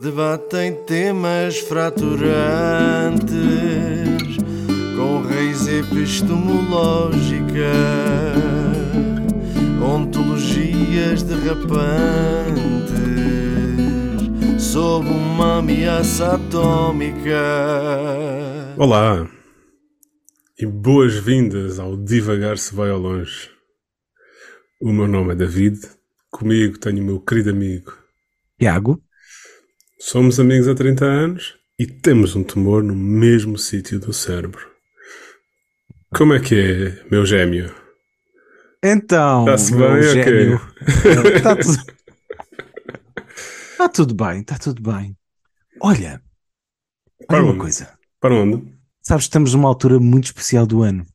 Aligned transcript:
Debatem 0.00 0.74
temas 0.84 1.58
fraturantes 1.58 2.26
com 4.96 5.22
raiz 5.22 5.68
epistemológica, 5.68 7.72
ontologias 9.80 11.22
derrapantes 11.22 11.62
sob 14.58 15.08
uma 15.08 15.58
ameaça 15.58 16.34
atômica. 16.34 17.38
Olá 18.76 19.28
e 20.58 20.66
boas-vindas 20.66 21.78
ao 21.78 21.96
Divagar 21.96 22.58
se 22.58 22.74
vai 22.74 22.90
ao 22.90 22.98
longe. 22.98 23.50
O 24.80 24.92
meu 24.92 25.06
nome 25.06 25.30
é 25.32 25.36
David, 25.36 25.78
comigo 26.30 26.76
tenho 26.78 27.02
o 27.02 27.06
meu 27.06 27.20
querido 27.20 27.50
amigo 27.50 27.92
Tiago. 28.58 29.00
Somos 30.04 30.40
amigos 30.40 30.66
há 30.66 30.74
30 30.74 31.04
anos 31.04 31.54
e 31.78 31.86
temos 31.86 32.34
um 32.34 32.42
tumor 32.42 32.82
no 32.82 32.92
mesmo 32.92 33.56
sítio 33.56 34.00
do 34.00 34.12
cérebro. 34.12 34.68
Como 36.12 36.34
é 36.34 36.40
que 36.40 36.56
é, 36.56 37.04
meu 37.08 37.24
gêmeo? 37.24 37.72
Então, 38.84 39.42
Está-se 39.44 39.72
meu 39.72 39.92
bem? 39.92 40.02
gêmeo, 40.02 40.56
Ok. 40.56 41.36
está 41.36 41.54
tudo... 41.54 41.78
está 43.70 43.88
tudo 43.88 44.14
bem, 44.14 44.40
está 44.40 44.58
tudo 44.58 44.82
bem. 44.82 45.16
Olha, 45.80 46.20
Para 47.28 47.36
olha 47.36 47.44
uma 47.44 47.52
onde? 47.52 47.60
coisa. 47.60 47.96
Para 48.20 48.34
onde? 48.34 48.56
Sabes 49.02 49.26
que 49.26 49.28
estamos 49.28 49.54
numa 49.54 49.68
altura 49.68 50.00
muito 50.00 50.24
especial 50.24 50.66
do 50.66 50.82
ano. 50.82 51.06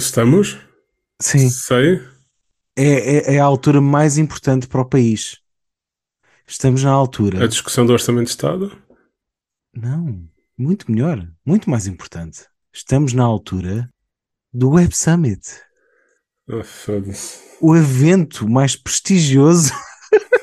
Estamos? 0.00 0.58
Sim, 1.20 1.50
Sei. 1.50 2.00
é, 2.78 3.32
é, 3.32 3.34
é 3.34 3.38
a 3.38 3.44
altura 3.44 3.82
mais 3.82 4.16
importante 4.16 4.66
para 4.66 4.80
o 4.80 4.88
país. 4.88 5.41
Estamos 6.52 6.84
na 6.84 6.90
A 6.90 6.92
altura. 6.92 7.48
discussão 7.48 7.86
do 7.86 7.94
Orçamento 7.94 8.24
de 8.26 8.30
Estado? 8.32 8.76
Não, 9.74 10.22
muito 10.56 10.92
melhor, 10.92 11.26
muito 11.46 11.70
mais 11.70 11.86
importante. 11.86 12.46
Estamos 12.70 13.14
na 13.14 13.24
altura 13.24 13.88
do 14.52 14.68
Web 14.72 14.94
Summit. 14.94 15.40
Foda-se. 16.62 17.56
O 17.58 17.74
evento 17.74 18.46
mais 18.46 18.76
prestigioso. 18.76 19.72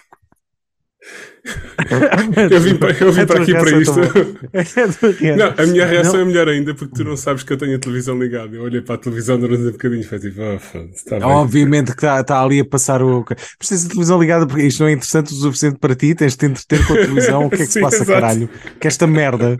Eu 2.51 2.61
vim 2.61 2.75
para, 2.75 2.91
eu 2.91 3.11
vim 3.11 3.21
A 3.21 3.27
para 3.27 3.41
aqui 3.41 3.51
para 3.53 3.69
reação 3.69 4.03
isto. 4.03 4.39
É 4.53 4.61
reação. 4.61 5.13
Não, 5.37 5.53
a 5.57 5.65
minha 5.67 5.85
reação 5.85 6.13
Não. 6.13 6.21
é 6.21 6.25
melhor 6.25 6.47
ainda 6.47 6.73
porque 6.73 6.93
tu 6.95 7.03
não 7.03 7.15
sabes 7.17 7.43
que 7.43 7.53
eu 7.53 7.57
tenho 7.57 7.75
a 7.75 7.79
televisão 7.79 8.17
ligada. 8.19 8.55
Eu 8.55 8.63
olhei 8.63 8.81
para 8.81 8.95
a 8.95 8.97
televisão 8.97 9.39
durante 9.39 9.63
um 9.63 9.71
bocadinho 9.71 10.01
e 10.01 10.03
foi 10.03 10.19
tipo, 10.19 10.37
bem. 10.37 11.23
Obviamente 11.23 11.87
que 11.87 12.05
está 12.05 12.23
tá 12.23 12.41
ali 12.43 12.59
a 12.59 12.65
passar 12.65 13.01
o. 13.01 13.25
Mas 13.59 13.69
tens 13.69 13.85
a 13.85 13.89
televisão 13.89 14.19
ligada 14.19 14.45
porque 14.47 14.63
isto 14.63 14.81
não 14.81 14.87
é 14.89 14.91
interessante 14.93 15.33
o 15.33 15.35
suficiente 15.35 15.77
para 15.79 15.95
ti, 15.95 16.13
tens 16.13 16.33
de 16.33 16.37
te 16.39 16.45
entreter 16.45 16.85
com 16.85 16.93
a 16.93 16.97
televisão. 16.97 17.45
O 17.45 17.49
que 17.49 17.55
é 17.55 17.59
que 17.59 17.65
se 17.67 17.73
Sim, 17.79 17.81
passa, 17.81 17.95
exato. 17.97 18.11
caralho? 18.11 18.49
Que 18.79 18.87
esta 18.87 19.07
merda. 19.07 19.57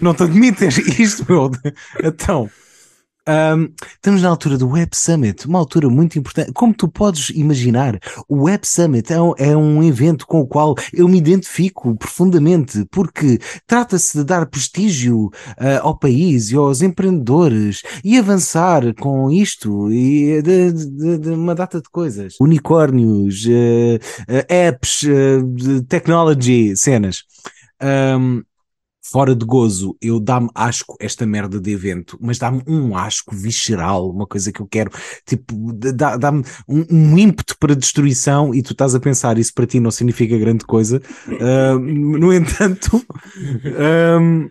Não 0.00 0.14
te 0.14 0.22
admites 0.22 0.78
isto, 0.98 1.26
meu. 1.28 1.50
Então. 2.02 2.48
Ahm, 3.28 3.66
estamos 3.94 4.22
na 4.22 4.28
altura 4.28 4.56
do 4.56 4.68
Web 4.68 4.90
Summit, 4.94 5.46
uma 5.46 5.58
altura 5.58 5.88
muito 5.90 6.18
importante. 6.18 6.52
Como 6.52 6.72
tu 6.74 6.88
podes 6.88 7.28
imaginar, 7.30 7.98
o 8.28 8.44
Web 8.44 8.66
Summit 8.66 9.12
é 9.12 9.20
um, 9.20 9.34
é 9.36 9.56
um 9.56 9.82
evento 9.82 10.26
com 10.26 10.40
o 10.40 10.46
qual 10.46 10.74
eu 10.92 11.06
me 11.06 11.18
identifico 11.18 11.94
profundamente, 11.96 12.84
porque 12.90 13.38
trata-se 13.66 14.16
de 14.18 14.24
dar 14.24 14.46
prestígio 14.46 15.30
ah, 15.58 15.80
ao 15.82 15.98
país 15.98 16.50
e 16.50 16.56
aos 16.56 16.80
empreendedores 16.82 17.82
e 18.02 18.18
avançar 18.18 18.94
com 18.94 19.30
isto 19.30 19.92
e 19.92 20.40
de, 20.42 20.72
de- 20.72 21.18
de 21.18 21.28
uma 21.30 21.54
data 21.54 21.80
de 21.80 21.88
coisas. 21.90 22.34
Unicórnios, 22.40 23.44
eh, 23.48 23.98
eh, 24.26 24.46
apps, 24.68 25.02
technology, 25.88 26.74
cenas. 26.76 27.22
Ahm, 27.80 28.42
fora 29.10 29.34
de 29.34 29.44
gozo, 29.44 29.96
eu 30.00 30.20
dá-me 30.20 30.48
asco 30.54 30.96
esta 31.00 31.26
merda 31.26 31.60
de 31.60 31.70
evento, 31.72 32.18
mas 32.20 32.38
dá-me 32.38 32.62
um 32.66 32.96
asco 32.96 33.34
visceral, 33.34 34.10
uma 34.10 34.26
coisa 34.26 34.52
que 34.52 34.60
eu 34.60 34.66
quero, 34.66 34.90
tipo, 35.26 35.72
dá- 35.72 36.16
dá-me 36.16 36.42
um, 36.68 36.84
um 36.90 37.18
ímpeto 37.18 37.56
para 37.58 37.74
destruição 37.74 38.54
e 38.54 38.62
tu 38.62 38.72
estás 38.72 38.94
a 38.94 39.00
pensar, 39.00 39.38
isso 39.38 39.52
para 39.54 39.66
ti 39.66 39.80
não 39.80 39.90
significa 39.90 40.36
grande 40.36 40.64
coisa. 40.64 41.00
Ahm, 41.40 42.18
no 42.18 42.32
entanto, 42.32 43.02
ahm, 43.78 44.48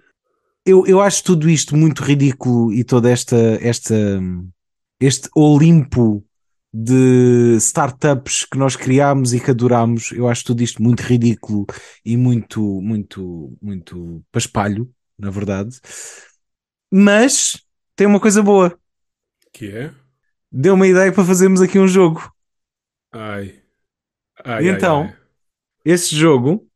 eu, 0.65 0.85
eu 0.85 1.01
acho 1.01 1.23
tudo 1.23 1.49
isto 1.49 1.75
muito 1.75 2.03
ridículo 2.03 2.73
e 2.73 2.83
toda 2.83 3.09
esta, 3.09 3.37
esta 3.61 3.95
este 4.99 5.29
Olimpo 5.35 6.23
de 6.73 7.55
startups 7.57 8.45
que 8.45 8.57
nós 8.57 8.75
criámos 8.75 9.33
e 9.33 9.39
que 9.39 9.51
adorámos, 9.51 10.11
eu 10.11 10.27
acho 10.27 10.45
tudo 10.45 10.61
isto 10.63 10.81
muito 10.83 11.01
ridículo 11.01 11.65
e 12.05 12.17
muito, 12.17 12.61
muito, 12.81 13.57
muito 13.61 14.23
paspalho, 14.31 14.89
na 15.17 15.29
verdade. 15.31 15.79
Mas 16.91 17.61
tem 17.95 18.07
uma 18.07 18.19
coisa 18.19 18.41
boa. 18.43 18.77
Que 19.51 19.67
é? 19.71 19.93
Deu 20.51 20.73
uma 20.73 20.87
ideia 20.87 21.11
para 21.11 21.23
fazermos 21.23 21.61
aqui 21.61 21.79
um 21.79 21.87
jogo. 21.87 22.31
Ai. 23.11 23.63
Ai, 24.43 24.63
E 24.63 24.67
ai, 24.69 24.77
então? 24.77 24.99
ai. 25.01 25.17
Esse 25.85 26.15
jogo. 26.15 26.67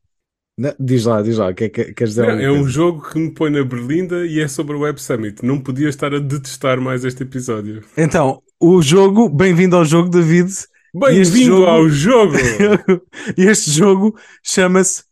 Não, 0.57 0.73
diz 0.79 1.05
lá, 1.05 1.21
diz 1.21 1.37
lá, 1.37 1.53
que, 1.53 1.69
que, 1.69 1.93
queres 1.93 2.15
dizer 2.15 2.27
Não, 2.27 2.39
é 2.39 2.51
um 2.51 2.67
jogo 2.67 3.09
que 3.09 3.17
me 3.19 3.33
põe 3.33 3.49
na 3.49 3.63
berlinda 3.63 4.25
e 4.25 4.39
é 4.39 4.47
sobre 4.47 4.75
o 4.75 4.79
Web 4.81 5.01
Summit. 5.01 5.43
Não 5.45 5.59
podia 5.61 5.89
estar 5.89 6.13
a 6.13 6.19
detestar 6.19 6.79
mais 6.79 7.03
este 7.03 7.23
episódio. 7.23 7.83
Então, 7.97 8.41
o 8.61 8.81
jogo, 8.81 9.27
bem-vindo 9.29 9.75
ao 9.75 9.83
jogo, 9.85 10.09
David. 10.09 10.51
Bem-vindo 10.93 11.57
jogo- 11.57 11.65
ao 11.65 11.89
jogo! 11.89 12.35
este 13.37 13.71
jogo 13.71 14.17
chama-se 14.43 15.03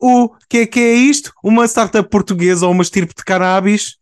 o 0.00 0.28
que 0.48 0.58
é 0.58 0.66
que 0.66 0.80
é 0.80 0.94
isto? 0.94 1.32
Uma 1.42 1.66
startup 1.66 2.08
portuguesa 2.08 2.66
ou 2.66 2.72
uma 2.72 2.82
estirpe 2.82 3.14
de 3.14 3.24
cannabis? 3.24 3.96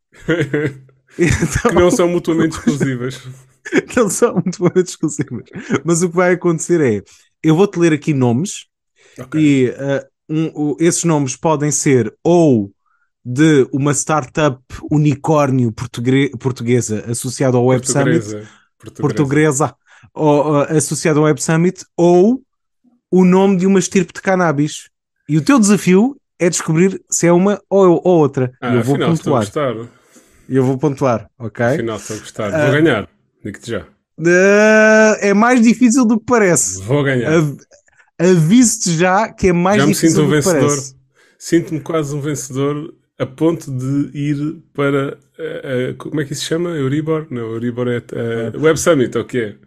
Então, 1.18 1.70
que 1.70 1.74
não 1.74 1.90
são 1.90 2.08
mutuamente 2.08 2.56
exclusivas. 2.56 3.20
não 3.96 4.08
são 4.08 4.42
boas 4.58 4.88
exclusivas. 4.88 5.44
Mas 5.84 6.02
o 6.02 6.10
que 6.10 6.16
vai 6.16 6.32
acontecer 6.34 6.80
é: 6.80 7.02
eu 7.42 7.56
vou-te 7.56 7.78
ler 7.78 7.92
aqui 7.92 8.12
nomes 8.12 8.66
Ok. 9.18 9.40
e 9.40 9.68
ah, 9.78 10.04
um- 10.28 10.76
esses 10.78 11.04
nomes 11.04 11.36
podem 11.36 11.70
ser 11.70 12.12
ou 12.22 12.70
de 13.24 13.66
uma 13.72 13.92
startup 13.94 14.58
unicórnio 14.90 15.72
portuguesa 16.38 17.04
associada 17.08 17.56
ao 17.56 17.66
Web 17.66 17.88
Summit, 17.88 18.24
Portuguesa. 18.82 19.02
Portuguesa. 19.02 19.74
ou, 20.14 20.56
ah, 20.56 20.64
associada 20.72 21.18
ao 21.18 21.24
Web 21.26 21.42
Summit, 21.42 21.84
ou 21.96 22.42
o 23.10 23.24
nome 23.24 23.56
de 23.56 23.66
uma 23.66 23.78
estirpe 23.78 24.12
de 24.12 24.20
cannabis. 24.20 24.88
E 25.28 25.36
o 25.38 25.42
teu 25.42 25.58
desafio 25.60 26.16
é 26.38 26.50
descobrir 26.50 27.00
se 27.10 27.26
é 27.26 27.32
uma 27.32 27.60
ou, 27.70 28.00
ou 28.04 28.18
outra. 28.18 28.52
Ah, 28.60 28.74
eu 28.74 28.82
vou 28.82 28.94
afinal 28.96 29.12
estou 29.14 29.36
a 29.36 29.40
pontuar. 29.44 29.74
gostar. 29.74 29.92
Eu 30.48 30.64
vou 30.64 30.76
pontuar, 30.76 31.30
ok? 31.38 31.64
Afinal 31.64 31.96
estou 31.96 32.16
a 32.16 32.18
gostar. 32.18 32.50
Vou 32.50 32.72
ganhar. 32.72 33.08
Digo-te 33.44 33.70
já. 33.70 33.86
Ah, 34.26 35.16
é 35.20 35.32
mais 35.32 35.62
difícil 35.62 36.04
do 36.04 36.18
que 36.18 36.26
parece. 36.26 36.82
Vou 36.82 37.02
ganhar. 37.04 37.32
Av- 37.32 37.56
Aviso-te 38.18 38.96
já 38.96 39.32
que 39.32 39.48
é 39.48 39.52
mais 39.52 39.78
já 39.80 39.86
me 39.86 39.92
difícil 39.92 40.16
sinto 40.16 40.22
um 40.22 40.28
do 40.28 40.30
que 40.30 40.36
vencedor. 40.48 40.68
parece. 40.68 40.96
Sinto-me 41.38 41.80
quase 41.80 42.14
um 42.14 42.20
vencedor 42.20 42.94
a 43.22 43.26
ponto 43.26 43.70
de 43.70 44.10
ir 44.18 44.62
para. 44.74 45.18
eh, 45.38 45.60
eh, 45.90 45.94
como 45.94 46.20
é 46.20 46.24
que 46.24 46.32
isso 46.32 46.42
se 46.42 46.48
chama? 46.48 46.70
Euribor? 46.70 47.26
Não, 47.30 47.42
Euribor 47.52 47.88
é. 47.88 47.96
eh, 47.98 48.52
Web 48.58 48.78
Summit, 48.78 49.16
ou 49.16 49.24
o 49.24 49.26
que 49.26 49.38
é? 49.38 49.58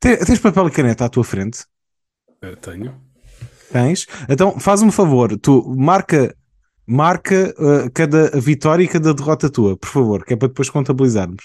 Te- 0.00 0.16
Tens 0.24 0.38
papel 0.40 0.68
e 0.68 0.70
caneta 0.70 1.04
à 1.04 1.08
tua 1.08 1.24
frente? 1.24 1.64
Eh, 2.42 2.54
tenho. 2.56 2.94
Tens? 3.72 4.06
Então 4.28 4.58
faz-me 4.58 4.88
um 4.88 4.92
favor, 4.92 5.36
tu 5.38 5.62
marca, 5.76 6.34
marca 6.86 7.54
ah, 7.58 7.90
cada 7.94 8.30
vitória 8.40 8.82
e 8.84 8.88
cada 8.88 9.12
derrota 9.14 9.50
tua, 9.50 9.76
por 9.76 9.88
favor, 9.88 10.24
que 10.24 10.32
é 10.34 10.36
para 10.36 10.48
depois 10.48 10.70
contabilizarmos. 10.70 11.44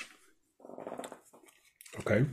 Ok. 2.00 2.25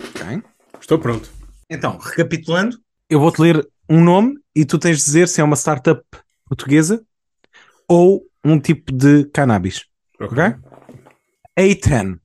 Ok? 0.00 0.42
Estou 0.80 0.98
pronto. 0.98 1.28
Então, 1.68 1.98
recapitulando, 1.98 2.78
eu 3.10 3.18
vou-te 3.20 3.40
ler 3.40 3.66
um 3.88 4.02
nome 4.02 4.38
e 4.54 4.64
tu 4.64 4.78
tens 4.78 4.98
de 4.98 5.04
dizer 5.04 5.28
se 5.28 5.40
é 5.40 5.44
uma 5.44 5.56
startup 5.56 6.02
portuguesa 6.46 7.04
ou 7.88 8.22
um 8.44 8.58
tipo 8.58 8.92
de 8.92 9.24
cannabis. 9.26 9.84
Ok. 10.20 10.38
Ok? 10.38 10.54
A10. 11.58 12.18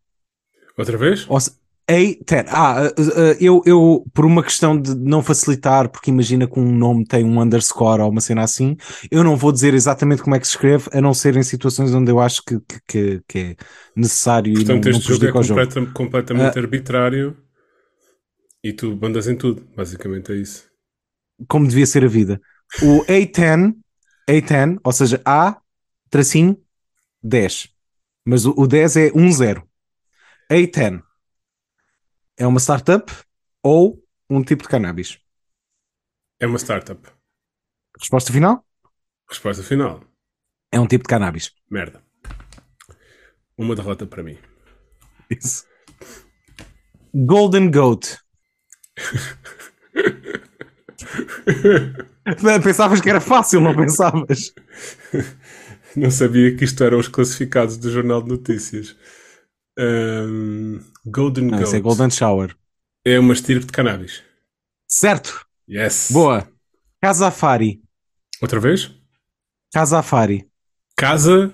Outra 0.77 0.98
vez? 0.98 1.25
Ou 1.30 1.39
se- 1.39 1.57
A10. 1.89 2.45
Ah, 2.50 2.86
ah, 2.86 2.88
ah, 2.88 3.38
eu, 3.39 3.62
eu, 3.66 4.06
por 4.13 4.25
uma 4.25 4.44
questão 4.44 4.80
de 4.80 4.94
não 4.95 5.24
facilitar, 5.24 5.89
porque 5.89 6.12
imagina 6.12 6.48
que 6.48 6.60
um 6.60 6.71
nome 6.71 7.04
tem 7.06 7.24
um 7.25 7.42
underscore 7.42 8.01
ou 8.01 8.10
uma 8.12 8.21
cena 8.21 8.44
assim, 8.44 8.77
eu 9.10 9.24
não 9.24 9.36
vou 9.36 9.51
dizer 9.51 9.74
exatamente 9.74 10.21
como 10.21 10.36
é 10.36 10.39
que 10.39 10.45
se 10.48 10.54
escreve, 10.54 10.88
a 10.94 11.01
não 11.01 11.13
ser 11.13 11.36
em 11.36 11.44
situações 11.44 11.94
onde 11.94 12.12
eu 12.12 12.19
acho 12.19 12.44
que, 12.44 12.60
que, 12.88 13.21
que- 13.27 13.39
é 13.39 13.56
necessário 13.95 14.51
e 14.51 14.56
não, 14.56 14.63
Portanto, 14.66 14.86
não 14.86 14.92
este 14.92 15.07
jogo 15.13 15.25
é 15.25 15.30
o 15.39 15.44
jogo. 15.44 15.62
completa- 15.62 15.92
completamente 15.94 16.57
Ah. 16.57 16.62
arbitrário 16.62 17.36
e 18.63 18.71
tu 18.74 18.95
bandas 18.95 19.27
em 19.27 19.36
tudo. 19.36 19.68
Basicamente 19.75 20.31
é 20.31 20.36
isso. 20.36 20.68
Como 21.48 21.68
devia 21.68 21.86
ser 21.86 22.04
a 22.04 22.07
vida. 22.07 22.39
O 22.83 23.04
A10, 23.06 23.74
A10, 24.30 24.80
ou 24.84 24.92
seja, 24.92 25.22
A, 25.26 25.60
tracinho, 26.10 26.64
10. 27.24 27.74
Mas 28.24 28.46
o, 28.46 28.54
o 28.56 28.68
10 28.68 28.98
é 28.98 29.10
1-0. 29.10 29.64
A10 30.52 31.02
é 32.38 32.46
uma 32.46 32.60
startup 32.60 33.12
ou 33.64 34.04
um 34.30 34.44
tipo 34.44 34.64
de 34.64 34.70
cannabis. 34.70 35.20
É 36.40 36.46
uma 36.46 36.60
startup. 36.60 37.02
Resposta 38.00 38.31
final? 38.31 38.64
Resposta 39.28 39.64
final. 39.64 40.04
É 40.72 40.80
um 40.80 40.88
tipo 40.88 41.04
de 41.04 41.10
cannabis. 41.10 41.52
Merda. 41.70 42.04
Uma 43.58 43.76
derrota 43.76 44.06
para 44.06 44.24
mim. 44.24 44.38
Isso. 45.30 45.66
Golden 47.14 47.72
Goat. 47.72 48.20
Pensavas 52.64 53.02
que 53.02 53.10
era 53.10 53.22
fácil, 53.22 53.62
não 53.62 53.76
pensavas? 53.76 54.54
Não 55.96 56.12
sabia 56.12 56.56
que 56.56 56.64
isto 56.64 56.84
eram 56.84 57.00
os 57.00 57.08
classificados 57.08 57.76
do 57.76 57.92
Jornal 57.92 58.22
de 58.22 58.30
Notícias. 58.30 58.96
Um, 59.78 60.80
Golden 61.04 61.46
Não, 61.46 61.58
Goat. 61.58 61.64
isso 61.64 61.76
é 61.76 61.80
Golden 61.80 62.10
Shower. 62.12 62.56
É 63.04 63.18
uma 63.18 63.34
estirpe 63.34 63.66
de 63.66 63.72
cannabis. 63.72 64.22
Certo. 64.88 65.46
Yes. 65.68 66.10
Boa. 66.12 66.48
Casafari. 67.02 67.81
Outra 68.42 68.60
vez? 68.60 68.92
Casafari. 69.74 70.48
Casa 70.96 71.54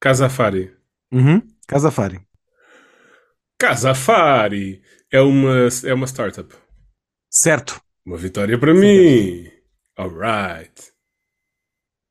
Casafari. 0.00 0.74
Uhum. 1.12 1.42
Casafari. 1.66 2.20
Casafari 3.58 4.82
é 5.10 5.20
uma, 5.20 5.68
é 5.84 5.94
uma 5.94 6.06
startup. 6.06 6.54
Certo. 7.30 7.80
Uma 8.04 8.16
vitória 8.16 8.58
para 8.58 8.74
mim. 8.74 9.50
Alright. 9.98 10.92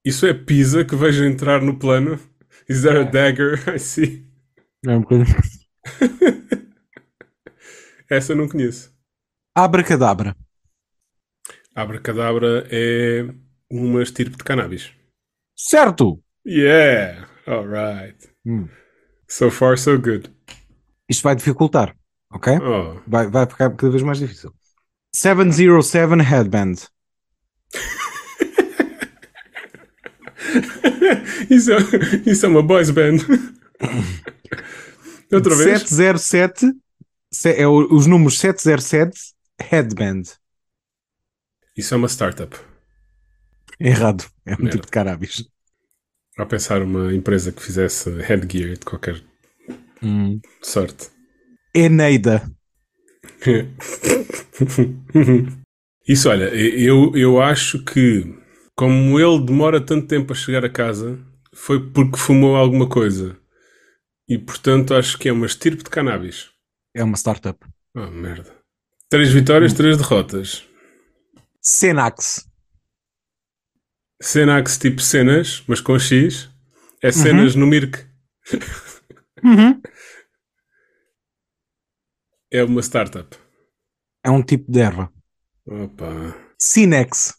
Isso 0.03 0.25
é 0.25 0.33
pizza 0.33 0.83
que 0.83 0.95
vejo 0.95 1.23
entrar 1.23 1.61
no 1.61 1.77
plano? 1.77 2.19
Is 2.67 2.81
there 2.81 2.99
a 2.99 3.03
dagger? 3.03 3.59
I 3.69 3.79
see. 3.79 4.27
É 4.85 4.91
um 4.91 5.01
bocadinho. 5.01 5.37
Essa 8.09 8.33
eu 8.33 8.37
não 8.37 8.47
conheço. 8.47 8.93
Abracadabra. 9.55 10.35
Abracadabra 11.75 12.67
é 12.71 13.27
uma 13.69 14.01
estirpe 14.01 14.37
de 14.37 14.43
cannabis. 14.43 14.91
Certo. 15.55 16.21
Yeah! 16.45 17.27
Alright. 17.47 18.29
Hum. 18.45 18.67
So 19.27 19.51
far, 19.51 19.77
so 19.77 19.99
good. 19.99 20.31
Isto 21.09 21.23
vai 21.23 21.35
dificultar. 21.35 21.95
Ok? 22.31 22.57
Oh. 22.57 23.01
Vai, 23.07 23.27
vai 23.27 23.45
ficar 23.45 23.75
cada 23.75 23.91
vez 23.91 24.03
mais 24.03 24.17
difícil. 24.17 24.53
707 25.15 26.21
Headband. 26.21 26.75
Isso, 31.49 31.71
é, 31.71 31.77
isso 32.25 32.45
é 32.45 32.49
uma 32.49 32.61
boys 32.63 32.89
band. 32.91 33.17
Outra 35.31 35.55
vez? 35.55 35.81
707 35.81 36.71
se- 37.31 37.53
é 37.53 37.67
os 37.67 38.05
números 38.07 38.39
707 38.39 39.33
Headband. 39.59 40.23
Isso 41.75 41.93
é 41.93 41.97
uma 41.97 42.07
startup. 42.07 42.55
Errado. 43.79 44.23
É 44.45 44.53
um 44.53 44.57
Merda. 44.59 44.69
tipo 44.71 44.85
de 44.85 44.91
cannabis. 44.91 45.43
A 46.37 46.45
pensar 46.45 46.81
uma 46.81 47.13
empresa 47.13 47.51
que 47.51 47.61
fizesse 47.61 48.09
headgear 48.21 48.73
de 48.77 48.85
qualquer 48.85 49.21
sorte. 50.61 51.09
Eneida. 51.73 52.49
Isso, 56.07 56.29
olha, 56.29 56.45
eu, 56.53 57.11
eu 57.15 57.41
acho 57.41 57.83
que 57.83 58.35
como 58.75 59.19
ele 59.19 59.43
demora 59.43 59.79
tanto 59.79 60.07
tempo 60.07 60.33
a 60.33 60.35
chegar 60.35 60.63
a 60.65 60.69
casa, 60.69 61.19
foi 61.53 61.89
porque 61.91 62.17
fumou 62.17 62.55
alguma 62.55 62.87
coisa. 62.87 63.37
E 64.27 64.37
portanto 64.37 64.93
acho 64.93 65.17
que 65.17 65.29
é 65.29 65.31
uma 65.31 65.45
estirpe 65.45 65.83
de 65.83 65.89
cannabis. 65.89 66.51
É 66.93 67.03
uma 67.03 67.15
startup. 67.15 67.57
Oh, 67.95 68.07
merda. 68.11 68.53
Três 69.09 69.31
vitórias, 69.31 69.73
três 69.73 69.97
derrotas. 69.97 70.65
Senax. 71.61 72.47
Cenax 74.21 74.77
tipo 74.77 75.01
cenas, 75.01 75.63
mas 75.67 75.79
com 75.79 75.97
X. 75.97 76.49
É 77.01 77.11
cenas 77.11 77.55
no 77.55 77.67
Mirk. 77.67 77.99
Uhum. 79.43 79.81
É 82.51 82.63
uma 82.63 82.81
startup. 82.81 83.37
É 84.23 84.29
um 84.29 84.41
tipo 84.41 84.71
de 84.71 84.79
erva. 84.79 85.14
Opa. 85.67 86.35
Sinex. 86.59 87.33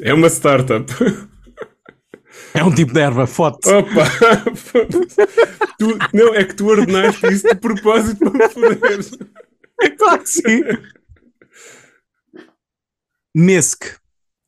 É 0.00 0.12
uma 0.12 0.28
startup. 0.28 0.92
É 2.54 2.64
um 2.64 2.74
tipo 2.74 2.92
de 2.92 3.00
erva. 3.00 3.26
Fote. 3.26 3.68
Opa! 3.68 4.04
Tu- 5.78 5.98
não, 6.14 6.34
é 6.34 6.44
que 6.44 6.54
tu 6.54 6.66
ordenaste 6.68 7.26
isso 7.26 7.46
de 7.48 7.54
propósito 7.56 8.18
para 8.18 8.30
me 8.32 8.48
foder. 8.48 8.98
Claro 9.98 10.22
que 10.22 10.28
sim. 10.30 10.62
Mesc. 13.34 13.96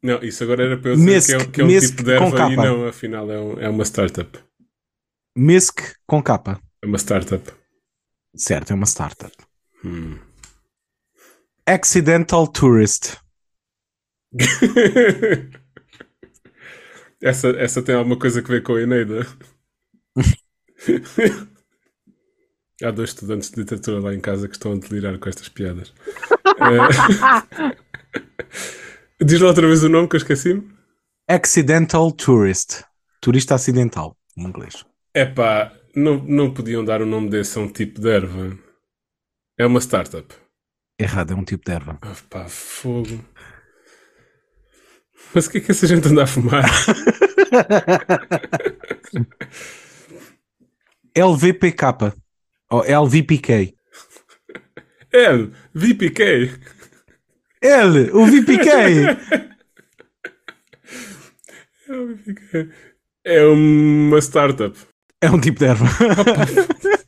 Não, 0.03 0.23
isso 0.23 0.43
agora 0.45 0.65
era 0.65 0.77
para 0.79 0.93
eu 0.93 0.97
dizer 0.97 1.07
Mesc, 1.11 1.27
que 1.29 1.35
é, 1.35 1.39
um- 1.39 1.51
que 1.51 1.61
é 1.61 1.65
um 1.65 1.67
mesc 1.67 1.89
tipo 1.91 2.03
de 2.05 2.13
erva 2.13 2.53
e 2.53 2.57
não, 2.57 2.87
afinal 2.87 3.31
é, 3.31 3.39
um- 3.39 3.61
é 3.61 3.69
uma 3.69 3.85
startup. 3.85 4.39
Mesc 5.41 5.95
com 6.05 6.21
capa. 6.21 6.61
É 6.83 6.87
uma 6.87 6.99
startup. 6.99 7.49
Certo, 8.35 8.73
é 8.73 8.75
uma 8.75 8.87
startup. 8.87 9.33
Hum. 9.85 10.19
Accidental 11.65 12.49
Tourist. 12.49 13.19
essa, 17.23 17.51
essa 17.51 17.81
tem 17.81 17.95
alguma 17.95 18.19
coisa 18.19 18.41
a 18.41 18.43
ver 18.43 18.65
com 18.65 18.75
a 18.75 18.83
Eneida? 18.83 19.25
Há 22.83 22.91
dois 22.91 23.11
estudantes 23.11 23.53
de 23.53 23.61
literatura 23.61 24.01
lá 24.01 24.13
em 24.13 24.21
casa 24.21 24.49
que 24.49 24.57
estão 24.57 24.73
a 24.73 24.77
delirar 24.77 25.21
com 25.21 25.29
estas 25.29 25.49
piadas. 25.49 25.95
Eh, 26.61 26.89
Diz 29.25 29.41
lá 29.41 29.47
outra 29.49 29.65
vez 29.69 29.85
o 29.85 29.89
nome 29.89 30.09
que 30.09 30.17
eu 30.17 30.19
esqueci-me. 30.19 30.69
Accidental 31.29 32.11
Tourist. 32.11 32.83
Turista 33.21 33.55
acidental, 33.55 34.17
em 34.37 34.43
inglês. 34.43 34.88
Epá, 35.19 35.73
não, 35.97 36.23
não 36.23 36.55
podiam 36.55 36.85
dar 36.85 37.03
o 37.03 37.07
nome 37.07 37.29
desse 37.29 37.59
a 37.59 37.61
um 37.61 37.69
tipo 37.69 38.01
de 38.01 38.09
erva. 38.09 38.57
É 39.59 39.67
uma 39.67 39.81
startup. 39.81 40.33
Errado, 40.97 41.33
é 41.33 41.35
um 41.35 41.43
tipo 41.43 41.65
de 41.65 41.73
erva. 41.73 41.99
Ah, 42.01 42.15
pá, 42.31 42.49
fogo. 42.49 43.19
Mas 45.35 45.49
o 45.49 45.51
que 45.51 45.59
é 45.59 45.61
que 45.61 45.73
essa 45.73 45.89
gente 45.89 46.07
anda 46.07 46.23
a 46.23 46.27
fumar? 46.27 46.63
LVPK. 51.17 52.15
Ou 52.71 52.85
LVPK. 52.85 53.75
L, 55.13 55.53
VPK. 55.75 56.23
L, 57.61 58.11
o 58.13 58.25
VPK. 58.25 58.69
É 61.89 61.93
o 61.93 62.07
VPK. 62.15 62.71
É 63.25 63.45
uma 63.47 64.19
startup. 64.21 64.79
É 65.21 65.31
um 65.31 65.41
tipo 65.41 65.59
de 65.59 65.67
erva. 65.67 65.87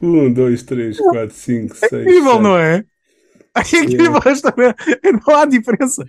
Um, 0.00 0.30
dois, 0.32 0.62
três, 0.62 0.98
quatro, 0.98 1.34
cinco, 1.34 1.74
seis. 1.74 2.02
Incrível, 2.02 2.32
sete. 2.32 2.42
não 2.42 2.58
é? 2.58 2.84
É 3.56 3.78
incrível 3.78 4.20
esta 4.26 4.54
merda. 4.56 4.76
Não 5.26 5.34
há 5.34 5.46
diferença. 5.46 6.04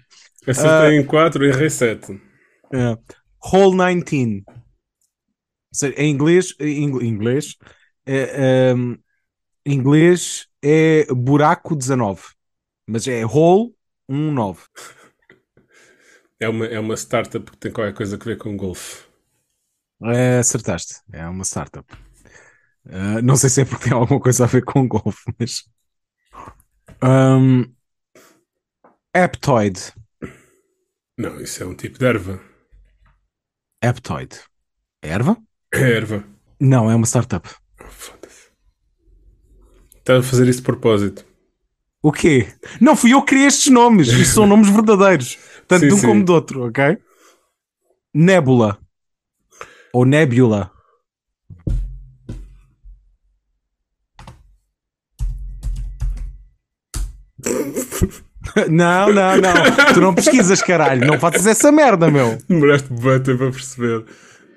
Acertei 0.45 0.97
em 0.99 1.05
quatro 1.05 1.45
e 1.45 1.49
errei 1.49 1.69
sete. 1.69 2.19
É. 2.73 2.97
Hole 3.41 3.77
19. 4.03 4.43
Ou 4.47 4.53
seja, 5.73 5.93
em 5.97 6.11
inglês, 6.11 6.53
em 6.59 6.83
ingl- 6.83 7.03
inglês, 7.03 7.55
é, 8.05 8.71
ehm, 8.71 8.95
em 9.65 9.73
inglês 9.73 10.47
é 10.61 11.05
buraco 11.13 11.75
19, 11.75 12.21
mas 12.87 13.07
é 13.07 13.25
hole 13.25 13.73
19. 14.09 14.59
É 16.39 16.47
uma, 16.47 16.65
é 16.65 16.79
uma 16.79 16.95
startup 16.95 17.49
que 17.49 17.57
tem 17.57 17.71
qualquer 17.71 17.93
coisa 17.93 18.15
a 18.15 18.19
ver 18.19 18.37
com 18.37 18.55
golfe. 18.55 19.05
É, 20.03 20.37
acertaste, 20.37 21.01
é 21.11 21.27
uma 21.27 21.43
startup. 21.43 21.87
Ah, 22.89 23.21
não 23.21 23.35
sei 23.35 23.49
se 23.49 23.61
é 23.61 23.65
porque 23.65 23.85
tem 23.85 23.93
alguma 23.93 24.19
coisa 24.19 24.43
a 24.43 24.47
ver 24.47 24.63
com 24.63 24.87
golfe, 24.87 25.33
mas. 25.39 25.65
Um, 27.03 27.65
Aptoid. 29.13 29.93
Não, 31.17 31.41
isso 31.41 31.63
é 31.63 31.65
um 31.65 31.75
tipo 31.75 31.97
de 31.97 32.05
erva. 32.05 32.39
Aptoid. 33.81 34.39
Erva? 35.01 35.37
É 35.73 35.79
erva. 35.79 36.23
Não, 36.59 36.89
é 36.89 36.95
uma 36.95 37.05
startup. 37.05 37.49
Oh, 37.81 37.85
Foda-se. 37.89 38.51
Está 39.97 40.17
a 40.17 40.23
fazer 40.23 40.47
isso 40.47 40.59
de 40.59 40.65
propósito. 40.65 41.25
O 42.01 42.11
quê? 42.11 42.47
Não 42.79 42.95
fui 42.95 43.13
eu 43.13 43.21
que 43.21 43.29
criei 43.29 43.47
estes 43.47 43.71
nomes. 43.71 44.07
Isto 44.07 44.35
são 44.35 44.47
nomes 44.47 44.69
verdadeiros. 44.69 45.37
Tanto 45.67 45.81
Sim, 45.81 45.87
de 45.87 45.93
um 45.93 45.97
sim. 45.97 46.07
como 46.07 46.23
do 46.25 46.33
outro, 46.33 46.67
ok? 46.67 46.97
Nebula. 48.13 48.77
Ou 49.93 50.05
Nebula. 50.05 50.71
Não, 58.69 59.13
não, 59.13 59.37
não. 59.37 59.53
Tu 59.93 60.01
não 60.01 60.15
pesquisas, 60.15 60.61
caralho. 60.61 61.05
Não 61.05 61.19
faças 61.19 61.45
essa 61.45 61.71
merda, 61.71 62.09
meu. 62.09 62.37
Demoraste 62.49 62.91
bem 62.91 63.21
tempo 63.21 63.43
a 63.43 63.51
perceber. 63.51 64.05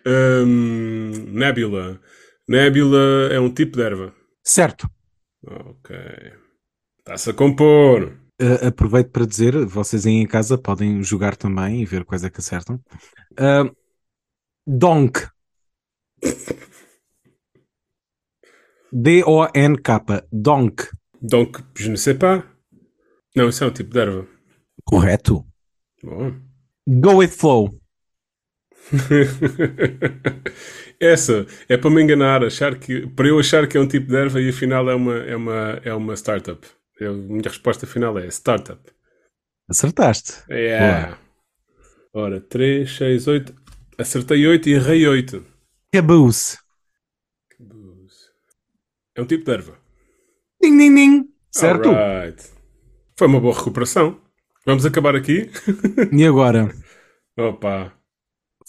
Hum, 0.07 1.11
Nebula. 1.33 2.01
Nebula 2.49 3.29
é 3.31 3.39
um 3.39 3.51
tipo 3.53 3.77
de 3.77 3.83
erva. 3.83 4.15
Certo. 4.43 4.89
Ok. 5.47 5.95
Está-se 7.01 7.31
a 7.31 7.35
compor. 7.35 8.13
Uh, 8.41 8.69
aproveito 8.69 9.11
para 9.11 9.27
dizer, 9.27 9.67
vocês 9.67 10.07
aí 10.07 10.15
em 10.15 10.27
casa 10.27 10.57
podem 10.57 11.03
jogar 11.03 11.37
também 11.37 11.83
e 11.83 11.85
ver 11.85 12.05
quais 12.05 12.25
é 12.25 12.31
que 12.31 12.41
acertam. 12.41 12.81
Uh, 13.33 13.71
donk. 14.67 15.29
D-O-N-K. 18.93 20.27
Donk. 20.33 20.89
Donc, 21.21 21.63
je 21.77 21.91
ne 21.91 21.97
sais 21.97 22.17
pas. 22.17 22.43
Não, 23.37 23.49
isso 23.49 23.63
é 23.63 23.67
um 23.67 23.71
tipo 23.71 23.91
de 23.91 24.01
erva. 24.01 24.27
Correto. 24.85 25.45
Bom. 26.03 26.33
Go 26.89 27.19
with 27.19 27.29
flow. 27.29 27.71
Essa 30.99 31.47
é 31.69 31.77
para 31.77 31.91
me 31.91 32.03
enganar, 32.03 32.43
achar 32.43 32.79
que, 32.79 33.07
para 33.07 33.29
eu 33.29 33.39
achar 33.39 33.69
que 33.69 33.77
é 33.77 33.81
um 33.81 33.87
tipo 33.87 34.09
de 34.09 34.17
erva 34.17 34.41
e 34.41 34.49
afinal 34.49 34.89
é 34.91 34.95
uma, 34.95 35.17
é 35.19 35.37
uma, 35.37 35.81
é 35.85 35.95
uma 35.95 36.17
startup. 36.17 36.67
Eu, 37.01 37.13
a 37.13 37.17
minha 37.17 37.43
resposta 37.49 37.87
final 37.87 38.19
é 38.19 38.27
startup. 38.29 38.81
Acertaste. 39.67 40.45
Yeah. 40.51 41.19
Ora, 42.13 42.41
3, 42.41 42.91
6, 42.91 43.27
8. 43.27 43.55
Acertei 43.97 44.47
8 44.47 44.69
e 44.69 44.73
errei 44.75 45.07
8. 45.09 45.47
Caboose. 45.93 46.59
É 49.15 49.23
um 49.23 49.27
tipo 49.27 49.45
de 49.45 49.53
erva. 49.53 49.79
Ding, 50.61 50.77
ding, 50.77 50.95
ding. 50.95 51.29
Certo? 51.51 51.89
Alright. 51.89 52.51
Foi 53.17 53.27
uma 53.27 53.41
boa 53.41 53.57
recuperação. 53.57 54.21
Vamos 54.67 54.85
acabar 54.85 55.17
aqui? 55.17 55.51
E 56.13 56.25
agora? 56.27 56.71
Opa. 57.39 57.93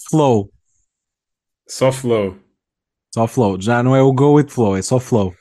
Flow. 0.08 0.50
Só 1.68 1.92
flow. 1.92 2.38
Só 3.14 3.26
flow. 3.26 3.60
Já 3.60 3.82
não 3.82 3.94
é 3.94 4.02
o 4.02 4.12
go 4.12 4.34
with 4.34 4.48
flow, 4.48 4.76
é 4.76 4.82
só 4.82 4.98
flow. 4.98 5.34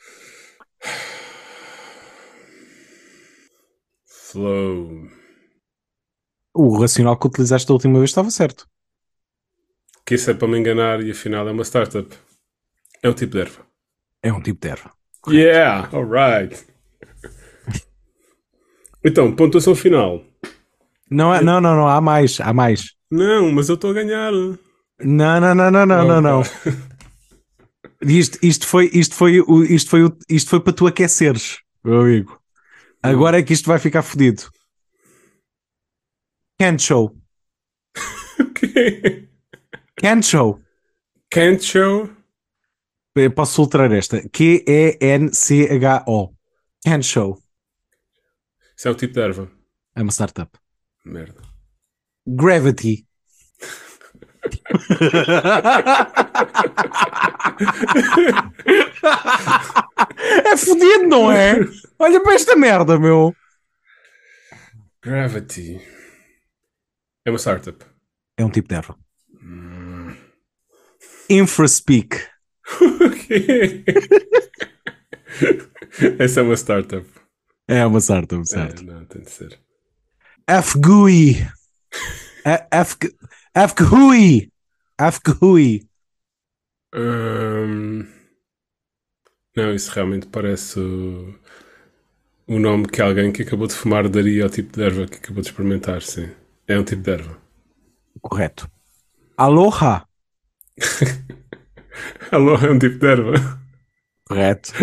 Flow. 4.31 5.09
O 6.53 6.77
racional 6.79 7.17
que 7.17 7.27
utilizaste 7.27 7.67
da 7.67 7.73
última 7.73 7.99
vez 7.99 8.11
estava 8.11 8.31
certo. 8.31 8.65
Que 10.05 10.15
isso 10.15 10.31
é 10.31 10.33
para 10.33 10.47
me 10.47 10.57
enganar 10.57 11.01
e 11.03 11.11
afinal 11.11 11.47
é 11.47 11.51
uma 11.51 11.63
startup. 11.63 12.07
É 13.03 13.09
um 13.09 13.13
tipo 13.13 13.33
de 13.33 13.41
erva. 13.41 13.65
É 14.23 14.31
um 14.31 14.41
tipo 14.41 14.61
de 14.61 14.69
erva. 14.69 14.91
Yeah, 15.27 15.89
alright. 15.93 16.57
Então, 19.03 19.35
pontuação 19.35 19.73
final. 19.73 20.23
Não, 21.09 21.33
é, 21.33 21.41
não, 21.41 21.59
não, 21.59 21.75
não, 21.75 21.87
há 21.87 21.99
mais, 21.99 22.39
há 22.39 22.53
mais. 22.53 22.93
Não, 23.09 23.51
mas 23.51 23.67
eu 23.67 23.73
estou 23.73 23.89
a 23.89 23.93
ganhar. 23.95 24.31
Não, 24.31 25.41
não, 25.41 25.55
não, 25.55 25.71
não, 25.71 25.85
não, 25.87 26.05
não, 26.05 26.21
não. 26.21 26.43
Isto, 28.03 28.37
isto 28.43 28.67
foi, 28.67 28.91
isto 28.93 29.15
foi, 29.15 29.43
isto 29.69 29.89
foi, 29.89 30.01
isto 30.29 30.49
foi 30.51 30.59
para 30.59 30.73
tu 30.73 30.85
aqueceres, 30.85 31.57
meu 31.83 32.01
amigo. 32.01 32.40
Agora 33.03 33.39
é 33.39 33.43
que 33.43 33.53
isto 33.53 33.67
vai 33.67 33.79
ficar 33.79 34.03
fodido. 34.03 34.43
Can't 36.59 36.81
show. 36.81 37.15
Ok. 38.39 39.29
Can't 39.97 40.25
show. 40.25 40.61
Can't 41.29 41.63
show. 41.63 42.09
Eu 43.15 43.31
posso 43.31 43.55
filtrar 43.55 43.91
esta. 43.91 44.27
Q-E-N-C-H-O. 44.29 46.33
Can't 46.83 47.05
show. 47.05 47.37
Isso 48.75 48.87
é 48.87 48.91
o 48.91 48.95
tipo 48.95 49.13
de 49.13 49.21
erva. 49.21 49.51
É 49.95 50.01
uma 50.01 50.11
startup. 50.11 50.51
Merda. 51.05 51.41
Gravity. 52.25 53.07
É 60.45 60.57
fodido, 60.57 61.07
não 61.07 61.31
é? 61.31 61.57
Olha 61.99 62.21
para 62.21 62.33
esta 62.33 62.55
merda, 62.55 62.99
meu. 62.99 63.35
Gravity. 65.03 65.81
É 67.25 67.29
uma 67.31 67.37
startup. 67.39 67.85
É 68.37 68.45
um 68.45 68.49
tipo 68.49 68.67
de 68.67 68.75
erva. 68.75 68.97
Infraspeak. 71.29 72.17
Essa 76.19 76.39
é 76.39 76.43
uma 76.43 76.55
startup. 76.55 77.07
É 77.67 77.85
uma 77.85 77.99
startup, 77.99 78.41
É, 78.41 78.45
certo. 78.45 78.83
não, 78.83 79.05
tem 79.05 79.21
de 79.21 79.29
ser. 79.31 79.59
FGUI. 80.63 81.47
FGUI. 83.55 84.51
FGUI. 84.97 85.87
Hum, 86.93 88.07
Não, 89.55 89.73
isso 89.73 89.91
realmente 89.91 90.27
parece 90.27 90.79
o... 90.79 91.33
o 92.47 92.59
nome 92.59 92.87
que 92.87 93.01
alguém 93.01 93.31
que 93.31 93.41
acabou 93.41 93.65
de 93.65 93.73
fumar 93.73 94.07
daria 94.07 94.43
ao 94.43 94.49
tipo 94.51 94.71
de 94.77 94.83
erva 94.83 95.07
que 95.07 95.17
acabou 95.17 95.41
de 95.41 95.49
experimentar, 95.49 96.03
sim. 96.03 96.29
É 96.67 96.77
um 96.77 96.83
tipo 96.83 97.01
de 97.01 97.11
erva. 97.11 97.41
Correto. 98.21 98.67
Aloha. 99.37 100.05
Alô, 102.31 102.55
é 102.55 102.71
um 102.71 102.79
tipo 102.79 102.97
de 102.99 103.07
erva. 103.07 103.61
Correto. 104.27 104.73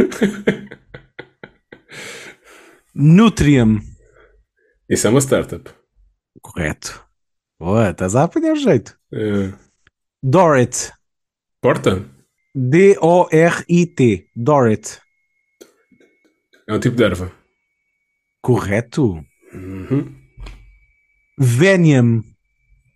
Nutrium. 2.94 3.80
Isso 4.88 5.06
é 5.06 5.10
uma 5.10 5.20
startup. 5.20 5.70
Correto. 6.42 7.07
Boa, 7.60 7.90
estás 7.90 8.14
a 8.14 8.22
apanhar 8.22 8.52
o 8.52 8.56
jeito. 8.56 8.96
É. 9.12 9.52
Dorit. 10.22 10.92
Porta? 11.60 12.04
D-O-R-I-T. 12.54 14.28
Dorit. 14.36 15.00
É 16.68 16.74
um 16.74 16.78
tipo 16.78 16.96
de 16.96 17.02
erva. 17.02 17.32
Correto. 18.40 19.24
Uhum. 19.52 20.14
Venium. 21.36 22.22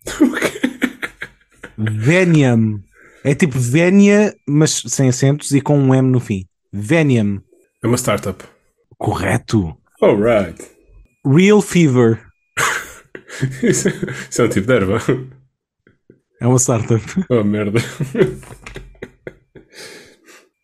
Venium. 1.77 2.81
É 3.25 3.35
tipo 3.35 3.59
Venia, 3.59 4.33
mas 4.47 4.81
sem 4.87 5.09
acentos 5.09 5.51
e 5.51 5.59
com 5.59 5.77
um 5.77 5.93
M 5.93 6.09
no 6.09 6.21
fim. 6.21 6.45
Venium. 6.71 7.41
É 7.83 7.87
uma 7.87 7.97
startup. 7.97 8.45
Correto. 8.97 9.77
Alright. 10.01 10.63
Real 11.25 11.61
Fever. 11.61 12.32
Isso, 13.63 13.89
isso 14.29 14.41
é 14.41 14.45
um 14.45 14.49
tipo 14.49 14.67
de 14.67 14.73
erva. 14.73 14.99
É 16.39 16.47
uma 16.47 16.57
startup. 16.59 17.01
Oh, 17.29 17.43
merda. 17.43 17.79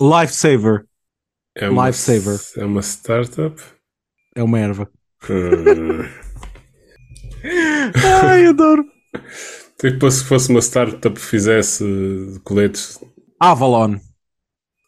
Lifesaver. 0.01 0.85
É 1.55 1.69
uma, 1.69 1.87
Lifesaver. 1.87 2.39
É 2.57 2.65
uma 2.65 2.81
startup. 2.81 3.61
É 4.35 4.43
uma 4.43 4.59
erva. 4.59 4.89
Hum. 5.29 6.03
Ai, 8.23 8.47
adoro. 8.47 8.85
Tipo, 9.79 10.11
se 10.11 10.23
fosse 10.23 10.49
uma 10.49 10.61
startup 10.61 11.15
que 11.15 11.25
fizesse 11.25 11.83
coletes. 12.43 12.99
Avalon. 13.39 13.97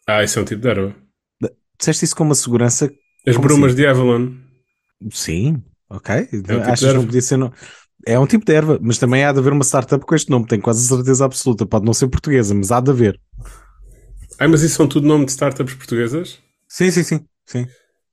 Ah, 0.06 0.22
isso 0.22 0.38
é 0.38 0.42
um 0.42 0.44
tipo 0.44 0.60
de 0.60 0.68
erva. 0.68 0.94
Disseste 1.78 2.04
isso 2.04 2.16
com 2.16 2.24
uma 2.24 2.34
segurança? 2.34 2.92
As 3.26 3.36
brumas 3.36 3.72
assim? 3.72 3.76
de 3.76 3.86
Avalon. 3.86 4.34
Sim, 5.10 5.62
ok. 5.96 6.26
tipo 6.26 6.52
Acho 6.60 6.82
de 6.82 6.88
que 6.88 6.94
não 6.94 7.02
erva. 7.02 7.06
podia 7.06 7.22
ser. 7.22 7.36
no- 7.36 7.52
É 8.06 8.18
um 8.18 8.26
tipo 8.26 8.44
de 8.44 8.52
erva, 8.52 8.78
mas 8.82 8.98
também 8.98 9.24
há 9.24 9.32
de 9.32 9.38
haver 9.38 9.52
uma 9.52 9.62
startup 9.64 10.04
com 10.04 10.14
este 10.14 10.30
nome, 10.30 10.46
tenho 10.46 10.62
quase 10.62 10.86
certeza 10.86 11.24
absoluta. 11.24 11.64
Pode 11.66 11.84
não 11.84 11.94
ser 11.94 12.08
portuguesa, 12.08 12.54
mas 12.54 12.72
há 12.72 12.80
de 12.80 12.90
haver. 12.90 13.20
Ai, 14.38 14.48
mas 14.48 14.62
isso 14.62 14.74
são 14.76 14.88
tudo 14.88 15.06
nome 15.06 15.24
de 15.24 15.30
startups 15.30 15.74
portuguesas? 15.74 16.38
Sim, 16.68 16.90
sim, 16.90 17.02
sim. 17.02 17.20
sim. 17.46 17.66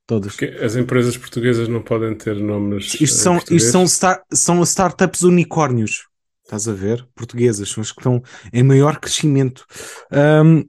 Todas. 0.06 0.32
Porque 0.36 0.46
as 0.62 0.76
empresas 0.76 1.16
portuguesas 1.16 1.68
não 1.68 1.82
podem 1.82 2.14
ter 2.14 2.36
nomes. 2.36 2.94
Isto 3.00 3.04
eh, 3.04 3.06
são, 3.06 3.36
isto 3.50 3.70
são, 3.70 3.84
star- 3.86 4.22
são 4.32 4.62
startups 4.62 5.22
unicórnios. 5.22 6.06
Estás 6.44 6.66
a 6.68 6.72
ver? 6.72 7.06
Portuguesas, 7.14 7.68
são 7.68 7.80
as 7.80 7.92
que 7.92 8.00
estão 8.00 8.22
em 8.52 8.62
maior 8.62 8.98
crescimento. 8.98 9.64
Ahm, 10.10 10.64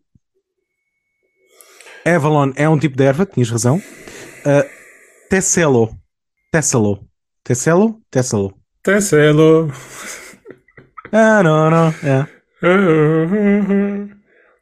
Avalon 2.06 2.52
é 2.56 2.68
um 2.70 2.78
tipo 2.80 2.96
de 2.98 3.04
erva, 3.04 3.26
tinhas 3.26 3.50
razão. 3.50 3.78
Uh. 4.46 4.82
Tesselo. 6.52 7.08
Tesselo? 7.46 8.02
Tesselo. 8.12 8.54
Tesselo. 8.84 9.72
Ah, 11.12 11.42
não, 11.42 11.72
não. 11.72 11.88
É. 12.04 12.28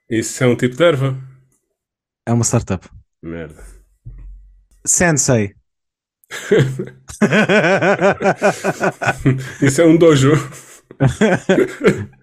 Isso 0.08 0.44
é 0.44 0.48
um 0.48 0.56
tipo 0.56 0.76
de 0.76 0.84
erva. 0.84 1.18
é 2.28 2.32
uma 2.32 2.44
startup. 2.44 2.88
Merda. 3.24 3.64
Sensei. 4.86 5.56
Isso 9.62 9.82
é 9.82 9.86
um 9.86 9.98
dojo. 9.98 10.32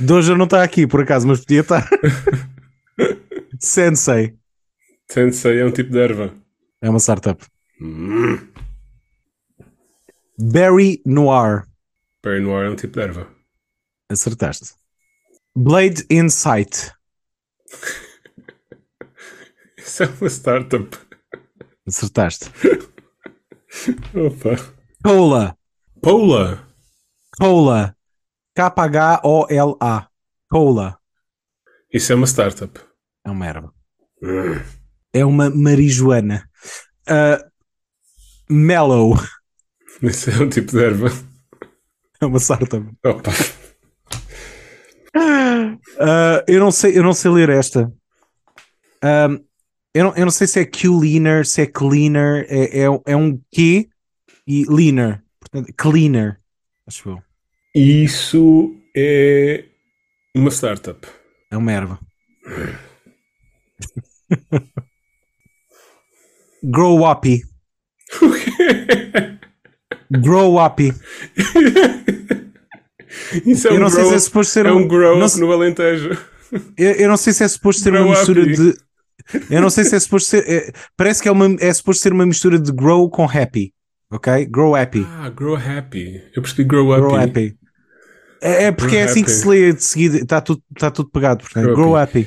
Dojo 0.00 0.36
não 0.36 0.44
está 0.44 0.62
aqui, 0.62 0.86
por 0.86 1.00
acaso, 1.02 1.26
mas 1.26 1.40
podia 1.40 1.60
estar. 1.60 1.88
Sensei. 3.58 4.36
Sensei 5.08 5.58
é 5.60 5.64
um 5.64 5.70
tipo 5.72 5.90
de 5.90 5.98
erva. 5.98 6.32
É 6.80 6.88
uma 6.90 6.98
startup. 7.00 7.44
Hum. 7.80 8.38
Berry 10.42 11.00
Noir. 11.06 11.68
Perry 12.20 12.40
Noir 12.40 12.66
é 12.66 12.70
um 12.70 12.74
tipo 12.74 12.94
de 12.94 13.02
erva. 13.02 13.28
Acertaste. 14.10 14.74
Blade 15.54 16.04
Insight. 16.10 16.90
Isso 19.78 20.02
é 20.02 20.06
uma 20.06 20.28
startup. 20.28 20.98
Acertaste. 21.86 22.50
Opa. 24.14 24.56
Cola. 25.04 25.56
Paula. 26.00 26.66
Cola. 27.38 27.96
K-H-O-L-A. 28.56 30.08
Cola. 30.50 30.98
Isso 31.92 32.12
é 32.12 32.16
uma 32.16 32.26
startup. 32.26 32.80
É 33.24 33.30
uma 33.30 33.46
erva. 33.46 33.72
É 35.12 35.24
uma 35.24 35.50
marijuana. 35.50 36.50
Uh, 37.08 37.38
mellow. 38.50 39.16
Isso 40.02 40.30
é 40.30 40.42
um 40.42 40.48
tipo 40.48 40.72
de 40.72 40.84
erva. 40.84 41.12
É 42.20 42.26
uma 42.26 42.38
startup. 42.38 42.84
Opa. 43.04 43.30
Uh, 45.14 46.42
eu, 46.48 46.58
não 46.60 46.70
sei, 46.70 46.98
eu 46.98 47.02
não 47.02 47.12
sei 47.12 47.30
ler 47.30 47.50
esta. 47.50 47.92
Um, 49.04 49.44
eu, 49.94 50.04
não, 50.04 50.14
eu 50.16 50.24
não 50.24 50.30
sei 50.30 50.46
se 50.46 50.60
é 50.60 50.64
Q-Leaner, 50.64 51.46
se 51.46 51.62
é 51.62 51.66
Cleaner, 51.66 52.46
é, 52.48 52.80
é, 52.80 52.86
é 53.06 53.16
um 53.16 53.38
Q 53.52 53.88
e 54.46 54.64
Leaner. 54.68 55.22
Portanto, 55.38 55.72
cleaner. 55.76 56.40
Acho 56.86 57.10
eu. 57.10 57.22
Isso 57.74 58.74
é 58.96 59.64
uma 60.34 60.50
startup. 60.50 61.06
É 61.50 61.56
uma 61.56 61.72
erva. 61.72 61.98
Grow 66.62 67.10
Uppy. 67.10 67.42
Grow 70.20 70.64
Uppy. 70.64 70.92
Isso 73.46 73.68
é 73.68 73.72
Eu 73.72 73.76
um 73.76 73.80
não 73.80 73.90
sei 73.90 74.00
se 74.02 74.06
é 74.06 74.10
grow, 74.10 74.20
suposto 74.20 74.52
ser 74.52 74.66
é 74.66 74.72
um 74.72 74.86
grow 74.88 75.18
não 75.18 75.26
up 75.26 75.38
no 75.38 75.52
Alentejo. 75.52 76.16
Eu, 76.76 76.92
eu 76.92 77.08
não 77.08 77.16
sei 77.16 77.32
se 77.32 77.42
é 77.44 77.48
suposto 77.48 77.82
ser 77.82 77.90
uma 77.90 78.00
Grow 78.00 78.10
mistura 78.10 78.42
Uppy. 78.42 78.56
de. 78.56 78.76
Eu 79.50 79.60
não 79.60 79.70
sei 79.70 79.84
se 79.84 79.94
é 79.96 80.00
suposto 80.00 80.30
ser. 80.30 80.44
é- 80.48 80.72
parece 80.96 81.22
que 81.22 81.28
é, 81.28 81.32
uma, 81.32 81.56
é 81.60 81.72
suposto 81.72 82.02
ser 82.02 82.12
uma 82.12 82.26
mistura 82.26 82.58
de 82.58 82.72
grow 82.72 83.08
com 83.10 83.24
happy. 83.24 83.72
Ok? 84.10 84.46
Grow 84.46 84.74
happy. 84.74 85.06
Ah, 85.08 85.30
grow 85.30 85.54
happy. 85.56 86.22
Eu 86.34 86.42
percebi 86.42 86.64
grow 86.64 86.90
up. 86.92 87.00
Grow 87.00 87.14
happy. 87.16 87.56
É, 88.42 88.64
é 88.64 88.72
porque 88.72 88.96
Grow 88.96 89.00
é 89.02 89.04
assim 89.04 89.22
que 89.24 89.30
happy. 89.30 89.40
se 89.40 89.48
lê 89.48 89.72
de 89.72 89.84
seguida. 89.84 90.18
Está 90.18 90.40
tudo, 90.40 90.62
tá 90.78 90.90
tudo 90.90 91.10
pegado. 91.10 91.42
Portanto, 91.44 91.64
Grow 91.64 91.76
grow 91.76 91.96
happy. 91.96 92.26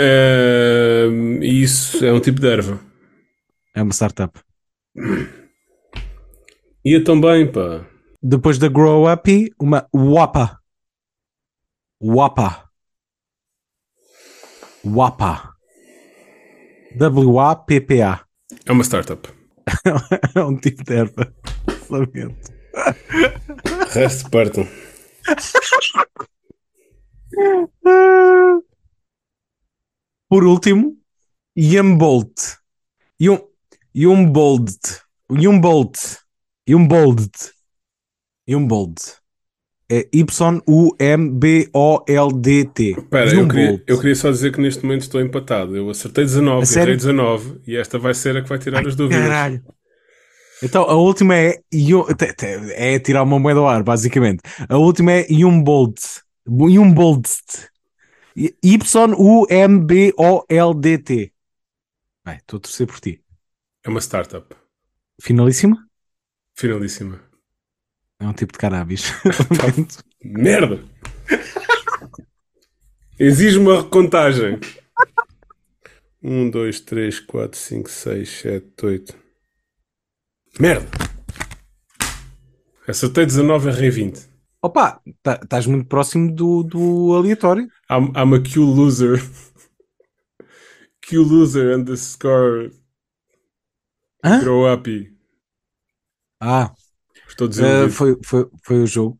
Ahm, 0.00 1.40
isso 1.42 2.04
é 2.04 2.12
um 2.12 2.20
tipo 2.20 2.40
de 2.40 2.46
erva. 2.48 2.78
É 3.74 3.82
uma 3.82 3.92
startup. 3.92 4.38
Ia 6.86 7.02
também, 7.02 7.50
pá. 7.50 7.84
Depois 8.22 8.58
da 8.58 8.68
grow 8.68 9.08
happy, 9.08 9.50
uma 9.60 9.88
wapa. 9.92 10.60
Wapa. 12.00 12.70
Wapa. 14.84 15.56
W-A-P-P-A. 16.94 18.24
É 18.64 18.70
uma 18.70 18.84
startup. 18.84 19.28
É 20.36 20.44
um 20.44 20.56
tipo 20.56 20.84
de 20.84 20.94
erva. 20.94 21.34
Lamento. 21.90 22.52
Resto 23.90 24.30
partam. 24.30 24.64
Por 30.28 30.44
último, 30.44 30.96
Yumbolt. 31.58 32.60
Yum, 36.68 36.80
Yumbold. 36.82 37.30
Yumbolt. 37.30 37.52
Yumbold. 38.48 38.92
Yumbold. 38.96 39.02
É 39.88 40.08
Y-U-M-B-O-L-D-T. 40.12 40.90
Espera, 42.98 43.32
eu 43.32 43.46
queria, 43.46 43.84
eu 43.86 43.98
queria 43.98 44.16
só 44.16 44.32
dizer 44.32 44.52
que 44.52 44.60
neste 44.60 44.82
momento 44.84 45.02
estou 45.02 45.20
empatado. 45.20 45.76
Eu 45.76 45.88
acertei 45.88 46.24
19, 46.24 46.62
A 46.62 46.66
sério? 46.66 46.90
errei 46.90 46.96
19 46.96 47.60
e 47.66 47.76
esta 47.76 47.96
vai 47.98 48.12
ser 48.12 48.36
a 48.36 48.42
que 48.42 48.48
vai 48.48 48.58
tirar 48.58 48.84
as 48.84 48.96
dúvidas. 48.96 49.22
Caralho. 49.22 49.62
Então, 50.62 50.82
a 50.82 50.94
última 50.94 51.36
é, 51.36 51.60
é 52.74 52.98
tirar 52.98 53.22
uma 53.22 53.38
moeda 53.38 53.60
ao 53.60 53.68
ar, 53.68 53.84
basicamente. 53.84 54.40
A 54.68 54.76
última 54.76 55.12
é 55.12 55.26
Yumbold. 55.30 56.00
Yumbold. 56.48 57.28
Y-U-M-B-O-L-D-T. 58.62 59.52
Vai, 62.24 62.36
estou 62.38 62.56
a 62.56 62.60
torcer 62.60 62.86
por 62.88 62.98
ti. 62.98 63.22
É 63.84 63.88
uma 63.88 64.00
startup. 64.00 64.52
Finalíssima? 65.20 65.85
Finalíssima. 66.56 67.20
É 68.18 68.26
um 68.26 68.32
tipo 68.32 68.52
de 68.52 68.58
cannabis. 68.58 69.12
Merda! 70.24 70.82
Exige 73.18 73.58
uma 73.58 73.82
recontagem. 73.82 74.58
1, 76.22 76.50
2, 76.50 76.80
3, 76.80 77.20
4, 77.20 77.58
5, 77.58 77.90
6, 77.90 78.28
7, 78.28 78.86
8. 78.86 79.18
Merda! 80.58 80.86
Acertei 82.88 83.26
19, 83.26 83.68
errei 83.68 83.90
20. 83.90 84.26
Opa, 84.62 85.00
tá- 85.22 85.40
estás 85.42 85.66
muito 85.66 85.86
próximo 85.88 86.32
do, 86.34 86.62
do 86.62 87.14
aleatório. 87.14 87.68
I'm, 87.90 88.12
I'm 88.16 88.34
a 88.34 88.40
Q 88.42 88.62
loser. 88.64 89.20
Q 91.02 91.22
loser 91.22 91.74
and 91.74 91.84
the 91.84 91.96
score 91.96 92.70
Hã? 94.24 94.40
grow 94.40 94.72
up. 94.72 94.88
Ah, 96.40 96.72
Estou 97.28 97.48
desiludido. 97.48 97.90
foi, 97.92 98.16
foi, 98.24 98.46
foi 98.62 98.82
o 98.82 98.86
jogo. 98.86 99.18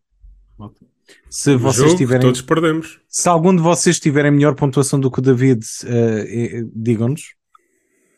Se 1.31 1.53
O 1.55 1.59
vocês 1.59 1.87
jogo 1.89 1.97
tiverem. 1.99 2.23
todos 2.23 2.41
perdemos. 2.43 2.99
Se 3.09 3.29
algum 3.29 3.55
de 3.55 3.63
vocês 3.63 4.01
tiverem 4.01 4.31
melhor 4.33 4.55
pontuação 4.55 4.99
do 4.99 5.11
que 5.11 5.19
o 5.19 5.23
David, 5.23 5.65
eh, 5.85 6.65
digam-nos. 6.75 7.35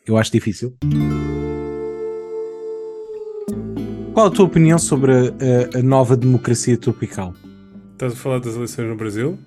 Eu 0.07 0.17
acho 0.17 0.31
difícil. 0.31 0.75
Qual 4.13 4.27
a 4.27 4.31
tua 4.31 4.45
opinião 4.45 4.79
sobre 4.79 5.11
a, 5.13 5.77
a- 5.79 5.83
nova 5.83 6.17
democracia 6.17 6.77
tropical? 6.77 7.33
Estás 7.93 8.13
a 8.13 8.15
falar 8.15 8.39
das 8.39 8.55
eleições 8.55 8.87
no 8.89 8.95
Brasil? 8.95 9.37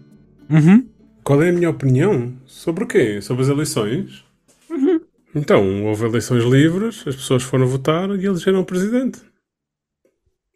Uhum. 0.49 0.89
Qual 1.25 1.43
é 1.43 1.51
a 1.51 1.53
minha 1.53 1.71
opinião? 1.71 2.33
Sobre 2.47 2.85
o 2.85 2.87
quê? 2.87 3.21
Sobre 3.21 3.43
as 3.43 3.49
eleições? 3.49 4.25
Então, 5.35 5.85
houve 5.87 6.05
eleições 6.05 6.45
livres, 6.45 7.03
as 7.07 7.17
pessoas 7.17 7.43
foram 7.43 7.67
votar 7.67 8.09
e 8.11 8.25
elegeram 8.27 8.61
o 8.61 8.65
presidente. 8.67 9.21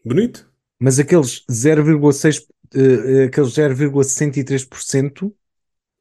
Bonito. 0.06 0.48
Mas 0.78 0.98
aqueles 0.98 1.44
0,6, 1.50 2.46
eh, 2.74 3.24
aqueles 3.24 3.52
0,63% 3.52 5.32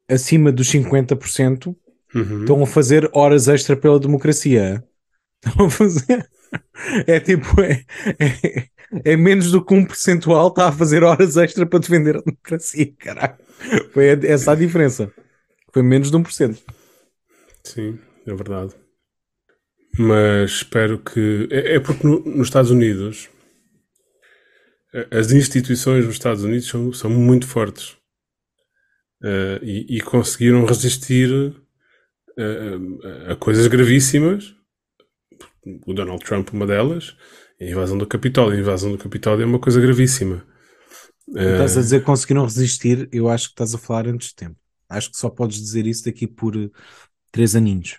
acima 0.08 0.52
dos 0.52 0.68
50% 0.70 1.74
Uhum. 2.14 2.40
estão 2.42 2.62
a 2.62 2.66
fazer 2.66 3.10
horas 3.12 3.48
extra 3.48 3.76
pela 3.76 3.98
democracia. 3.98 4.82
Estão 5.44 5.66
a 5.66 5.70
fazer. 5.70 6.26
É 7.06 7.18
tipo, 7.18 7.60
é, 7.60 7.84
é, 8.20 8.68
é 9.12 9.16
menos 9.16 9.50
do 9.50 9.62
que 9.62 9.74
um 9.74 9.84
percentual 9.84 10.48
está 10.48 10.68
a 10.68 10.72
fazer 10.72 11.02
horas 11.02 11.36
extra 11.36 11.66
para 11.66 11.80
defender 11.80 12.16
a 12.16 12.20
democracia, 12.22 12.94
caralho. 12.98 13.34
Foi 13.92 14.06
essa 14.06 14.52
a 14.52 14.54
diferença. 14.54 15.12
Foi 15.72 15.82
menos 15.82 16.10
de 16.10 16.16
1%. 16.16 16.62
Sim, 17.64 17.98
é 18.26 18.32
verdade. 18.34 18.74
Mas 19.98 20.50
espero 20.52 20.98
que. 20.98 21.48
É, 21.50 21.74
é 21.74 21.80
porque 21.80 22.06
no- 22.06 22.20
nos 22.24 22.46
Estados 22.46 22.70
Unidos 22.70 23.28
as 25.10 25.32
instituições 25.32 26.04
nos 26.04 26.14
Estados 26.14 26.42
Unidos 26.42 26.68
são, 26.68 26.92
são 26.92 27.10
muito 27.10 27.46
fortes 27.46 27.96
Eh, 29.22 29.60
e, 29.62 29.96
e 29.96 30.00
conseguiram 30.00 30.64
resistir 30.64 31.54
eh, 32.38 33.32
a 33.32 33.36
coisas 33.36 33.66
gravíssimas. 33.66 34.54
O 35.86 35.92
Donald 35.94 36.24
Trump, 36.24 36.50
uma 36.52 36.66
delas, 36.66 37.16
a 37.60 37.64
invasão 37.64 37.98
do 37.98 38.06
Capitólio. 38.06 38.56
A 38.56 38.60
invasão 38.60 38.92
do 38.92 38.98
Capitólio 38.98 39.42
é 39.42 39.46
uma 39.46 39.58
coisa 39.58 39.80
gravíssima. 39.80 40.46
Eh, 41.34 41.52
Estás 41.52 41.76
a 41.76 41.80
dizer 41.80 42.00
que 42.00 42.06
conseguiram 42.06 42.44
resistir, 42.44 43.08
eu 43.10 43.28
acho 43.28 43.48
que 43.48 43.54
estás 43.54 43.74
a 43.74 43.78
falar 43.78 44.06
antes 44.06 44.28
de 44.28 44.36
tempo. 44.36 44.56
Acho 44.88 45.10
que 45.10 45.16
só 45.16 45.28
podes 45.28 45.58
dizer 45.58 45.86
isso 45.86 46.04
daqui 46.04 46.26
por 46.26 46.52
3 47.32 47.56
aninhos, 47.56 47.98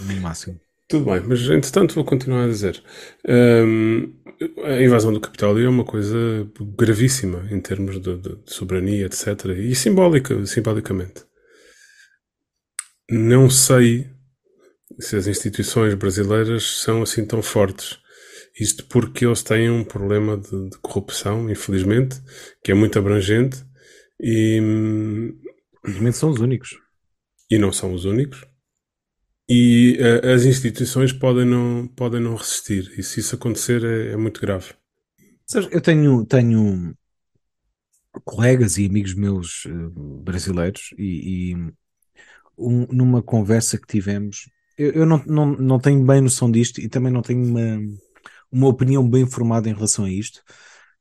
no 0.00 0.20
máximo. 0.20 0.60
Tudo 0.88 1.04
bem, 1.04 1.20
mas 1.20 1.40
entretanto 1.42 1.94
vou 1.94 2.04
continuar 2.04 2.44
a 2.44 2.48
dizer. 2.48 2.82
Hum, 3.28 4.12
a 4.64 4.82
invasão 4.82 5.12
do 5.12 5.20
Capitólio 5.20 5.66
é 5.66 5.68
uma 5.68 5.84
coisa 5.84 6.16
gravíssima 6.78 7.46
em 7.50 7.60
termos 7.60 8.00
de, 8.00 8.16
de- 8.16 8.36
de 8.36 8.52
soberania, 8.52 9.06
etc. 9.06 9.52
E 9.58 9.74
simbólica, 9.74 10.44
simbolicamente. 10.46 11.24
Não 13.10 13.48
sei 13.50 14.08
se 15.00 15.16
as 15.16 15.28
instituições 15.28 15.94
brasileiras 15.94 16.64
são 16.82 17.02
assim 17.02 17.26
tão 17.26 17.42
fortes. 17.42 17.98
Isto 18.60 18.86
porque 18.86 19.26
eles 19.26 19.42
têm 19.42 19.70
um 19.70 19.84
problema 19.84 20.36
de, 20.38 20.70
de 20.70 20.78
corrupção, 20.78 21.50
infelizmente, 21.50 22.20
que 22.64 22.72
é 22.72 22.74
muito 22.74 22.98
abrangente 22.98 23.64
e, 24.20 24.60
hum, 24.62 25.38
Infelizmente 25.84 26.18
são 26.18 26.30
os 26.30 26.40
únicos. 26.40 26.70
e 27.50 27.58
não 27.58 27.72
são 27.72 27.94
os 27.94 28.06
únicos. 28.06 28.46
E 29.48 29.96
eh, 29.98 30.32
as 30.32 30.44
instituições 30.44 31.12
podem 31.12 31.46
não, 31.46 31.88
podem 31.88 32.20
não 32.20 32.34
resistir. 32.34 32.92
E 32.98 33.02
se 33.02 33.20
isso 33.20 33.34
acontecer 33.34 33.82
é, 33.84 34.12
é 34.12 34.16
muito 34.16 34.40
grave. 34.40 34.74
Eu 35.70 35.80
tenho, 35.80 36.26
tenho 36.26 36.94
colegas 38.24 38.76
e 38.76 38.86
amigos 38.86 39.14
meus 39.14 39.64
uh, 39.64 40.20
brasileiros 40.22 40.94
e, 40.98 41.52
e 41.52 41.54
um, 42.56 42.86
numa 42.90 43.22
conversa 43.22 43.78
que 43.78 43.86
tivemos, 43.86 44.50
eu, 44.76 44.92
eu, 44.92 45.06
não, 45.06 45.22
não, 45.26 45.46
não 45.46 45.78
tenho 45.78 46.04
bem 46.04 46.20
noção 46.20 46.50
disto 46.50 46.80
e 46.80 46.88
também 46.88 47.12
não 47.12 47.22
tenho 47.22 47.44
uma, 47.44 47.78
uma 48.50 48.68
opinião 48.68 49.08
bem 49.08 49.26
formada 49.26 49.68
em 49.68 49.74
relação 49.74 50.04
a 50.04 50.10
isto, 50.10 50.42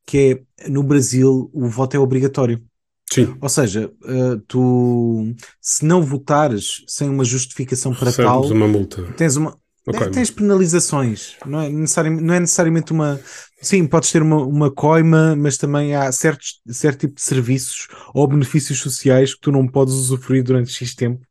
que 0.05 0.45
é 0.61 0.69
no 0.69 0.83
Brasil 0.83 1.49
o 1.53 1.67
voto 1.67 1.95
é 1.95 1.99
obrigatório. 1.99 2.63
Sim. 3.11 3.37
Ou 3.39 3.49
seja, 3.49 3.91
uh, 4.03 4.37
tu 4.47 5.33
se 5.61 5.85
não 5.85 6.01
votares 6.01 6.83
sem 6.87 7.09
uma 7.09 7.23
justificação 7.23 7.93
para 7.93 8.05
Recebes 8.05 8.29
tal, 8.29 8.45
uma 8.45 8.67
multa. 8.67 9.03
Tens 9.13 9.37
uma 9.37 9.57
okay. 9.87 10.09
tens 10.09 10.29
penalizações, 10.29 11.37
não 11.45 11.61
é, 11.61 11.69
necessariamente, 11.69 12.23
não 12.23 12.33
é 12.33 12.39
necessariamente 12.39 12.91
uma 12.91 13.19
sim, 13.61 13.87
podes 13.87 14.11
ter 14.11 14.21
uma, 14.21 14.37
uma 14.45 14.71
coima, 14.71 15.35
mas 15.35 15.57
também 15.57 15.95
há 15.95 16.11
certos, 16.11 16.61
certo 16.67 17.01
tipo 17.01 17.15
de 17.15 17.21
serviços 17.21 17.87
ou 18.13 18.27
benefícios 18.27 18.79
sociais 18.79 19.33
que 19.33 19.41
tu 19.41 19.51
não 19.51 19.67
podes 19.67 19.93
usufruir 19.93 20.43
durante 20.43 20.71
X 20.71 20.93
tempo, 20.93 21.25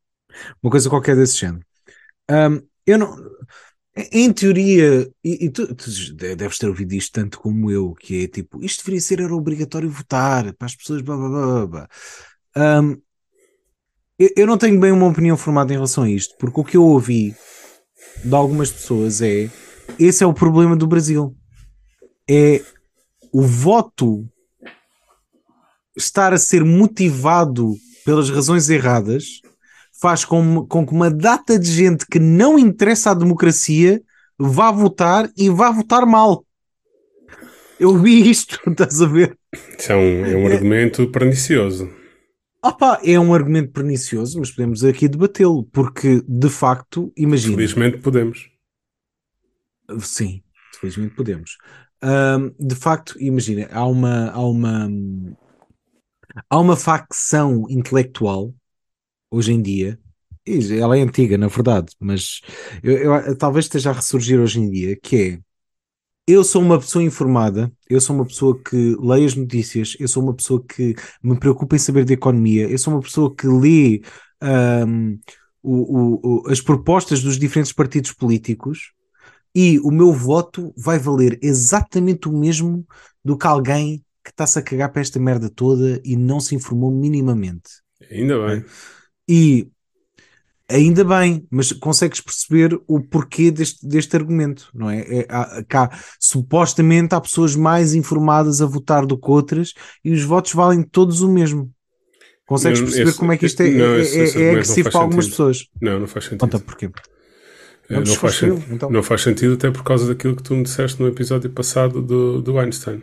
uma 0.62 0.70
coisa 0.70 0.88
qualquer 0.90 1.14
desse 1.14 1.38
género. 1.38 1.64
Um, 2.30 2.60
eu 2.86 2.98
não 2.98 3.16
em 4.12 4.30
teoria, 4.30 5.10
e, 5.24 5.46
e 5.46 5.50
tu, 5.50 5.74
tu, 5.74 5.90
deves 6.14 6.58
ter 6.58 6.68
ouvido 6.68 6.92
isto 6.92 7.12
tanto 7.12 7.40
como 7.40 7.70
eu, 7.70 7.94
que 7.94 8.24
é 8.24 8.28
tipo, 8.28 8.62
isto 8.62 8.80
deveria 8.80 9.00
ser 9.00 9.20
era 9.20 9.34
obrigatório 9.34 9.88
votar 9.88 10.52
para 10.52 10.66
as 10.66 10.76
pessoas, 10.76 11.00
blá 11.00 11.16
blá 11.16 11.28
blá 11.28 11.66
blá. 11.66 11.88
Um, 12.56 13.00
eu, 14.18 14.30
eu, 14.36 14.46
não 14.46 14.58
tenho 14.58 14.78
bem 14.78 14.92
uma 14.92 15.06
opinião 15.06 15.36
formada 15.36 15.72
em 15.72 15.76
relação 15.76 16.04
a 16.04 16.10
isto, 16.10 16.34
porque 16.38 16.60
o 16.60 16.64
que 16.64 16.76
eu 16.76 16.84
ouvi 16.84 17.34
de 18.22 18.34
algumas 18.34 18.70
pessoas 18.70 19.22
é 19.22 19.50
esse 19.98 20.22
é 20.22 20.26
o 20.26 20.34
problema 20.34 20.76
do 20.76 20.86
Brasil. 20.86 21.34
É 22.28 22.62
o 23.32 23.42
voto 23.42 24.26
estar 25.96 26.32
a 26.32 26.38
ser 26.38 26.64
motivado 26.64 27.74
pelas 28.04 28.28
razões 28.28 28.68
erradas 28.68 29.40
faz 30.00 30.24
com, 30.24 30.66
com 30.66 30.86
que 30.86 30.92
uma 30.92 31.10
data 31.10 31.58
de 31.58 31.70
gente 31.70 32.06
que 32.06 32.18
não 32.18 32.58
interessa 32.58 33.10
à 33.10 33.14
democracia 33.14 34.02
vá 34.38 34.70
votar 34.70 35.30
e 35.36 35.48
vá 35.48 35.70
votar 35.70 36.06
mal. 36.06 36.44
Eu 37.78 37.96
vi 37.98 38.28
isto, 38.28 38.58
estás 38.70 39.00
a 39.02 39.06
ver? 39.06 39.36
Isso 39.78 39.92
é 39.92 39.96
um, 39.96 40.26
é 40.26 40.36
um 40.36 40.46
argumento 40.46 41.10
pernicioso. 41.10 41.90
Opa, 42.62 43.00
é 43.04 43.18
um 43.18 43.32
argumento 43.32 43.70
pernicioso, 43.72 44.40
mas 44.40 44.50
podemos 44.50 44.82
aqui 44.82 45.08
debatê-lo, 45.08 45.64
porque 45.64 46.22
de 46.26 46.48
facto, 46.48 47.12
imagina. 47.16 47.54
Felizmente 47.54 47.98
podemos. 47.98 48.50
Sim, 50.00 50.42
felizmente 50.80 51.14
podemos. 51.14 51.56
Um, 52.02 52.52
de 52.58 52.74
facto, 52.74 53.16
imagina, 53.20 53.68
há 53.70 53.86
uma, 53.86 54.30
há 54.30 54.40
uma, 54.40 54.88
há 56.50 56.58
uma 56.58 56.76
facção 56.76 57.66
intelectual 57.70 58.52
hoje 59.36 59.52
em 59.52 59.60
dia, 59.60 59.98
ela 60.80 60.96
é 60.96 61.02
antiga, 61.02 61.36
na 61.36 61.48
verdade, 61.48 61.92
mas 62.00 62.40
eu, 62.82 62.96
eu, 62.96 63.36
talvez 63.36 63.66
esteja 63.66 63.90
a 63.90 63.94
ressurgir 63.94 64.40
hoje 64.40 64.60
em 64.60 64.70
dia, 64.70 64.96
que 64.96 65.16
é 65.16 65.38
eu 66.28 66.42
sou 66.42 66.60
uma 66.60 66.78
pessoa 66.78 67.04
informada, 67.04 67.72
eu 67.88 68.00
sou 68.00 68.16
uma 68.16 68.24
pessoa 68.24 68.60
que 68.60 68.96
lê 68.98 69.24
as 69.24 69.36
notícias, 69.36 69.96
eu 70.00 70.08
sou 70.08 70.22
uma 70.22 70.34
pessoa 70.34 70.62
que 70.66 70.96
me 71.22 71.38
preocupa 71.38 71.76
em 71.76 71.78
saber 71.78 72.04
de 72.04 72.14
economia, 72.14 72.68
eu 72.68 72.78
sou 72.78 72.94
uma 72.94 73.00
pessoa 73.00 73.32
que 73.32 73.46
lê 73.46 74.02
um, 74.42 75.18
o, 75.62 76.42
o, 76.46 76.50
as 76.50 76.60
propostas 76.60 77.22
dos 77.22 77.38
diferentes 77.38 77.72
partidos 77.72 78.12
políticos 78.12 78.92
e 79.54 79.78
o 79.80 79.90
meu 79.90 80.12
voto 80.12 80.74
vai 80.76 80.98
valer 80.98 81.38
exatamente 81.40 82.28
o 82.28 82.32
mesmo 82.32 82.84
do 83.24 83.38
que 83.38 83.46
alguém 83.46 84.04
que 84.24 84.30
está-se 84.30 84.58
a 84.58 84.62
cagar 84.62 84.90
para 84.90 85.02
esta 85.02 85.20
merda 85.20 85.48
toda 85.48 86.00
e 86.04 86.16
não 86.16 86.40
se 86.40 86.56
informou 86.56 86.90
minimamente. 86.90 87.70
Ainda 88.10 88.44
bem. 88.44 88.64
E 89.28 89.68
ainda 90.68 91.04
bem, 91.04 91.46
mas 91.50 91.72
consegues 91.72 92.20
perceber 92.20 92.78
o 92.86 93.00
porquê 93.00 93.50
deste, 93.50 93.86
deste 93.86 94.16
argumento, 94.16 94.68
não 94.74 94.90
é? 94.90 95.00
é 95.00 95.26
há, 95.28 95.64
cá, 95.66 95.90
supostamente 96.18 97.14
há 97.14 97.20
pessoas 97.20 97.54
mais 97.54 97.94
informadas 97.94 98.60
a 98.60 98.66
votar 98.66 99.06
do 99.06 99.18
que 99.18 99.30
outras 99.30 99.72
e 100.04 100.12
os 100.12 100.22
votos 100.22 100.52
valem 100.52 100.82
todos 100.82 101.20
o 101.20 101.28
mesmo. 101.28 101.70
Consegues 102.46 102.80
perceber 102.80 103.08
esse, 103.10 103.18
como 103.18 103.32
é 103.32 103.36
que 103.36 103.46
isto 103.46 103.60
é, 103.60 103.70
não, 103.70 103.94
é, 103.94 104.02
é, 104.02 104.42
é 104.42 104.50
agressivo 104.50 104.90
para 104.90 105.00
algumas 105.00 105.28
pessoas? 105.28 105.66
Não, 105.80 105.98
não 105.98 106.06
faz 106.06 106.26
sentido. 106.26 106.40
Conta 106.40 106.58
porquê. 106.60 106.90
Não, 107.88 108.00
não, 108.00 108.14
faz 108.14 108.34
sentido, 108.34 108.74
então. 108.74 108.90
não 108.90 109.02
faz 109.02 109.22
sentido 109.22 109.54
até 109.54 109.70
por 109.70 109.84
causa 109.84 110.08
daquilo 110.08 110.34
que 110.34 110.42
tu 110.42 110.54
me 110.54 110.64
disseste 110.64 111.00
no 111.00 111.08
episódio 111.08 111.50
passado 111.50 112.02
do, 112.02 112.42
do 112.42 112.58
Einstein. 112.58 113.02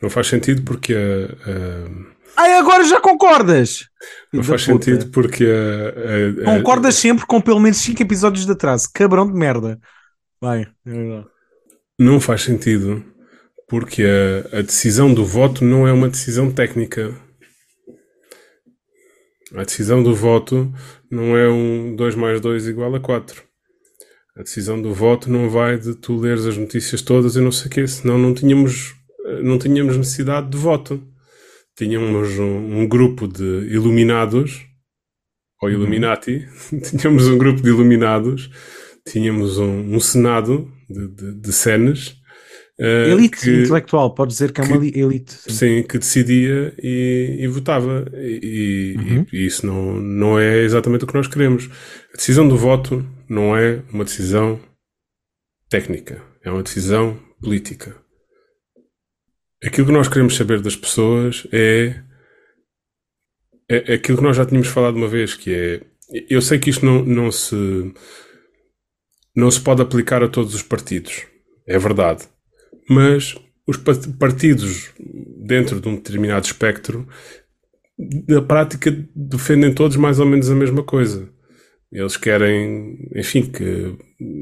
Não 0.00 0.08
faz 0.08 0.28
sentido 0.28 0.62
porque 0.62 0.94
a, 0.94 2.40
Ai, 2.40 2.56
agora 2.56 2.84
já 2.84 3.00
concordas! 3.00 3.88
Não 4.32 4.44
faz 4.44 4.64
puta. 4.64 4.84
sentido 4.84 5.10
porque. 5.10 5.44
Uh, 5.44 6.40
uh, 6.40 6.44
Concordas 6.44 6.94
sempre 6.94 7.26
com 7.26 7.40
pelo 7.40 7.58
menos 7.58 7.78
5 7.78 8.00
episódios 8.00 8.46
de 8.46 8.52
atraso. 8.52 8.88
Cabrão 8.94 9.26
de 9.26 9.36
merda. 9.36 9.78
Vai. 10.40 10.68
Não 11.98 12.20
faz 12.20 12.42
sentido 12.42 13.04
porque 13.68 14.04
a, 14.04 14.58
a 14.58 14.62
decisão 14.62 15.12
do 15.12 15.24
voto 15.24 15.64
não 15.64 15.86
é 15.86 15.92
uma 15.92 16.08
decisão 16.08 16.50
técnica. 16.50 17.12
A 19.54 19.64
decisão 19.64 20.02
do 20.02 20.14
voto 20.14 20.72
não 21.10 21.36
é 21.36 21.48
um 21.48 21.96
2 21.96 22.14
mais 22.14 22.40
2 22.40 22.68
igual 22.68 22.94
a 22.94 23.00
4. 23.00 23.42
A 24.36 24.42
decisão 24.42 24.80
do 24.80 24.94
voto 24.94 25.30
não 25.30 25.50
vai 25.50 25.76
de 25.76 25.94
tu 25.94 26.16
leres 26.16 26.46
as 26.46 26.56
notícias 26.56 27.02
todas 27.02 27.34
e 27.34 27.40
não 27.40 27.50
sei 27.50 27.66
o 27.66 27.70
quê, 27.70 27.86
senão 27.88 28.16
não 28.16 28.32
tínhamos, 28.32 28.94
não 29.42 29.58
tínhamos 29.58 29.96
necessidade 29.96 30.50
de 30.50 30.56
voto 30.56 31.02
tínhamos 31.78 32.36
um, 32.40 32.80
um 32.80 32.88
grupo 32.88 33.28
de 33.28 33.68
iluminados, 33.70 34.66
ou 35.62 35.68
uhum. 35.68 35.74
Illuminati, 35.76 36.44
tínhamos 36.82 37.28
um 37.28 37.38
grupo 37.38 37.62
de 37.62 37.68
iluminados, 37.68 38.50
tínhamos 39.06 39.58
um, 39.58 39.94
um 39.94 40.00
senado 40.00 40.68
de, 40.90 41.06
de, 41.08 41.40
de 41.40 41.52
cenas. 41.52 42.16
Uh, 42.80 43.10
elite 43.10 43.40
que, 43.40 43.62
intelectual, 43.62 44.14
pode 44.14 44.32
dizer 44.32 44.52
que 44.52 44.60
é 44.60 44.64
uma 44.64 44.76
elite. 44.86 45.32
Sim. 45.32 45.50
sim, 45.50 45.82
que 45.82 45.98
decidia 45.98 46.74
e, 46.82 47.38
e 47.40 47.46
votava. 47.46 48.06
E, 48.14 48.94
uhum. 48.96 49.26
e, 49.32 49.36
e, 49.36 49.46
isso 49.46 49.64
não, 49.64 50.00
não 50.00 50.38
é 50.38 50.58
exatamente 50.62 51.04
o 51.04 51.06
que 51.06 51.14
nós 51.14 51.28
queremos. 51.28 51.68
A 52.12 52.16
decisão 52.16 52.48
do 52.48 52.56
voto 52.56 53.04
não 53.28 53.56
é 53.56 53.82
uma 53.92 54.04
decisão 54.04 54.60
técnica, 55.68 56.22
é 56.44 56.50
uma 56.50 56.62
decisão 56.62 57.18
política. 57.40 57.96
Aquilo 59.64 59.86
que 59.88 59.92
nós 59.92 60.08
queremos 60.08 60.36
saber 60.36 60.60
das 60.60 60.76
pessoas 60.76 61.46
é, 61.52 62.02
é, 63.68 63.92
é 63.92 63.94
aquilo 63.94 64.18
que 64.18 64.24
nós 64.24 64.36
já 64.36 64.46
tínhamos 64.46 64.68
falado 64.68 64.96
uma 64.96 65.08
vez, 65.08 65.34
que 65.34 65.52
é 65.52 65.80
eu 66.30 66.40
sei 66.40 66.58
que 66.58 66.70
isto 66.70 66.86
não, 66.86 67.04
não 67.04 67.30
se 67.30 67.92
não 69.36 69.50
se 69.50 69.60
pode 69.60 69.82
aplicar 69.82 70.22
a 70.22 70.28
todos 70.28 70.54
os 70.54 70.62
partidos, 70.62 71.26
é 71.66 71.78
verdade. 71.78 72.26
Mas 72.88 73.36
os 73.66 73.76
partidos 74.18 74.90
dentro 75.46 75.80
de 75.80 75.88
um 75.88 75.96
determinado 75.96 76.46
espectro, 76.46 77.06
na 78.26 78.40
prática, 78.40 78.90
defendem 79.14 79.74
todos 79.74 79.96
mais 79.96 80.18
ou 80.18 80.26
menos 80.26 80.50
a 80.50 80.54
mesma 80.54 80.82
coisa. 80.82 81.28
Eles 81.92 82.16
querem, 82.16 83.10
enfim, 83.14 83.50
que 83.50 83.96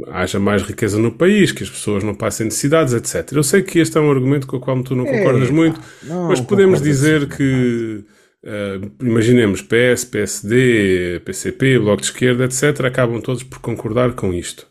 haja 0.08 0.38
mais 0.38 0.62
riqueza 0.62 0.98
no 0.98 1.12
país, 1.12 1.52
que 1.52 1.62
as 1.62 1.70
pessoas 1.70 2.02
não 2.02 2.14
passem 2.14 2.46
necessidades, 2.46 2.94
etc. 2.94 3.32
Eu 3.32 3.42
sei 3.42 3.62
que 3.62 3.78
este 3.78 3.98
é 3.98 4.00
um 4.00 4.10
argumento 4.10 4.46
com 4.46 4.56
o 4.56 4.60
qual 4.60 4.82
tu 4.82 4.96
não 4.96 5.04
concordas 5.04 5.48
é, 5.48 5.52
muito, 5.52 5.80
não, 6.02 6.28
mas 6.28 6.40
podemos 6.40 6.80
dizer 6.80 7.28
que, 7.28 8.02
uh, 8.44 9.04
imaginemos, 9.04 9.60
PS, 9.60 10.04
PSD, 10.06 11.20
PCP, 11.24 11.78
Bloco 11.78 12.00
de 12.00 12.06
Esquerda, 12.06 12.44
etc., 12.44 12.86
acabam 12.86 13.20
todos 13.20 13.42
por 13.42 13.58
concordar 13.58 14.14
com 14.14 14.32
isto. 14.32 14.66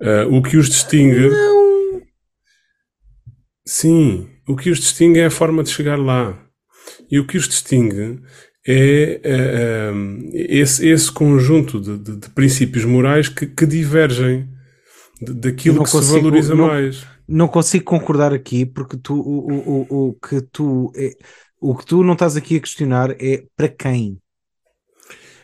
Uh, 0.00 0.34
o 0.34 0.42
que 0.42 0.56
os 0.56 0.68
distingue. 0.68 1.28
Não. 1.28 2.02
Sim, 3.66 4.28
o 4.48 4.56
que 4.56 4.70
os 4.70 4.78
distingue 4.78 5.20
é 5.20 5.26
a 5.26 5.30
forma 5.30 5.62
de 5.62 5.70
chegar 5.70 5.98
lá. 5.98 6.38
E 7.10 7.18
o 7.18 7.26
que 7.26 7.36
os 7.36 7.48
distingue 7.48 8.20
é, 8.66 9.20
é, 9.22 9.92
é 10.32 10.56
esse, 10.58 10.88
esse 10.88 11.12
conjunto 11.12 11.80
de, 11.80 11.98
de, 11.98 12.16
de 12.16 12.30
princípios 12.30 12.84
morais 12.84 13.28
que, 13.28 13.46
que 13.46 13.66
divergem 13.66 14.48
daquilo 15.20 15.84
que 15.84 15.90
consigo, 15.90 16.02
se 16.02 16.12
valoriza 16.12 16.54
não, 16.54 16.66
mais. 16.66 17.06
Não 17.28 17.48
consigo 17.48 17.84
concordar 17.84 18.32
aqui 18.32 18.64
porque 18.66 18.96
tu, 18.96 19.14
o, 19.14 19.52
o, 19.52 20.08
o, 20.08 20.14
que 20.14 20.40
tu, 20.40 20.92
é, 20.96 21.10
o 21.60 21.74
que 21.76 21.84
tu 21.86 22.02
não 22.02 22.14
estás 22.14 22.36
aqui 22.36 22.56
a 22.56 22.60
questionar 22.60 23.10
é 23.20 23.44
para 23.56 23.68
quem. 23.68 24.18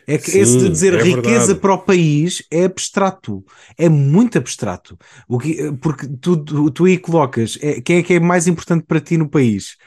É 0.07 0.17
que 0.17 0.31
Sim, 0.31 0.39
esse 0.39 0.57
de 0.57 0.69
dizer 0.69 0.93
é 0.95 1.03
riqueza 1.03 1.39
verdade. 1.39 1.59
para 1.59 1.73
o 1.73 1.77
país 1.77 2.43
é 2.51 2.65
abstrato, 2.65 3.45
é 3.77 3.87
muito 3.87 4.37
abstrato. 4.37 4.97
O 5.27 5.37
que, 5.37 5.71
porque 5.73 6.07
tu, 6.19 6.37
tu, 6.43 6.71
tu 6.71 6.85
aí 6.85 6.97
colocas 6.97 7.57
é, 7.61 7.79
quem 7.81 7.97
é 7.97 8.03
que 8.03 8.15
é 8.15 8.19
mais 8.19 8.47
importante 8.47 8.83
para 8.85 8.99
ti 8.99 9.15
no 9.15 9.29
país? 9.29 9.77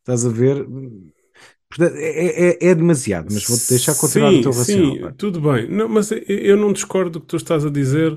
Estás 0.00 0.24
a 0.24 0.28
ver? 0.28 0.64
Portanto, 1.76 1.98
é, 1.98 2.50
é, 2.50 2.68
é, 2.68 2.74
demasiado, 2.74 3.26
mas 3.32 3.44
vou-te 3.46 3.68
deixar 3.68 3.94
continuar 3.96 4.30
sim, 4.30 4.38
o 4.38 4.42
teu 4.42 4.52
raciocínio. 4.52 5.06
Sim, 5.08 5.14
tudo 5.18 5.40
bem. 5.40 5.68
Não, 5.68 5.88
mas 5.88 6.10
eu 6.28 6.56
não 6.56 6.72
discordo 6.72 7.10
do 7.10 7.20
que 7.20 7.26
tu 7.26 7.36
estás 7.36 7.66
a 7.66 7.70
dizer. 7.70 8.16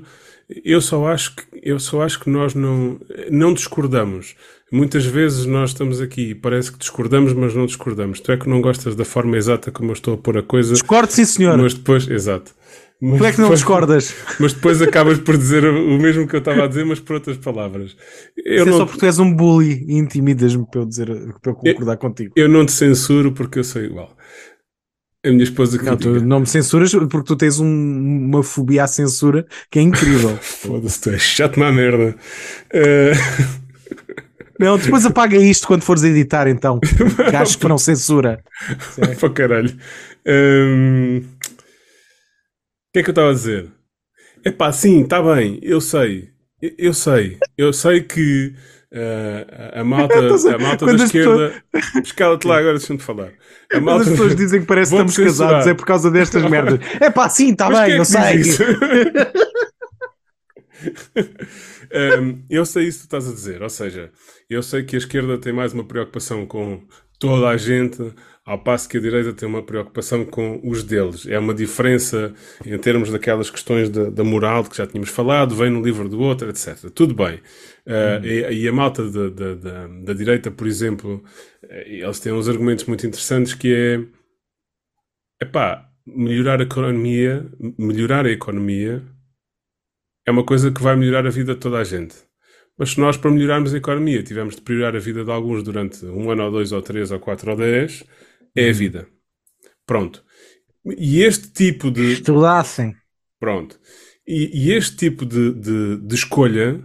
Eu 0.64 0.80
só 0.80 1.08
acho 1.08 1.34
que, 1.34 1.42
eu 1.62 1.78
só 1.80 2.02
acho 2.02 2.20
que 2.20 2.30
nós 2.30 2.54
não, 2.54 3.00
não 3.30 3.52
discordamos. 3.52 4.36
Muitas 4.70 5.04
vezes 5.04 5.44
nós 5.44 5.70
estamos 5.70 6.00
aqui 6.00 6.30
e 6.30 6.34
parece 6.34 6.70
que 6.70 6.78
discordamos, 6.78 7.32
mas 7.32 7.54
não 7.54 7.66
discordamos. 7.66 8.20
Tu 8.20 8.30
é 8.30 8.36
que 8.36 8.48
não 8.48 8.60
gostas 8.60 8.94
da 8.94 9.04
forma 9.04 9.36
exata 9.36 9.72
como 9.72 9.90
eu 9.90 9.94
estou 9.94 10.14
a 10.14 10.18
pôr 10.18 10.38
a 10.38 10.42
coisa. 10.42 10.72
Discordo, 10.72 11.12
sim, 11.12 11.24
senhor. 11.24 11.58
Mas 11.58 11.74
depois, 11.74 12.08
exato. 12.08 12.52
Mas 13.00 13.18
Tu 13.18 13.24
é 13.26 13.30
que 13.32 13.38
não 13.38 13.44
depois- 13.44 13.60
discordas. 13.60 14.14
Mas 14.40 14.52
depois 14.52 14.82
acabas 14.82 15.18
por 15.18 15.36
dizer 15.36 15.64
o 15.64 15.98
mesmo 16.00 16.26
que 16.26 16.34
eu 16.34 16.40
estava 16.40 16.64
a 16.64 16.66
dizer, 16.66 16.84
mas 16.84 16.98
por 16.98 17.14
outras 17.14 17.36
palavras. 17.36 17.96
Eu 18.44 18.64
é 18.64 18.66
não, 18.66 18.76
só 18.78 18.84
porque 18.86 18.98
tu 19.00 19.06
és 19.06 19.18
um 19.20 19.32
bully 19.32 19.84
e 19.86 19.96
intimidas-me 19.96 20.66
para 20.68 20.80
eu, 20.80 20.84
dizer, 20.86 21.06
para 21.40 21.52
eu 21.52 21.54
concordar 21.54 21.96
contigo. 21.96 22.32
eu 22.36 22.48
não 22.48 22.66
te 22.66 22.72
censuro 22.72 23.30
porque 23.32 23.60
eu 23.60 23.64
sou 23.64 23.82
igual. 23.82 24.16
A 25.24 25.30
minha 25.30 25.42
esposa 25.44 25.78
que 25.78 25.84
Não, 25.84 25.96
tu 25.96 26.20
não 26.24 26.40
me 26.40 26.46
censuras 26.46 26.92
porque 26.92 27.24
tu 27.26 27.36
tens 27.36 27.58
um- 27.60 27.66
uma 28.28 28.42
fobia 28.42 28.84
à 28.84 28.86
censura 28.88 29.46
que 29.70 29.78
é 29.78 29.82
incrível. 29.82 30.36
Foda-se, 30.42 31.00
tu 31.00 31.10
és 31.10 31.22
chato 31.22 31.58
na 31.58 31.70
merda. 31.72 32.16
Eh, 32.72 33.12
não, 34.58 34.76
depois 34.78 35.04
apaga 35.06 35.36
isto 35.36 35.66
quando 35.68 35.82
fores 35.82 36.02
editar, 36.02 36.48
então. 36.48 36.80
Que 37.30 37.36
acho 37.36 37.58
que 37.58 37.68
não 37.68 37.78
censura. 37.78 38.42
para 39.20 39.30
caralho. 39.30 39.76
Hum, 40.26 41.22
O 41.36 41.37
que 42.92 43.00
é 43.00 43.02
que 43.02 43.10
eu 43.10 43.12
estava 43.12 43.30
a 43.30 43.34
dizer? 43.34 43.70
Epá, 44.44 44.72
sim, 44.72 45.02
está 45.02 45.22
bem, 45.22 45.58
eu 45.62 45.80
sei. 45.80 46.30
Eu, 46.60 46.72
eu 46.78 46.94
sei. 46.94 47.38
Eu 47.56 47.72
sei 47.72 48.02
que 48.02 48.54
eh, 48.90 49.72
a 49.74 49.84
malta, 49.84 50.14
a 50.18 50.58
malta 50.58 50.86
da 50.86 50.92
Quando 50.92 51.02
esquerda. 51.04 51.62
Escala-te 52.02 52.46
lá 52.46 52.58
agora, 52.58 52.78
deixa-me 52.78 52.98
falar. 52.98 53.32
A 53.72 53.80
Quando 53.80 53.84
malta 53.84 54.02
as 54.04 54.08
pessoas 54.10 54.34
dizem 54.36 54.60
que 54.60 54.66
parece 54.66 54.90
que 54.90 54.96
estamos 54.96 55.14
censurar. 55.14 55.48
casados 55.50 55.66
é 55.66 55.74
por 55.74 55.86
causa 55.86 56.10
destas 56.10 56.42
merdas. 56.48 56.80
É 57.00 57.10
pá, 57.10 57.28
sim, 57.28 57.52
está 57.52 57.68
bem, 57.68 57.92
é 57.94 57.98
eu 57.98 58.04
sei. 58.04 58.42
Um, 62.20 62.44
eu 62.48 62.64
sei 62.64 62.84
isso 62.88 63.02
que 63.02 63.08
tu 63.08 63.16
estás 63.16 63.28
a 63.28 63.34
dizer, 63.34 63.62
ou 63.62 63.68
seja, 63.68 64.10
eu 64.48 64.62
sei 64.62 64.82
que 64.84 64.96
a 64.96 64.98
esquerda 64.98 65.38
tem 65.38 65.52
mais 65.52 65.72
uma 65.72 65.84
preocupação 65.84 66.46
com 66.46 66.86
toda 67.18 67.48
a 67.48 67.56
gente, 67.56 68.14
ao 68.48 68.58
passo 68.58 68.88
que 68.88 68.96
a 68.96 69.00
direita 69.00 69.32
tem 69.34 69.46
uma 69.46 69.62
preocupação 69.62 70.24
com 70.24 70.58
os 70.64 70.82
deles. 70.82 71.26
É 71.26 71.38
uma 71.38 71.52
diferença 71.52 72.32
em 72.64 72.78
termos 72.78 73.10
daquelas 73.10 73.50
questões 73.50 73.90
da, 73.90 74.08
da 74.08 74.24
moral 74.24 74.62
de 74.62 74.70
que 74.70 74.78
já 74.78 74.86
tínhamos 74.86 75.10
falado, 75.10 75.54
vem 75.54 75.70
no 75.70 75.82
livro 75.82 76.08
do 76.08 76.18
outro, 76.18 76.48
etc. 76.48 76.90
Tudo 76.94 77.14
bem. 77.14 77.36
Uh, 77.86 78.24
e, 78.24 78.62
e 78.62 78.68
a 78.68 78.72
malta 78.72 79.08
da, 79.10 79.28
da, 79.28 79.54
da, 79.54 79.86
da 79.86 80.12
direita, 80.14 80.50
por 80.50 80.66
exemplo, 80.66 81.22
eh, 81.62 81.98
eles 81.98 82.20
têm 82.20 82.32
uns 82.32 82.48
argumentos 82.48 82.86
muito 82.86 83.06
interessantes 83.06 83.52
que 83.52 83.74
é 83.74 85.44
epá, 85.44 85.86
melhorar 86.06 86.60
a 86.60 86.64
economia, 86.64 87.46
melhorar 87.78 88.24
a 88.24 88.30
economia 88.30 89.02
é 90.26 90.30
uma 90.30 90.44
coisa 90.44 90.70
que 90.70 90.82
vai 90.82 90.96
melhorar 90.96 91.26
a 91.26 91.30
vida 91.30 91.54
de 91.54 91.60
toda 91.60 91.78
a 91.78 91.84
gente. 91.84 92.16
Mas 92.78 92.90
se 92.90 93.00
nós, 93.00 93.16
para 93.16 93.30
melhorarmos 93.30 93.74
a 93.74 93.76
economia, 93.76 94.22
tivermos 94.22 94.54
de 94.54 94.62
priorizar 94.62 94.94
a 94.94 94.98
vida 94.98 95.24
de 95.24 95.30
alguns 95.30 95.62
durante 95.64 96.06
um 96.06 96.30
ano, 96.30 96.44
ou 96.44 96.50
dois, 96.50 96.70
ou 96.70 96.80
três, 96.80 97.10
ou 97.10 97.18
quatro, 97.18 97.50
ou 97.50 97.56
dez, 97.56 98.04
é 98.66 98.70
a 98.70 98.72
vida. 98.72 99.08
Pronto. 99.86 100.24
E 100.84 101.22
este 101.22 101.50
tipo 101.50 101.90
de. 101.90 102.14
Estudassem. 102.14 102.94
Pronto. 103.38 103.78
E, 104.26 104.66
e 104.66 104.72
este 104.72 104.96
tipo 104.96 105.24
de, 105.24 105.54
de, 105.54 105.96
de 105.98 106.14
escolha 106.14 106.84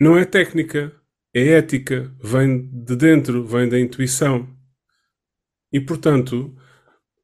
não 0.00 0.16
é 0.16 0.24
técnica, 0.24 0.92
é 1.34 1.48
ética, 1.48 2.14
vem 2.22 2.68
de 2.70 2.94
dentro, 2.94 3.44
vem 3.44 3.68
da 3.68 3.78
intuição. 3.78 4.48
E 5.72 5.80
portanto, 5.80 6.54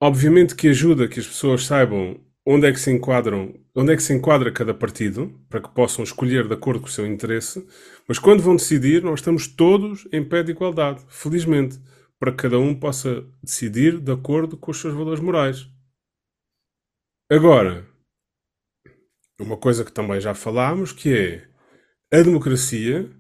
obviamente 0.01 0.57
que 0.57 0.69
ajuda 0.69 1.07
que 1.07 1.21
as 1.21 1.27
pessoas 1.27 1.65
saibam 1.65 2.21
onde 2.45 2.67
é 2.67 2.73
que 2.73 2.81
se 2.81 2.91
enquadram, 2.91 3.55
onde 3.75 3.93
é 3.93 3.97
que 3.97 4.03
se 4.03 4.13
enquadra 4.13 4.51
cada 4.51 4.75
partido, 4.75 5.39
para 5.49 5.61
que 5.61 5.73
possam 5.73 6.03
escolher 6.03 6.49
de 6.49 6.55
acordo 6.55 6.81
com 6.81 6.89
o 6.89 6.91
seu 6.91 7.07
interesse, 7.07 7.65
mas 8.09 8.19
quando 8.19 8.43
vão 8.43 8.57
decidir, 8.57 9.03
nós 9.05 9.21
estamos 9.21 9.47
todos 9.47 10.09
em 10.13 10.25
pé 10.25 10.43
de 10.43 10.51
igualdade, 10.51 11.05
felizmente, 11.09 11.79
para 12.21 12.33
que 12.33 12.37
cada 12.37 12.59
um 12.59 12.79
possa 12.79 13.27
decidir 13.43 13.99
de 13.99 14.13
acordo 14.13 14.57
com 14.57 14.71
os 14.71 14.79
seus 14.79 14.93
valores 14.93 15.21
morais. 15.21 15.67
Agora, 17.33 17.89
uma 19.41 19.57
coisa 19.57 19.85
que 19.85 19.93
também 19.93 20.21
já 20.21 20.35
falámos, 20.35 20.93
que 20.93 21.15
é 21.17 21.49
a 22.13 22.23
democracia 22.23 23.11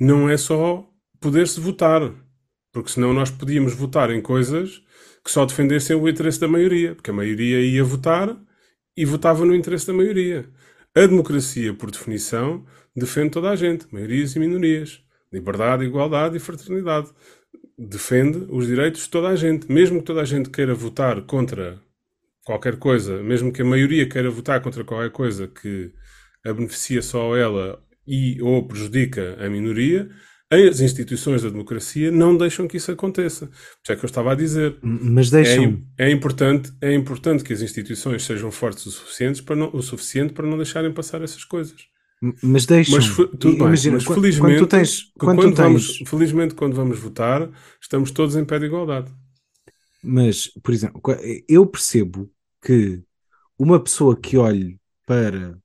não 0.00 0.28
é 0.28 0.36
só 0.36 0.90
poder-se 1.20 1.60
votar, 1.60 2.12
porque 2.72 2.90
senão 2.90 3.12
nós 3.12 3.30
podíamos 3.30 3.72
votar 3.74 4.10
em 4.10 4.20
coisas 4.20 4.82
que 5.24 5.30
só 5.30 5.46
defendessem 5.46 5.94
o 5.94 6.08
interesse 6.08 6.40
da 6.40 6.48
maioria, 6.48 6.94
porque 6.94 7.10
a 7.10 7.14
maioria 7.14 7.60
ia 7.60 7.84
votar 7.84 8.36
e 8.96 9.04
votava 9.04 9.44
no 9.44 9.54
interesse 9.54 9.86
da 9.86 9.92
maioria. 9.92 10.50
A 10.96 11.00
democracia, 11.06 11.72
por 11.72 11.90
definição, 11.90 12.66
defende 12.96 13.30
toda 13.30 13.50
a 13.50 13.56
gente, 13.56 13.86
maiorias 13.92 14.34
e 14.34 14.38
minorias, 14.40 15.02
liberdade, 15.32 15.84
igualdade 15.84 16.36
e 16.36 16.40
fraternidade. 16.40 17.10
Defende 17.76 18.46
os 18.50 18.66
direitos 18.66 19.02
de 19.04 19.10
toda 19.10 19.28
a 19.28 19.36
gente, 19.36 19.70
mesmo 19.70 19.98
que 19.98 20.06
toda 20.06 20.20
a 20.22 20.24
gente 20.24 20.50
queira 20.50 20.74
votar 20.74 21.20
contra 21.22 21.80
qualquer 22.44 22.76
coisa, 22.78 23.22
mesmo 23.22 23.52
que 23.52 23.62
a 23.62 23.64
maioria 23.64 24.08
queira 24.08 24.30
votar 24.30 24.60
contra 24.62 24.84
qualquer 24.84 25.10
coisa 25.10 25.48
que 25.48 25.92
a 26.44 26.52
beneficia 26.52 27.02
só 27.02 27.36
ela 27.36 27.82
e 28.06 28.40
ou 28.42 28.66
prejudica 28.66 29.36
a 29.44 29.48
minoria, 29.48 30.08
as 30.50 30.80
instituições 30.80 31.42
da 31.42 31.48
democracia 31.48 32.10
não 32.12 32.36
deixam 32.36 32.68
que 32.68 32.76
isso 32.76 32.92
aconteça. 32.92 33.46
Por 33.46 33.54
isso 33.82 33.92
é 33.92 33.96
que 33.96 34.04
eu 34.04 34.06
estava 34.06 34.32
a 34.32 34.34
dizer. 34.34 34.76
Mas 34.82 35.32
É, 35.32 35.38
deixam. 35.42 35.82
é 35.98 36.10
importante, 36.10 36.72
é 36.80 36.94
importante 36.94 37.42
que 37.42 37.52
as 37.52 37.62
instituições 37.62 38.22
sejam 38.24 38.50
fortes 38.50 38.86
o 38.86 38.90
suficiente 38.90 39.42
para 39.42 39.56
não, 39.56 39.70
o 39.72 39.82
suficiente 39.82 40.32
para 40.32 40.46
não 40.46 40.56
deixarem 40.56 40.92
passar 40.92 41.22
essas 41.22 41.44
coisas. 41.44 41.74
Mas 42.42 42.66
deixam. 42.66 42.96
Mas 42.96 43.08
tudo 43.14 43.38
bem, 43.42 43.56
Imagina, 43.56 43.96
mas 43.96 44.04
felizmente, 44.04 44.40
quando 44.40 44.58
tu 44.58 44.66
tens. 44.66 45.12
Quando 45.18 45.36
quando 45.38 45.54
tens 45.54 45.64
vamos, 45.64 46.02
felizmente, 46.06 46.54
quando 46.54 46.74
vamos 46.74 46.98
votar, 46.98 47.50
estamos 47.80 48.10
todos 48.10 48.36
em 48.36 48.44
pé 48.44 48.58
de 48.58 48.66
igualdade. 48.66 49.12
Mas, 50.02 50.48
por 50.62 50.72
exemplo, 50.72 51.00
eu 51.48 51.66
percebo 51.66 52.30
que 52.62 53.02
uma 53.58 53.80
pessoa 53.80 54.16
que 54.16 54.36
olhe 54.36 54.78
para 55.06 55.58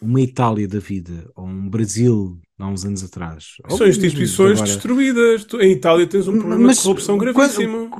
uma 0.00 0.20
Itália 0.20 0.66
da 0.66 0.78
vida 0.78 1.30
ou 1.34 1.46
um 1.46 1.68
Brasil 1.68 2.40
há 2.62 2.68
uns 2.68 2.84
anos 2.84 3.02
atrás 3.04 3.56
São 3.76 3.86
instituições 3.86 4.58
agora- 4.60 4.66
destruídas. 4.74 5.44
Tu- 5.44 5.60
em 5.60 5.72
Itália 5.72 6.06
tens 6.06 6.28
um 6.28 6.38
problema 6.38 6.66
Mas 6.68 6.76
de 6.78 6.82
corrupção 6.82 7.18
gravíssimo. 7.18 7.90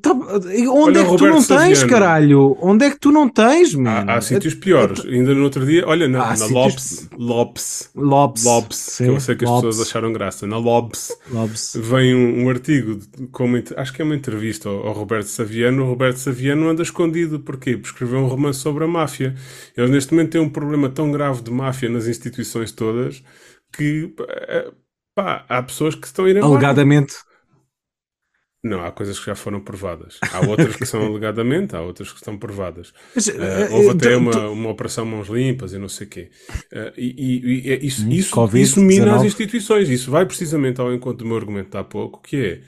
tá- 0.00 0.12
onde 0.12 0.68
Olha 0.68 0.98
é 1.00 1.04
que 1.04 1.16
tu 1.16 1.26
não 1.26 1.36
tens, 1.42 1.46
Saviano. 1.78 1.88
caralho? 1.88 2.56
Onde 2.60 2.84
é 2.84 2.90
que 2.90 2.98
tu 2.98 3.10
não 3.12 3.28
tens, 3.28 3.74
mano? 3.74 4.10
Há, 4.10 4.16
há 4.16 4.20
sítios 4.20 4.54
piores. 4.54 5.04
Ainda 5.04 5.34
no 5.34 5.42
outro 5.44 5.64
dia, 5.64 5.84
olha, 5.86 6.06
na, 6.08 6.18
na 6.18 6.36
sítios- 6.36 6.50
Lopes, 6.52 7.08
Lopes, 7.16 7.90
Lopes. 7.94 8.44
Lopes, 8.44 8.76
Sim, 8.78 9.04
que 9.04 9.10
eu 9.10 9.20
sei 9.20 9.34
que 9.36 9.44
as 9.44 9.50
Lopes, 9.50 9.68
pessoas 9.70 9.88
acharam 9.88 10.12
graça, 10.12 10.46
na 10.46 10.58
Lopes 10.58 11.12
Lopes. 11.30 11.76
vem 11.80 12.14
um, 12.14 12.44
um 12.44 12.50
artigo, 12.50 12.98
acho 13.76 13.92
que 13.92 14.02
é 14.02 14.04
uma 14.04 14.14
entrevista 14.14 14.68
ao, 14.68 14.88
ao 14.88 14.92
Roberto 14.92 15.26
Saviano. 15.28 15.84
O 15.84 15.86
Roberto 15.86 16.16
Saviano 16.18 16.68
anda 16.68 16.82
escondido, 16.82 17.40
porquê? 17.40 17.72
Porque 17.76 17.88
escreveu 17.88 18.18
um 18.20 18.26
romance 18.26 18.58
sobre 18.60 18.84
a 18.84 18.88
máfia. 18.88 19.34
Eles 19.76 19.90
neste 19.90 20.12
momento 20.12 20.30
têm 20.32 20.40
um 20.40 20.48
problema 20.48 20.88
tão 20.88 21.10
grave 21.10 21.42
de 21.42 21.50
máfia 21.50 21.88
nas 21.88 22.06
instituições 22.06 22.72
todas 22.72 23.22
que 23.72 24.14
eh, 24.28 24.72
pá, 25.14 25.44
há 25.48 25.62
pessoas 25.62 25.94
que 25.94 26.06
estão 26.06 26.24
a 26.26 26.30
ir 26.30 26.36
embora. 26.36 26.46
Alegadamente. 26.46 27.14
Não, 28.62 28.84
há 28.84 28.92
coisas 28.92 29.18
que 29.18 29.24
já 29.26 29.34
foram 29.34 29.60
provadas. 29.60 30.22
Há 30.28 30.40
outras 30.40 30.76
que 30.76 30.84
são 30.84 31.00
alegadamente, 31.06 31.74
há 31.74 31.80
outras 31.80 32.10
que 32.10 32.16
estão 32.18 32.38
provadas. 32.38 32.92
Mas, 33.14 33.28
Uh, 33.28 33.72
houve 33.72 33.90
até 33.90 34.16
uma, 34.16 34.48
uma 34.50 34.68
operação 34.70 35.06
mãos 35.06 35.28
limpas 35.28 35.72
e 35.72 35.78
não 35.78 35.88
sei 35.88 36.06
o 36.06 36.10
quê. 36.10 36.30
E, 36.96 37.06
e- 37.16 37.68
e 37.68 37.72
é 37.72 37.76
isso, 37.84 38.06
Hum, 38.06 38.10
isso, 38.10 38.52
isso 38.52 38.80
mina 38.80 39.12
19. 39.12 39.14
as 39.14 39.22
instituições. 39.22 39.88
Isso 39.88 40.10
vai 40.10 40.26
precisamente 40.26 40.80
ao 40.80 40.92
encontro 40.92 41.18
do 41.18 41.26
meu 41.26 41.36
argumento 41.36 41.70
de 41.70 41.78
há 41.78 41.84
pouco, 41.84 42.20
que 42.22 42.36
é, 42.36 42.62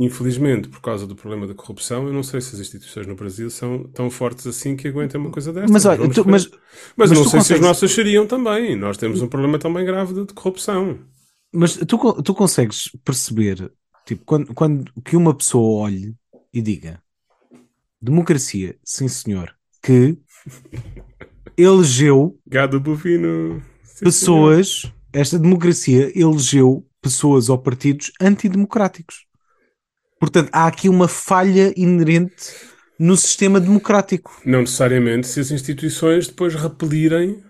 infelizmente, 0.00 0.68
por 0.68 0.80
causa 0.80 1.06
do 1.06 1.14
problema 1.14 1.46
da 1.46 1.54
corrupção, 1.54 2.06
eu 2.06 2.12
não 2.12 2.22
sei 2.22 2.40
se 2.40 2.54
as 2.54 2.60
instituições 2.60 3.06
no 3.06 3.14
Brasil 3.14 3.50
são 3.50 3.84
tão 3.84 4.10
fortes 4.10 4.46
assim 4.46 4.74
que 4.76 4.88
aguentem 4.88 5.20
uma 5.20 5.30
coisa 5.30 5.52
destas. 5.52 5.70
Mas 5.70 5.84
olha, 5.84 5.98
vamos 5.98 6.14
tu- 6.16 6.24
mas, 6.28 6.48
mas, 6.48 6.60
mas 6.96 7.10
não 7.10 7.16
sei 7.16 7.24
se 7.24 7.36
as 7.36 7.42
consegues- 7.42 7.66
nossas 7.66 7.90
seriam 7.92 8.26
também. 8.26 8.74
Nós 8.76 8.96
temos 8.96 9.20
um 9.22 9.28
problema 9.28 9.58
também 9.58 9.84
grave 9.84 10.14
de, 10.14 10.26
de 10.26 10.34
corrupção. 10.34 10.98
mas 11.52 11.76
tu, 11.76 12.22
tu 12.22 12.34
consegues 12.34 12.90
perceber, 13.04 13.70
tipo, 14.06 14.24
quando, 14.24 14.54
quando 14.54 14.92
que 15.04 15.16
uma 15.16 15.34
pessoa 15.36 15.82
olhe 15.84 16.14
e 16.52 16.62
diga 16.62 17.00
democracia, 18.00 18.76
sim 18.84 19.08
senhor, 19.08 19.54
que 19.82 20.16
elegeu 21.56 22.38
Gado 22.46 22.80
bovino. 22.80 23.62
Sim, 23.84 24.04
pessoas, 24.04 24.90
esta 25.12 25.38
democracia 25.38 26.10
elegeu 26.18 26.86
pessoas 27.02 27.48
ou 27.48 27.58
partidos 27.58 28.12
antidemocráticos. 28.20 29.26
Portanto, 30.20 30.50
há 30.52 30.66
aqui 30.66 30.88
uma 30.88 31.08
falha 31.08 31.72
inerente 31.76 32.52
no 32.98 33.16
sistema 33.16 33.58
democrático. 33.58 34.40
Não 34.44 34.60
necessariamente 34.60 35.26
se 35.26 35.40
as 35.40 35.50
instituições 35.50 36.28
depois 36.28 36.54
repelirem 36.54 37.42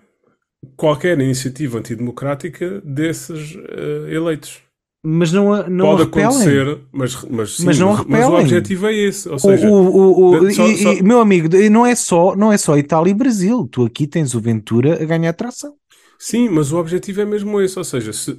qualquer 0.77 1.19
iniciativa 1.19 1.79
antidemocrática 1.79 2.81
desses 2.85 3.57
eh, 3.57 4.15
eleitos. 4.15 4.63
Mas 5.03 5.33
não, 5.33 5.53
a- 5.53 5.69
não 5.69 5.87
Pode 5.97 6.03
a 6.03 6.05
acontecer, 6.05 6.79
mas, 6.93 7.17
mas, 7.25 7.57
sim, 7.57 7.65
Mas 7.65 7.79
não 7.79 7.95
a 7.97 8.05
mas, 8.07 8.27
o 8.29 8.35
objetivo 8.35 8.87
é 8.87 8.95
esse. 8.95 9.29
Ou 9.29 9.37
O- 9.37 9.39
seja, 9.39 9.67
o, 9.67 9.73
o, 9.73 10.31
o- 10.47 10.53
só- 10.53 10.69
e- 10.69 10.77
só- 10.77 10.93
e, 10.93 11.03
meu 11.03 11.21
amigo, 11.21 11.49
não 11.71 11.87
é, 11.87 11.95
só, 11.95 12.37
não 12.37 12.53
é 12.53 12.59
só 12.59 12.77
Itália 12.77 13.11
e 13.11 13.15
Brasil. 13.15 13.67
Tu 13.73 13.83
aqui 13.87 14.07
tens 14.07 14.35
o 14.35 14.41
Ventura 14.41 15.03
a 15.03 15.07
ganhar 15.07 15.33
tração. 15.33 15.75
sim, 16.19 16.51
mas 16.51 16.71
o 16.71 16.77
objetivo 16.79 17.23
é 17.23 17.25
mesmo 17.25 17.61
esse. 17.63 17.79
Ou 17.79 17.85
seja, 17.85 18.13
se, 18.13 18.39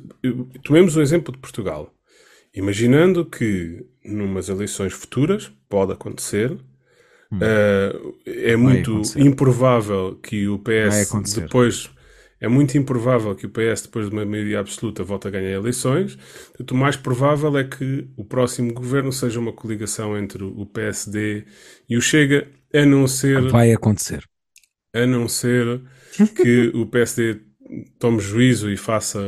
tomemos 0.64 0.96
o 0.96 1.02
exemplo 1.02 1.34
de 1.34 1.40
Portugal. 1.40 1.92
Imaginando 2.54 3.26
que 3.26 3.86
numas 4.04 4.50
eleições 4.50 4.94
futuras, 4.94 5.52
pode 5.70 5.94
acontecer, 5.94 6.52
uh, 6.52 8.18
é 8.26 8.56
muito 8.56 8.92
acontecer. 8.92 9.20
improvável 9.20 10.16
que 10.22 10.48
o 10.48 10.60
PS 10.60 11.18
depois. 11.34 11.90
É 12.44 12.48
muito 12.48 12.76
improvável 12.78 13.36
que 13.36 13.46
o 13.46 13.50
PS, 13.52 13.84
depois 13.84 14.10
de 14.10 14.16
uma 14.16 14.26
maioria 14.26 14.60
absoluta, 14.60 15.04
volte 15.04 15.28
a 15.28 15.32
ganhar 15.32 15.52
eleições. 15.52 16.16
Portanto, 16.16 16.72
o 16.72 16.76
mais 16.76 16.96
provável 16.98 17.56
é 17.58 17.64
que 17.64 18.10
o 18.18 18.26
próximo 18.26 18.74
governo 18.74 19.12
seja 19.14 19.40
uma 19.40 19.54
coligação 19.54 20.18
entre 20.18 20.44
o 20.44 20.66
PSD 20.66 21.46
e 21.88 21.96
o 21.98 22.02
Chega, 22.02 22.52
a 22.74 22.84
não 22.86 23.08
ser 23.08 23.42
Vai 23.52 23.72
acontecer. 23.72 24.24
a 24.94 25.06
não 25.06 25.28
ser 25.28 25.82
que 26.36 26.72
o 26.76 26.86
PSD 26.86 27.42
tome 28.00 28.20
juízo 28.20 28.70
e 28.72 28.78
faça 28.78 29.20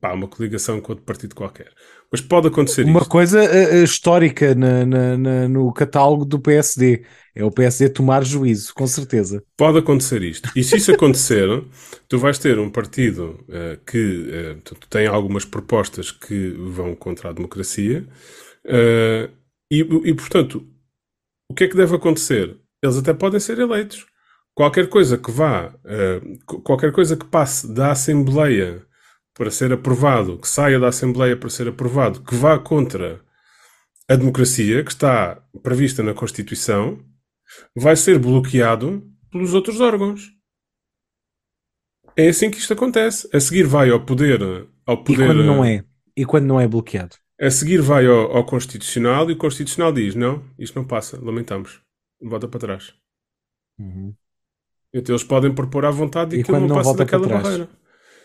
pá, 0.00 0.12
uma 0.12 0.28
coligação 0.28 0.80
com 0.80 0.92
outro 0.92 1.04
partido 1.04 1.34
qualquer. 1.34 1.72
Mas 2.10 2.20
pode 2.20 2.48
acontecer 2.48 2.84
Uma 2.84 3.00
isto. 3.00 3.10
coisa 3.10 3.42
eh, 3.44 3.82
histórica 3.82 4.54
na- 4.54 4.86
na- 4.86 5.18
na- 5.18 5.48
no 5.48 5.72
catálogo 5.72 6.24
do 6.24 6.38
PSD 6.38 7.04
é 7.34 7.44
o 7.44 7.50
PSD 7.50 7.88
tomar 7.90 8.24
juízo, 8.24 8.72
com 8.74 8.86
certeza. 8.86 9.42
Pode 9.56 9.78
acontecer 9.78 10.22
isto. 10.22 10.48
E 10.56 10.62
se 10.64 10.76
isso 10.76 10.92
acontecer, 10.92 11.48
tu 12.08 12.18
vais 12.18 12.38
ter 12.38 12.58
um 12.58 12.70
partido 12.70 13.44
eh, 13.48 13.78
que 13.86 14.54
portanto, 14.62 14.86
tem 14.88 15.06
algumas 15.06 15.44
propostas 15.44 16.10
que 16.10 16.50
vão 16.58 16.94
contra 16.94 17.30
a 17.30 17.32
democracia 17.32 18.06
eh, 18.64 19.28
e, 19.70 19.80
e, 19.80 20.14
portanto, 20.14 20.64
o 21.50 21.54
que 21.54 21.64
é 21.64 21.68
que 21.68 21.76
deve 21.76 21.96
acontecer? 21.96 22.56
Eles 22.82 22.96
até 22.98 23.12
podem 23.14 23.40
ser 23.40 23.58
eleitos. 23.58 24.06
Qualquer 24.54 24.88
coisa 24.88 25.18
que 25.18 25.30
vá, 25.30 25.74
qu- 26.46 26.60
qualquer 26.62 26.92
coisa 26.92 27.16
que 27.16 27.26
passe 27.26 27.72
da 27.72 27.92
Assembleia 27.92 28.85
para 29.36 29.50
ser 29.50 29.72
aprovado, 29.72 30.38
que 30.38 30.48
saia 30.48 30.80
da 30.80 30.88
Assembleia 30.88 31.36
para 31.36 31.50
ser 31.50 31.68
aprovado, 31.68 32.22
que 32.22 32.34
vá 32.34 32.58
contra 32.58 33.20
a 34.08 34.16
democracia, 34.16 34.84
que 34.84 34.90
está 34.92 35.42
prevista 35.62 36.02
na 36.02 36.14
Constituição, 36.14 36.98
vai 37.76 37.96
ser 37.96 38.18
bloqueado 38.18 39.02
pelos 39.30 39.54
outros 39.54 39.80
órgãos. 39.80 40.32
É 42.16 42.28
assim 42.28 42.50
que 42.50 42.58
isto 42.58 42.72
acontece. 42.72 43.28
A 43.34 43.40
seguir 43.40 43.64
vai 43.66 43.90
ao 43.90 44.04
poder, 44.04 44.40
ao 44.86 45.02
E 45.04 45.04
poder, 45.04 45.26
quando 45.26 45.42
não 45.44 45.64
é? 45.64 45.84
E 46.16 46.24
quando 46.24 46.46
não 46.46 46.60
é 46.60 46.66
bloqueado? 46.68 47.16
a 47.40 47.50
seguir 47.50 47.80
vai 47.80 48.06
ao, 48.06 48.36
ao 48.36 48.44
Constitucional 48.46 49.28
e 49.30 49.34
o 49.34 49.38
Constitucional 49.38 49.92
diz: 49.92 50.14
não, 50.14 50.44
isto 50.58 50.76
não 50.76 50.86
passa, 50.86 51.18
lamentamos, 51.22 51.80
volta 52.20 52.48
para 52.48 52.60
trás. 52.60 52.94
Então 54.92 55.14
eles 55.14 55.24
podem 55.24 55.54
propor 55.54 55.84
à 55.84 55.90
vontade 55.90 56.34
E 56.34 56.38
e 56.38 56.42
aquilo 56.42 56.58
quando 56.58 56.68
não, 56.68 56.68
não 56.68 56.76
passa 56.76 56.96
daquela 56.96 57.28
barreira. 57.28 57.68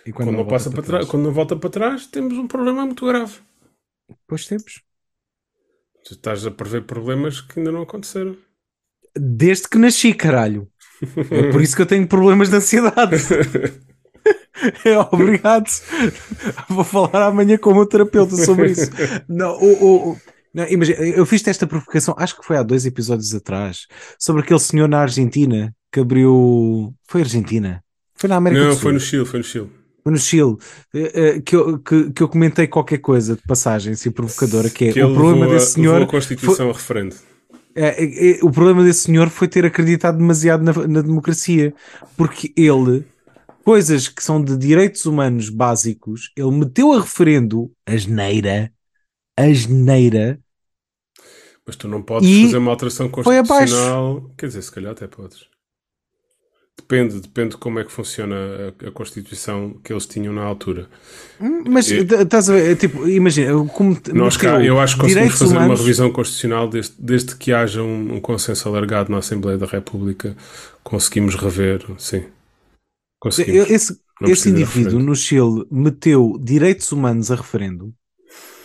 E 0.06 0.12
Quando, 0.12 0.32
não, 0.32 0.38
volta 0.38 0.52
passa 0.52 0.72
para 0.72 0.82
trás, 0.82 1.06
quando 1.08 1.24
não 1.24 1.32
volta 1.32 1.56
para 1.56 1.70
trás, 1.70 2.08
temos 2.08 2.38
um 2.38 2.48
problema 2.48 2.86
muito 2.86 3.06
grave. 3.06 3.36
Pois 4.28 4.46
temos. 4.46 4.82
Tu 6.04 6.14
estás 6.14 6.46
a 6.46 6.52
prever 6.52 6.86
problemas 6.86 7.42
que 7.42 7.60
ainda 7.60 7.72
não 7.72 7.84
aconteceram. 7.84 8.36
Desde 9.16 9.68
que 9.68 9.78
nasci, 9.78 10.14
caralho. 10.14 10.68
É 11.30 11.52
por 11.52 11.62
isso 11.62 11.76
que 11.76 11.82
eu 11.82 11.86
tenho 11.86 12.08
problemas 12.08 12.50
de 12.50 12.56
ansiedade. 12.56 13.18
É, 14.86 14.96
obrigado. 15.12 15.66
Vou 16.70 16.84
falar 16.84 17.28
amanhã 17.28 17.58
com 17.58 17.72
o 17.72 17.76
meu 17.76 17.86
terapeuta 17.86 18.36
sobre 18.36 18.72
isso. 18.72 18.92
Não, 19.28 19.58
o, 19.60 20.18
não, 20.54 20.68
imagina, 20.68 21.00
eu 21.00 21.26
fiz 21.26 21.46
esta 21.48 21.66
provocação, 21.66 22.14
acho 22.18 22.38
que 22.38 22.46
foi 22.46 22.58
há 22.58 22.64
dois 22.64 22.86
episódios 22.86 23.34
atrás, 23.34 23.88
sobre 24.20 24.42
aquele 24.42 24.60
senhor 24.60 24.88
na 24.88 25.00
Argentina 25.00 25.74
que 25.92 26.00
abriu. 26.00 26.94
Foi 27.08 27.22
Argentina? 27.22 27.84
Foi 28.14 28.30
na 28.30 28.36
América 28.36 28.62
não, 28.62 28.70
do 28.70 28.74
Sul. 28.74 28.82
foi 28.82 28.94
no 28.94 29.00
Chile, 29.00 29.26
foi 29.26 29.40
no 29.40 29.46
Chile. 29.46 29.70
Foi 30.04 30.12
no 30.12 30.18
Chile. 30.18 30.58
eh, 30.94 31.12
eh, 31.38 31.42
Que 31.42 31.56
eu, 31.56 31.80
que, 31.80 32.12
que 32.12 32.24
eu 32.24 32.28
comentei 32.30 32.68
qualquer 32.68 32.98
coisa 33.00 33.36
de 33.36 33.42
passagem 33.44 33.94
assim 33.94 34.12
provocadora, 34.12 34.70
que 34.70 34.86
é 34.86 34.94
que 34.94 35.04
o 35.04 35.14
problema 35.14 35.46
a- 35.46 35.50
desse 35.50 35.74
senhor. 35.74 36.02
a 36.02 36.08
Constituição 36.08 36.70
a 36.70 36.74
referendo. 36.74 37.16
É, 37.74 38.04
é, 38.04 38.40
é, 38.40 38.44
o 38.44 38.52
problema 38.52 38.84
desse 38.84 39.02
senhor 39.06 39.30
foi 39.30 39.48
ter 39.48 39.66
acreditado 39.66 40.18
demasiado 40.18 40.62
na, 40.64 40.74
na 40.88 41.02
democracia, 41.02 41.74
porque 42.18 42.54
ele, 42.58 43.06
coisas 43.64 44.08
que 44.08 44.24
são 44.24 44.44
de 44.44 44.58
direitos 44.58 45.06
humanos 45.06 45.50
básicos, 45.50 46.32
ele 46.36 46.52
meteu 46.52 46.92
a 46.94 47.00
referendo 47.02 47.72
a 47.86 47.96
geneira, 47.96 48.72
a 49.38 49.52
geneira, 49.54 50.40
Mas 51.66 51.76
tu 51.76 51.88
não 51.88 52.02
podes 52.04 52.30
fazer 52.32 52.58
uma 52.58 52.72
alteração 52.72 53.08
foi 53.08 53.36
constitucional. 53.36 54.30
Quer 54.38 54.48
dizer, 54.48 54.62
se 54.62 54.72
calhar 54.72 54.92
até 54.92 55.08
podes. 55.08 55.48
Depende, 56.82 57.20
depende 57.22 57.52
de 57.52 57.58
como 57.58 57.80
é 57.80 57.84
que 57.86 57.92
funciona 57.92 58.36
a, 58.36 58.88
a 58.88 58.92
Constituição 58.92 59.76
que 59.84 59.94
eles 59.94 60.06
tinham 60.06 60.34
na 60.34 60.42
altura. 60.44 60.90
Hum, 61.40 61.64
mas 61.68 61.90
E- 61.90 62.00
estás 62.02 62.50
a 62.50 62.54
ver, 62.54 62.72
é 62.72 62.76
tipo, 62.76 63.08
imagina, 63.08 63.54
como 63.70 63.98
Nós 64.14 64.36
cá, 64.36 64.54
meteu 64.58 64.66
eu 64.76 64.80
acho 64.80 64.96
que 64.96 65.02
conseguimos 65.04 65.38
fazer 65.38 65.54
uma 65.54 65.60
humanos- 65.66 65.80
revisão 65.80 66.12
constitucional 66.12 66.68
desde, 66.68 66.94
desde 67.00 67.36
que 67.36 67.54
haja 67.54 67.82
um, 67.82 68.16
um 68.16 68.20
consenso 68.22 68.68
alargado 68.68 69.12
na 69.12 69.20
Assembleia 69.20 69.58
da 69.58 69.66
República. 69.66 70.36
Conseguimos 70.84 71.36
rever, 71.36 71.86
sim. 71.98 72.26
Conseguimos. 73.20 73.70
Esse, 73.70 73.98
esse 74.24 74.50
indivíduo 74.50 75.00
no 75.00 75.16
Chile 75.16 75.66
meteu 75.72 76.38
direitos 76.42 76.92
humanos 76.92 77.32
a 77.32 77.36
referendo 77.36 77.94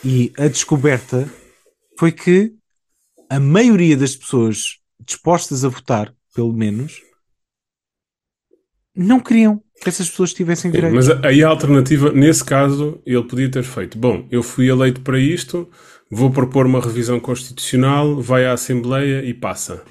e 0.05 0.33
a 0.39 0.49
descoberta 0.49 1.29
foi 1.99 2.11
que 2.13 2.53
a 3.31 3.39
maioria 3.39 3.97
das 3.97 4.17
pessoas 4.17 4.79
dispostas 5.05 5.65
a 5.65 5.69
votar, 5.69 6.13
pelo 6.35 6.53
menos, 6.53 7.03
não 8.97 9.21
queriam 9.21 9.63
que 9.83 9.89
essas 9.89 10.09
pessoas 10.09 10.33
tivessem 10.33 10.71
Sim, 10.71 10.77
direitos. 10.77 11.09
mas 11.09 11.25
aí 11.25 11.45
a 11.45 11.49
alternativa, 11.49 12.11
nesse 12.13 12.45
caso, 12.45 13.01
ele 13.05 13.23
podia 13.25 13.51
ter 13.51 13.63
feito: 13.63 13.99
bom, 13.99 14.27
eu 14.31 14.43
fui 14.43 14.69
eleito 14.69 15.01
para 15.03 15.19
isto, 15.19 15.69
vou 16.11 16.31
propor 16.31 16.67
uma 16.67 16.81
revisão 16.81 17.21
constitucional, 17.21 18.21
vai 18.21 18.47
à 18.47 18.53
Assembleia 18.53 19.25
e 19.25 19.35
passa. 19.35 19.83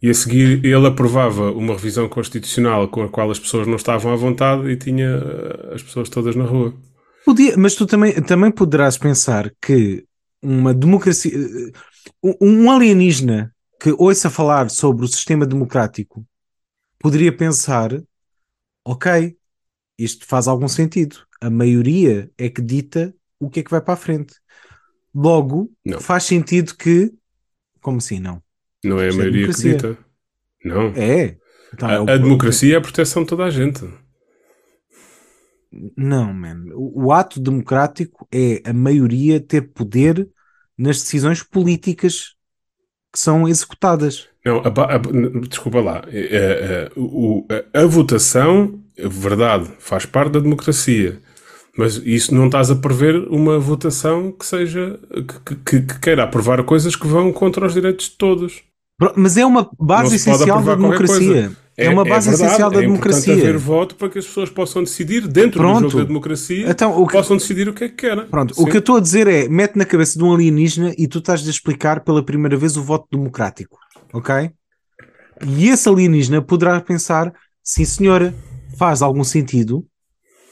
E 0.00 0.08
a 0.08 0.14
seguir 0.14 0.64
ele 0.64 0.86
aprovava 0.86 1.50
uma 1.50 1.74
revisão 1.74 2.08
constitucional 2.08 2.88
com 2.88 3.02
a 3.02 3.08
qual 3.08 3.30
as 3.30 3.38
pessoas 3.38 3.66
não 3.66 3.76
estavam 3.76 4.12
à 4.12 4.16
vontade 4.16 4.68
e 4.70 4.76
tinha 4.76 5.06
eh, 5.08 5.74
as 5.74 5.82
pessoas 5.82 6.08
todas 6.08 6.36
na 6.36 6.44
rua. 6.44 6.72
Podia, 7.24 7.56
mas 7.56 7.74
tu 7.74 7.84
também, 7.84 8.12
também 8.22 8.50
poderás 8.50 8.96
pensar 8.96 9.52
que 9.60 10.04
uma 10.40 10.72
democracia, 10.72 11.32
eh, 11.34 12.36
um 12.40 12.70
alienígena 12.70 13.52
que 13.80 13.92
ouça 13.98 14.30
falar 14.30 14.70
sobre 14.70 15.04
o 15.04 15.08
sistema 15.08 15.44
democrático 15.44 16.24
poderia 17.00 17.32
pensar: 17.32 17.90
ok, 18.90 19.36
isto 19.98 20.26
faz 20.26 20.48
algum 20.48 20.68
sentido. 20.68 21.18
A 21.40 21.50
maioria 21.50 22.30
é 22.38 22.48
que 22.50 22.62
dita 22.62 23.14
o 23.40 23.50
que 23.50 23.60
é 23.60 23.62
que 23.62 23.70
vai 23.70 23.80
para 23.80 23.94
a 23.94 23.96
frente. 23.96 24.34
Logo, 25.14 25.72
Não. 25.84 26.00
faz 26.00 26.24
sentido 26.24 26.76
que. 26.76 27.12
Como 27.80 27.98
assim, 27.98 28.20
não? 28.20 28.42
Não 28.84 29.00
é 29.00 29.06
a 29.06 29.08
é 29.08 29.12
maioria 29.12 29.48
que 29.48 29.62
democracia. 29.62 29.74
dita. 29.74 29.98
Não. 30.64 30.88
É. 30.96 31.38
Então, 31.72 31.90
é 31.90 32.00
o- 32.00 32.08
A, 32.08 32.14
a 32.14 32.16
democracia 32.18 32.74
é 32.74 32.78
a 32.78 32.80
proteção 32.80 33.22
de 33.22 33.28
toda 33.28 33.44
a 33.44 33.50
gente. 33.50 33.80
Não, 35.96 36.32
man. 36.32 36.64
O, 36.74 37.06
o 37.06 37.12
ato 37.12 37.40
democrático 37.40 38.26
é 38.32 38.62
a 38.68 38.72
maioria 38.72 39.38
ter 39.40 39.62
poder 39.72 40.28
nas 40.76 41.02
decisões 41.02 41.42
políticas 41.42 42.34
que 43.12 43.18
são 43.18 43.48
executadas. 43.48 44.26
Não, 44.44 44.58
a 44.60 44.68
a- 44.94 45.46
desculpa 45.48 45.80
lá. 45.80 46.02
É, 46.08 46.18
é, 46.20 46.90
o- 46.96 47.46
a, 47.74 47.80
a 47.82 47.86
votação, 47.86 48.78
verdade, 48.96 49.68
faz 49.78 50.06
parte 50.06 50.32
da 50.32 50.40
democracia. 50.40 51.18
Mas 51.76 51.96
isso 52.04 52.34
não 52.34 52.46
estás 52.46 52.70
a 52.70 52.76
prever 52.76 53.14
uma 53.28 53.58
votação 53.58 54.32
que 54.32 54.44
seja 54.44 54.98
que, 55.44 55.54
que- 55.56 55.80
que 55.86 56.00
queira 56.00 56.24
aprovar 56.24 56.64
coisas 56.64 56.96
que 56.96 57.06
vão 57.06 57.32
contra 57.32 57.66
os 57.66 57.74
direitos 57.74 58.06
de 58.06 58.16
todos. 58.16 58.62
Mas 59.14 59.36
é 59.36 59.46
uma 59.46 59.70
base 59.78 60.16
essencial 60.16 60.62
da 60.62 60.74
democracia. 60.74 61.16
coisa. 61.18 61.56
É, 61.76 61.88
uma 61.88 62.04
base 62.04 62.28
verdade, 62.28 62.48
essencial 62.50 62.70
da 62.72 62.78
é 62.78 62.80
democracia. 62.80 63.32
haver 63.34 63.56
voto 63.56 63.94
para 63.94 64.08
que 64.08 64.18
as 64.18 64.26
pessoas 64.26 64.50
possam 64.50 64.82
decidir, 64.82 65.28
dentro 65.28 65.60
Pronto. 65.60 65.82
do 65.82 65.88
jogo 65.90 66.02
da 66.02 66.08
democracia, 66.08 66.68
Então, 66.68 67.00
o 67.00 67.06
que- 67.06 67.12
possam 67.12 67.36
decidir 67.36 67.68
o 67.68 67.72
que 67.72 67.84
é 67.84 67.88
que 67.88 67.94
querem. 67.94 68.26
Pronto, 68.26 68.52
Sim. 68.56 68.62
o 68.62 68.66
que 68.66 68.76
eu 68.76 68.80
estou 68.80 68.96
a 68.96 69.00
dizer 69.00 69.28
é: 69.28 69.48
mete 69.48 69.76
na 69.76 69.84
cabeça 69.84 70.18
de 70.18 70.24
um 70.24 70.34
alienígena 70.34 70.92
e 70.98 71.06
tu 71.06 71.18
estás 71.20 71.46
a 71.46 71.50
explicar 71.50 72.00
pela 72.00 72.20
primeira 72.20 72.56
vez 72.56 72.76
o 72.76 72.82
voto 72.82 73.06
democrático, 73.12 73.78
ok? 74.12 74.50
E 75.46 75.68
esse 75.68 75.88
alienígena 75.88 76.42
poderá 76.42 76.80
pensar: 76.80 77.32
sim, 77.62 77.84
senhora, 77.84 78.34
faz 78.76 79.00
algum 79.00 79.22
sentido, 79.22 79.86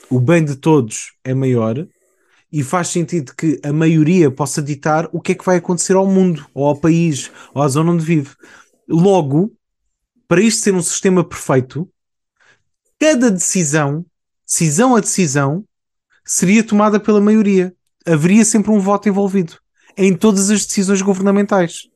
o 0.09 0.21
bem 0.21 0.45
de 0.45 0.55
todos 0.55 1.11
é 1.25 1.35
maior 1.35 1.85
e 2.53 2.63
faz 2.63 2.89
sentido 2.89 3.35
que 3.37 3.61
a 3.65 3.73
maioria 3.73 4.31
possa 4.31 4.63
ditar 4.63 5.09
o 5.13 5.21
que 5.21 5.33
é 5.33 5.35
que 5.35 5.45
vai 5.45 5.57
acontecer 5.57 5.95
ao 5.95 6.07
mundo, 6.07 6.47
ou 6.55 6.67
ao 6.67 6.77
país, 6.77 7.31
ou 7.53 7.63
à 7.63 7.69
zona 7.69 7.93
onde 7.93 8.05
vive. 8.05 8.31
Logo, 8.89 9.53
para 10.29 10.41
isto 10.41 10.63
ser 10.63 10.75
um 10.75 10.83
sistema 10.83 11.25
perfeito, 11.25 11.89
cada 12.99 13.31
decisão, 13.31 14.05
decisão 14.47 14.97
a 14.97 15.01
decisão, 15.01 15.65
seria 16.25 16.63
tomada 16.63 16.99
pela 16.99 17.21
maioria. 17.21 17.75
Haveria 18.07 18.45
sempre 18.45 18.71
um 18.71 18.79
voto 18.81 19.09
envolvido 19.09 19.59
em 19.97 20.15
todas 20.15 20.51
as 20.51 20.65
decisões 20.65 21.03
governamentais. 21.03 21.89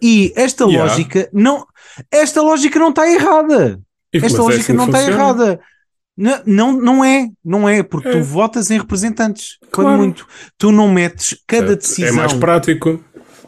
E 0.00 0.32
esta 0.36 0.64
Yeah. 0.64 0.90
lógica 0.90 1.28
não, 1.32 1.66
esta 2.10 2.40
lógica 2.40 2.78
não 2.78 2.90
está 2.90 3.10
errada. 3.10 3.80
E- 4.12 4.18
Esta 4.18 4.38
é 4.38 4.40
lógica 4.40 4.62
assim 4.62 4.72
não 4.72 4.86
está 4.86 5.02
errada. 5.02 5.60
Não, 6.20 6.42
não, 6.44 6.72
não 6.72 7.04
é, 7.04 7.28
não 7.44 7.68
é, 7.68 7.80
porque 7.84 8.08
É. 8.08 8.12
tu 8.12 8.22
votas 8.24 8.72
em 8.72 8.78
representantes. 8.78 9.56
Quando 9.70 9.86
Claro. 9.86 9.98
muito. 9.98 10.26
Tu 10.58 10.72
não 10.72 10.90
metes 10.92 11.36
cada 11.46 11.76
decisão. 11.76 12.08
É 12.08 12.12
mais 12.12 12.32
prático. 12.32 13.00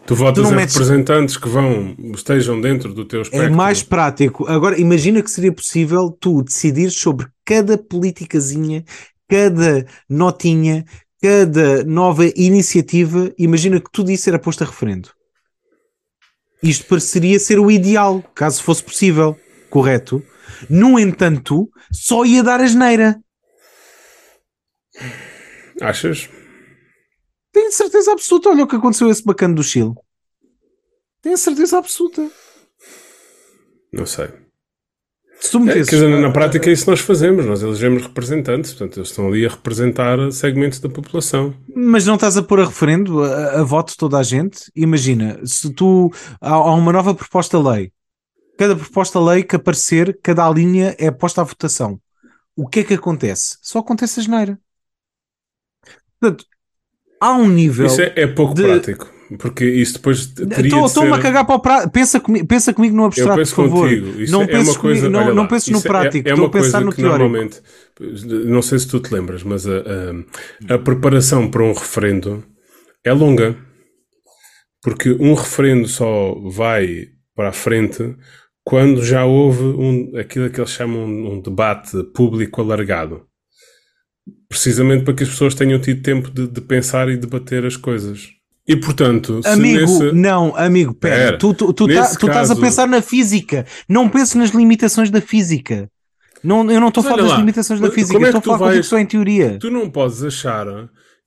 Tu 0.07 0.14
votas 0.14 0.45
não 0.45 0.53
em 0.53 0.57
metes- 0.57 0.75
representantes 0.77 1.37
que 1.37 1.49
vão, 1.49 1.97
estejam 2.14 2.61
dentro 2.61 2.95
do 2.95 3.05
teu 3.05 3.23
espectro. 3.23 3.47
É 3.47 3.51
mais 3.51 3.83
prático. 3.83 4.47
Agora, 4.49 4.81
imagina 4.81 5.21
que 5.21 5.31
seria 5.31 5.53
possível 5.53 6.11
tu 6.21 6.43
decidir 6.45 6.91
sobre 6.93 7.27
cada 7.45 7.77
politicazinha, 7.77 8.85
cada 9.29 9.85
notinha, 10.09 10.85
cada 11.21 11.83
nova 11.85 12.25
iniciativa. 12.37 13.33
Imagina 13.37 13.81
que 13.81 13.91
tudo 13.93 14.11
isso 14.12 14.29
era 14.29 14.39
posto 14.39 14.62
a 14.62 14.66
referendo. 14.66 15.11
Isto 16.62 16.87
pareceria 16.87 17.39
ser 17.41 17.59
o 17.59 17.71
ideal, 17.71 18.23
caso 18.35 18.62
fosse 18.62 18.83
possível, 18.83 19.37
correto? 19.68 20.23
No 20.68 20.98
entanto, 20.98 21.68
só 21.92 22.24
ia 22.24 22.42
dar 22.42 22.61
asneira. 22.61 23.20
Achas? 25.80 26.28
Tenho 27.53 27.72
certeza 27.72 28.12
absoluta. 28.12 28.51
Olha 28.51 28.64
o 28.64 28.66
que 28.66 28.76
aconteceu 28.76 29.09
a 29.09 29.11
esse 29.11 29.24
bacana 29.24 29.55
do 29.55 29.62
Chile. 29.62 29.92
Tenho 31.22 31.36
certeza 31.36 31.78
absoluta. 31.78 32.28
Não 33.92 34.07
sei. 34.07 34.28
Se 35.40 35.51
tu 35.53 35.68
É, 35.70 35.74
dizer, 35.80 36.20
na 36.20 36.30
prática 36.30 36.68
é 36.68 36.72
isso 36.72 36.84
que 36.84 36.90
nós 36.90 37.01
fazemos. 37.01 37.46
Nós 37.46 37.62
elegemos 37.62 38.03
representantes, 38.03 38.72
portanto, 38.72 38.98
eles 38.98 39.09
estão 39.09 39.26
ali 39.26 39.46
a 39.46 39.48
representar 39.48 40.30
segmentos 40.32 40.80
da 40.80 40.88
população. 40.88 41.55
Mas 41.74 42.05
não 42.05 42.14
estás 42.14 42.36
a 42.36 42.42
pôr 42.42 42.61
a 42.61 42.66
referendo 42.66 43.22
a, 43.24 43.61
a 43.61 43.62
voto 43.64 43.96
toda 43.96 44.18
a 44.18 44.22
gente? 44.22 44.70
Imagina, 44.76 45.40
se 45.44 45.72
tu 45.72 46.11
há, 46.40 46.51
há 46.51 46.74
uma 46.74 46.92
nova 46.92 47.14
proposta 47.14 47.59
de 47.59 47.64
lei, 47.68 47.92
cada 48.61 48.76
proposta 48.76 49.18
de 49.18 49.24
lei 49.24 49.42
que 49.42 49.56
aparecer, 49.56 50.18
cada 50.22 50.46
linha 50.50 50.94
é 50.98 51.11
posta 51.11 51.40
à 51.40 51.44
votação. 51.44 51.98
O 52.54 52.68
que 52.68 52.80
é 52.80 52.84
que 52.84 52.92
acontece? 52.92 53.56
Só 53.62 53.78
acontece 53.78 54.20
a 54.20 54.22
geneira. 54.22 54.58
Portanto, 56.20 56.44
há 57.18 57.32
um 57.32 57.48
nível. 57.48 57.86
Isso 57.86 58.02
é, 58.02 58.12
é 58.16 58.26
pouco 58.26 58.52
de- 58.52 58.62
prático, 58.64 59.11
porque 59.38 59.64
isso 59.64 59.94
depois 59.94 60.26
teria 60.26 60.56
de 60.58 60.66
Estou-me 60.84 61.08
ser... 61.08 61.14
a 61.14 61.22
cagar 61.22 61.46
para 61.46 61.54
o 61.54 61.61
prático. 61.61 61.90
Pensa, 61.90 62.20
comi 62.20 62.44
pensa 62.44 62.74
comigo 62.74 62.94
no 62.94 63.06
abstrato, 63.06 63.38
por 63.40 63.46
favor. 63.46 63.88
não 64.28 64.42
é 64.42 64.46
penses 64.46 64.76
coisa. 64.76 65.06
comigo- 65.08 65.24
não, 65.24 65.34
não 65.34 65.46
penses 65.48 65.68
no 65.70 65.78
é- 65.78 65.82
prático. 65.82 66.28
É, 66.28 66.32
Estou 66.32 66.44
uma 66.44 66.48
a 66.48 66.52
pensar 66.52 66.70
coisa 66.72 66.80
no 66.84 66.90
que 66.90 66.96
teórico. 67.00 67.18
normalmente, 67.18 67.62
não 68.46 68.61
sei 68.61 68.78
se 68.78 68.88
tu 68.88 69.00
te 69.00 69.11
lembras, 69.14 69.42
mas 69.42 69.66
a, 69.66 69.78
a, 70.68 70.74
a 70.74 70.78
preparação 70.78 71.50
para 71.50 71.62
um 71.62 71.72
referendo 71.72 72.44
é 73.02 73.12
longa. 73.14 73.56
Porque 74.82 75.11
um 75.12 75.32
referendo 75.34 75.88
só 75.88 76.34
vai 76.50 77.06
para 77.34 77.48
a 77.50 77.52
frente 77.52 78.14
quando 78.71 79.05
já 79.05 79.25
houve 79.25 79.64
um, 79.64 80.16
aquilo 80.16 80.49
que 80.49 80.61
eles 80.61 80.71
chamam 80.71 81.05
um 81.05 81.41
debate 81.43 81.91
público 82.14 82.61
alargado. 82.61 83.23
Precisamente 84.49 85.03
para 85.05 85.12
que 85.14 85.25
as 85.25 85.29
pessoas 85.29 85.57
tenham 85.57 85.81
tido 85.81 86.03
tempo 86.03 86.31
de, 86.31 86.47
de 86.47 86.61
pensar 86.61 87.09
e 87.09 87.16
debater 87.16 87.66
as 87.66 87.77
coisas. 87.77 88.29
E 88.68 88.77
portanto, 88.77 89.43
se 89.43 89.49
Amigo, 89.49 89.81
nesse- 89.81 90.12
não, 90.12 90.55
amigo, 90.55 90.95
pera, 90.95 91.37
tu, 91.37 91.53
tu, 91.53 91.73
tu, 91.73 91.89
tá- 91.89 92.14
tu 92.14 92.27
estás 92.29 92.49
a 92.49 92.55
pensar 92.55 92.87
na 92.87 93.03
física, 93.03 93.66
não 93.89 94.09
penses 94.09 94.37
nas 94.37 94.51
limitações 94.51 95.11
da 95.11 95.21
física. 95.21 95.91
Não, 96.45 96.71
eu 96.71 96.81
não 96.81 96.89
estou 96.89 97.01
a 97.01 97.05
falar 97.05 97.23
das 97.23 97.39
limitações 97.39 97.81
da 97.81 97.91
física, 97.91 98.18
é 98.18 98.23
estou 98.29 98.39
a 98.39 98.59
falar 98.59 98.71
vais- 98.71 98.87
só 98.87 98.99
em 99.01 99.07
teoria. 99.07 99.59
Tu 99.59 99.68
não 99.68 99.91
podes 99.91 100.23
achar 100.23 100.66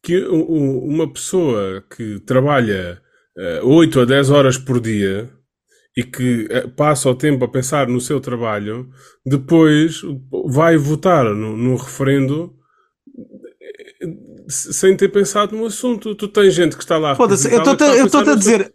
que 0.02 0.18
uma 0.28 1.12
pessoa 1.12 1.84
que 1.94 2.22
trabalha 2.22 3.02
eh, 3.38 3.60
8 3.64 4.00
a 4.00 4.06
10 4.06 4.30
horas 4.30 4.58
por 4.58 4.80
dia 4.80 5.30
e 5.96 6.04
que 6.04 6.48
eh, 6.50 6.68
passa 6.76 7.10
o 7.10 7.16
tempo 7.16 7.46
a 7.46 7.48
pensar 7.48 7.88
no 7.88 8.02
seu 8.02 8.20
trabalho, 8.20 8.90
depois 9.26 10.02
vai 10.48 10.76
votar 10.78 11.24
no, 11.26 11.56
no 11.56 11.76
referendo 11.76 12.52
eh, 14.02 14.08
sem 14.48 14.96
ter 14.98 15.10
pensado 15.10 15.56
no 15.56 15.66
assunto. 15.66 16.16
Tu 16.16 16.28
tens 16.28 16.54
gente 16.54 16.76
que 16.76 16.84
está 16.84 16.98
lá. 16.98 17.16
Foda-se, 17.16 17.52
eu 17.52 17.62
estou-te 17.62 18.30
a 18.30 18.36
dizer, 18.36 18.74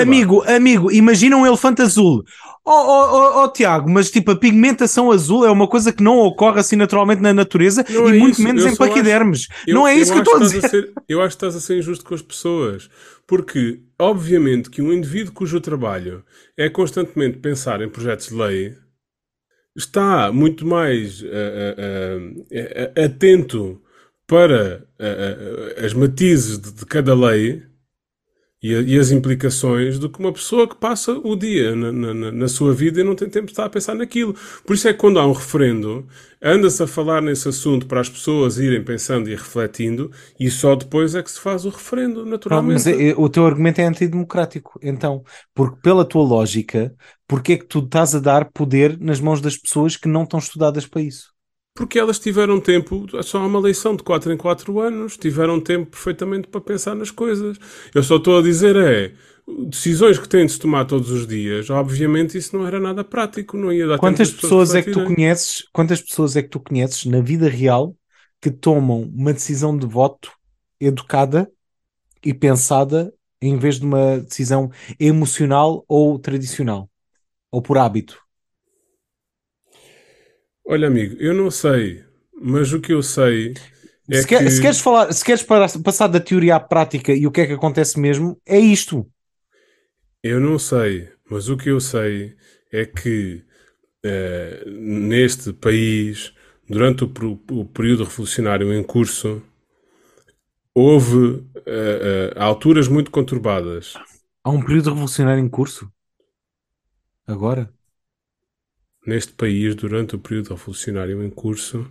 amigo, 0.00 0.42
amigo, 0.46 0.90
imagina 0.90 1.36
um 1.36 1.46
elefante 1.46 1.82
azul. 1.82 2.24
Oh, 2.66 2.70
oh, 2.72 3.08
oh, 3.12 3.42
oh, 3.44 3.48
Tiago, 3.52 3.90
mas 3.90 4.10
tipo, 4.10 4.30
a 4.30 4.36
pigmentação 4.36 5.12
azul 5.12 5.44
é 5.44 5.50
uma 5.50 5.68
coisa 5.68 5.92
que 5.92 6.02
não 6.02 6.18
ocorre 6.20 6.60
assim 6.60 6.76
naturalmente 6.76 7.20
na 7.20 7.34
natureza 7.34 7.84
Não 7.90 8.08
e 8.08 8.16
é 8.16 8.18
muito 8.18 8.32
isso, 8.36 8.42
menos 8.42 8.62
eu 8.64 8.70
em 8.70 8.74
só 8.74 8.84
acho- 8.84 8.92
paquidermes. 8.94 9.48
Eu- 9.66 9.74
não 9.74 9.86
é 9.86 9.94
isso 9.94 10.10
que 10.10 10.18
eu 10.18 10.22
estou 10.22 10.36
a 10.36 10.40
dizer. 10.40 10.68
ser- 10.70 10.92
eu 11.06 11.20
acho 11.20 11.36
que 11.36 11.44
estás 11.44 11.54
a 11.54 11.60
ser 11.60 11.76
injusto 11.78 12.02
com 12.06 12.14
as 12.14 12.22
pessoas. 12.22 12.88
Porque, 13.26 13.80
obviamente, 13.98 14.68
que 14.70 14.82
um 14.82 14.92
indivíduo 14.92 15.32
cujo 15.32 15.60
trabalho 15.60 16.24
é 16.56 16.68
constantemente 16.68 17.38
pensar 17.38 17.80
em 17.80 17.88
projetos 17.88 18.28
de 18.28 18.34
lei 18.34 18.76
está 19.76 20.30
muito 20.30 20.66
mais 20.66 21.22
ah, 21.24 21.74
ah, 21.78 22.92
ah, 22.96 23.04
atento 23.04 23.82
para 24.26 24.86
ah, 24.98 25.04
ah, 25.04 25.84
as 25.84 25.92
matizes 25.92 26.58
de, 26.58 26.72
de 26.72 26.86
cada 26.86 27.14
lei 27.14 27.62
e, 28.64 28.74
a- 28.74 28.80
e 28.82 28.98
as 28.98 29.10
implicações 29.10 29.98
do 29.98 30.08
que 30.10 30.18
uma 30.20 30.32
pessoa 30.32 30.68
que 30.68 30.76
passa 30.76 31.12
o 31.12 31.36
dia 31.36 31.74
na, 31.76 31.92
na- 31.92 32.32
na- 32.32 32.48
sua 32.48 32.72
vida 32.74 33.00
e 33.00 33.04
não 33.04 33.14
tem 33.14 33.28
tempo 33.28 33.46
de 33.46 33.52
estar 33.52 33.64
a 33.66 33.70
pensar 33.70 33.94
naquilo. 33.94 34.34
Por 34.64 34.74
isso 34.74 34.88
é 34.88 34.92
que 34.92 34.98
quando 35.00 35.18
há 35.18 35.26
um 35.26 35.32
referendo, 35.32 36.06
anda-se 36.42 36.82
a 36.82 36.86
falar 36.86 37.20
nesse 37.22 37.48
assunto 37.48 37.86
para 37.86 38.00
as 38.00 38.08
pessoas 38.08 38.58
irem 38.58 38.82
pensando 38.84 39.28
e 39.30 39.34
refletindo 39.34 40.10
e 40.38 40.50
só 40.50 40.74
depois 40.74 41.14
é 41.14 41.22
que 41.22 41.30
se 41.30 41.40
faz 41.40 41.64
o 41.64 41.70
referendo, 41.70 42.24
naturalmente. 42.24 42.74
mas 42.74 42.86
é- 42.86 43.10
é- 43.10 43.14
o 43.16 43.28
teu 43.28 43.46
argumento 43.46 43.80
é 43.80 43.84
antidemocrático. 43.84 44.78
Então, 44.82 45.22
porque 45.54 45.80
pela 45.82 46.04
tua 46.04 46.22
lógica, 46.22 46.94
porque 47.26 47.54
é 47.54 47.58
que 47.58 47.66
tu 47.66 47.80
estás 47.80 48.14
a 48.14 48.20
dar 48.20 48.50
poder 48.52 48.98
nas 49.00 49.20
mãos 49.20 49.40
das 49.40 49.56
pessoas 49.56 49.96
que 49.96 50.08
não 50.08 50.24
estão 50.24 50.38
estudadas 50.38 50.86
para 50.86 51.02
isso? 51.02 51.33
Porque 51.74 51.98
elas 51.98 52.20
tiveram 52.20 52.60
tempo, 52.60 53.04
só 53.24 53.38
há 53.38 53.46
uma 53.46 53.58
eleição 53.58 53.96
de 53.96 54.02
4 54.04 54.32
em 54.32 54.36
4 54.36 54.78
anos, 54.78 55.16
tiveram 55.16 55.60
tempo 55.60 55.90
perfeitamente 55.90 56.46
para 56.46 56.60
pensar 56.60 56.94
nas 56.94 57.10
coisas. 57.10 57.58
Eu 57.92 58.02
só 58.02 58.16
estou 58.16 58.38
a 58.38 58.42
dizer 58.42 58.76
é, 58.76 59.12
decisões 59.68 60.16
que 60.16 60.28
têm 60.28 60.46
de 60.46 60.52
se 60.52 60.58
tomar 60.58 60.84
todos 60.84 61.10
os 61.10 61.26
dias, 61.26 61.68
obviamente 61.70 62.38
isso 62.38 62.56
não 62.56 62.64
era 62.64 62.78
nada 62.78 63.02
prático, 63.02 63.56
não 63.56 63.72
ia 63.72 63.88
dar 63.88 63.98
Quantas 63.98 64.30
pessoas 64.30 64.70
pessoas 64.70 64.74
é 64.76 64.82
que 64.82 64.92
tu 64.92 65.04
conheces? 65.04 65.64
Quantas 65.72 66.00
pessoas 66.00 66.36
é 66.36 66.42
que 66.42 66.48
tu 66.48 66.60
conheces 66.60 67.06
na 67.06 67.20
vida 67.20 67.48
real 67.48 67.96
que 68.40 68.52
tomam 68.52 69.02
uma 69.02 69.32
decisão 69.32 69.76
de 69.76 69.86
voto 69.86 70.30
educada 70.80 71.50
e 72.24 72.32
pensada 72.32 73.12
em 73.42 73.58
vez 73.58 73.80
de 73.80 73.84
uma 73.84 74.20
decisão 74.20 74.70
emocional 74.98 75.84
ou 75.88 76.18
tradicional 76.20 76.88
ou 77.50 77.60
por 77.60 77.78
hábito? 77.78 78.23
Olha, 80.64 80.88
amigo, 80.88 81.16
eu 81.20 81.34
não 81.34 81.50
sei, 81.50 82.04
mas 82.40 82.72
o 82.72 82.80
que 82.80 82.92
eu 82.92 83.02
sei 83.02 83.54
é 84.10 84.22
se, 84.22 84.26
que 84.26 84.50
se 84.50 84.60
queres 84.60 84.80
falar, 84.80 85.12
se 85.12 85.24
queres 85.24 85.42
para- 85.42 85.66
passar 85.82 86.08
da 86.08 86.20
teoria 86.20 86.56
à 86.56 86.60
prática 86.60 87.12
e 87.12 87.26
o 87.26 87.30
que 87.30 87.40
é 87.42 87.46
que 87.46 87.52
acontece 87.52 87.98
mesmo, 87.98 88.40
é 88.46 88.58
isto. 88.58 89.06
eu 90.22 90.40
não 90.40 90.58
sei, 90.58 91.08
mas 91.30 91.48
o 91.48 91.56
que 91.56 91.68
eu 91.70 91.80
sei 91.80 92.36
é 92.72 92.84
que 92.86 93.42
eh, 94.04 94.64
neste 94.66 95.52
país, 95.52 96.34
durante 96.68 97.04
o, 97.04 97.12
o 97.52 97.64
período 97.66 98.04
revolucionário 98.04 98.72
em 98.72 98.82
curso, 98.82 99.42
houve 100.74 101.44
eh, 101.66 102.32
eh, 102.36 102.40
alturas 102.40 102.88
muito 102.88 103.10
conturbadas. 103.10 103.94
Há 104.42 104.50
um 104.50 104.62
período 104.64 104.88
revolucionário 104.90 105.44
em 105.44 105.48
curso. 105.50 105.92
Agora? 107.26 107.73
Neste 109.06 109.32
país, 109.32 109.74
durante 109.74 110.14
o 110.16 110.18
período 110.18 110.50
revolucionário 110.54 111.22
em 111.22 111.30
curso, 111.30 111.86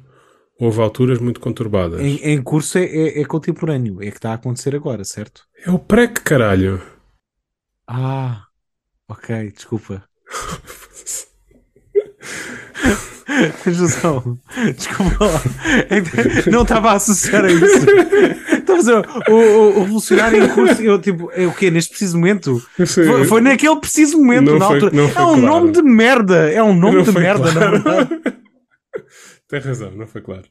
houve 0.59 0.81
alturas 0.81 1.19
muito 1.19 1.39
conturbadas. 1.39 2.01
Em, 2.01 2.15
em 2.23 2.41
curso 2.41 2.77
é, 2.77 2.85
é- 2.85 3.21
é 3.21 3.25
contemporâneo. 3.25 4.01
É 4.01 4.09
que 4.09 4.17
está 4.17 4.31
a 4.31 4.35
acontecer 4.35 4.75
agora, 4.75 5.03
certo? 5.03 5.43
É 5.65 5.69
o 5.71 5.77
PREC, 5.79 6.21
caralho. 6.21 6.81
Ah, 7.87 8.45
ok, 9.07 9.51
desculpa. 9.51 10.03
Razão. 13.65 14.39
Desculpa 14.75 15.25
lá. 15.25 15.41
Que 16.43 16.49
Não 16.49 16.63
estava 16.63 16.91
a 16.91 16.95
associar 16.95 17.45
a 17.45 17.51
isso. 17.51 17.63
Dizer, 18.65 19.05
o, 19.29 19.33
o- 19.33 19.79
o 19.79 19.81
revolucionário 19.83 20.43
em 20.43 20.49
curso, 20.49 20.81
eu 20.81 20.99
tipo, 21.01 21.29
é 21.31 21.45
o 21.45 21.53
quê? 21.53 21.69
Neste 21.71 21.89
preciso 21.91 22.17
momento? 22.17 22.59
Foi, 22.87 23.25
foi 23.25 23.41
naquele 23.41 23.75
preciso 23.79 24.17
momento, 24.17 24.51
Não 24.51 24.59
na 24.59 24.65
foi- 24.67 24.75
altura. 24.75 24.95
não 24.95 25.09
foi 25.09 25.21
é 25.21 25.25
um 25.25 25.29
claro. 25.39 25.41
nome 25.45 25.71
de 25.71 25.81
merda. 25.81 26.51
É 26.51 26.63
um 26.63 26.75
nome 26.75 26.97
Não 26.97 27.03
de 27.03 27.11
merda, 27.11 27.45
na 27.51 27.53
claro. 27.53 27.71
verdade. 27.83 28.21
Tem 29.47 29.59
razão, 29.59 29.91
não 29.91 30.07
foi 30.07 30.21
claro. 30.21 30.43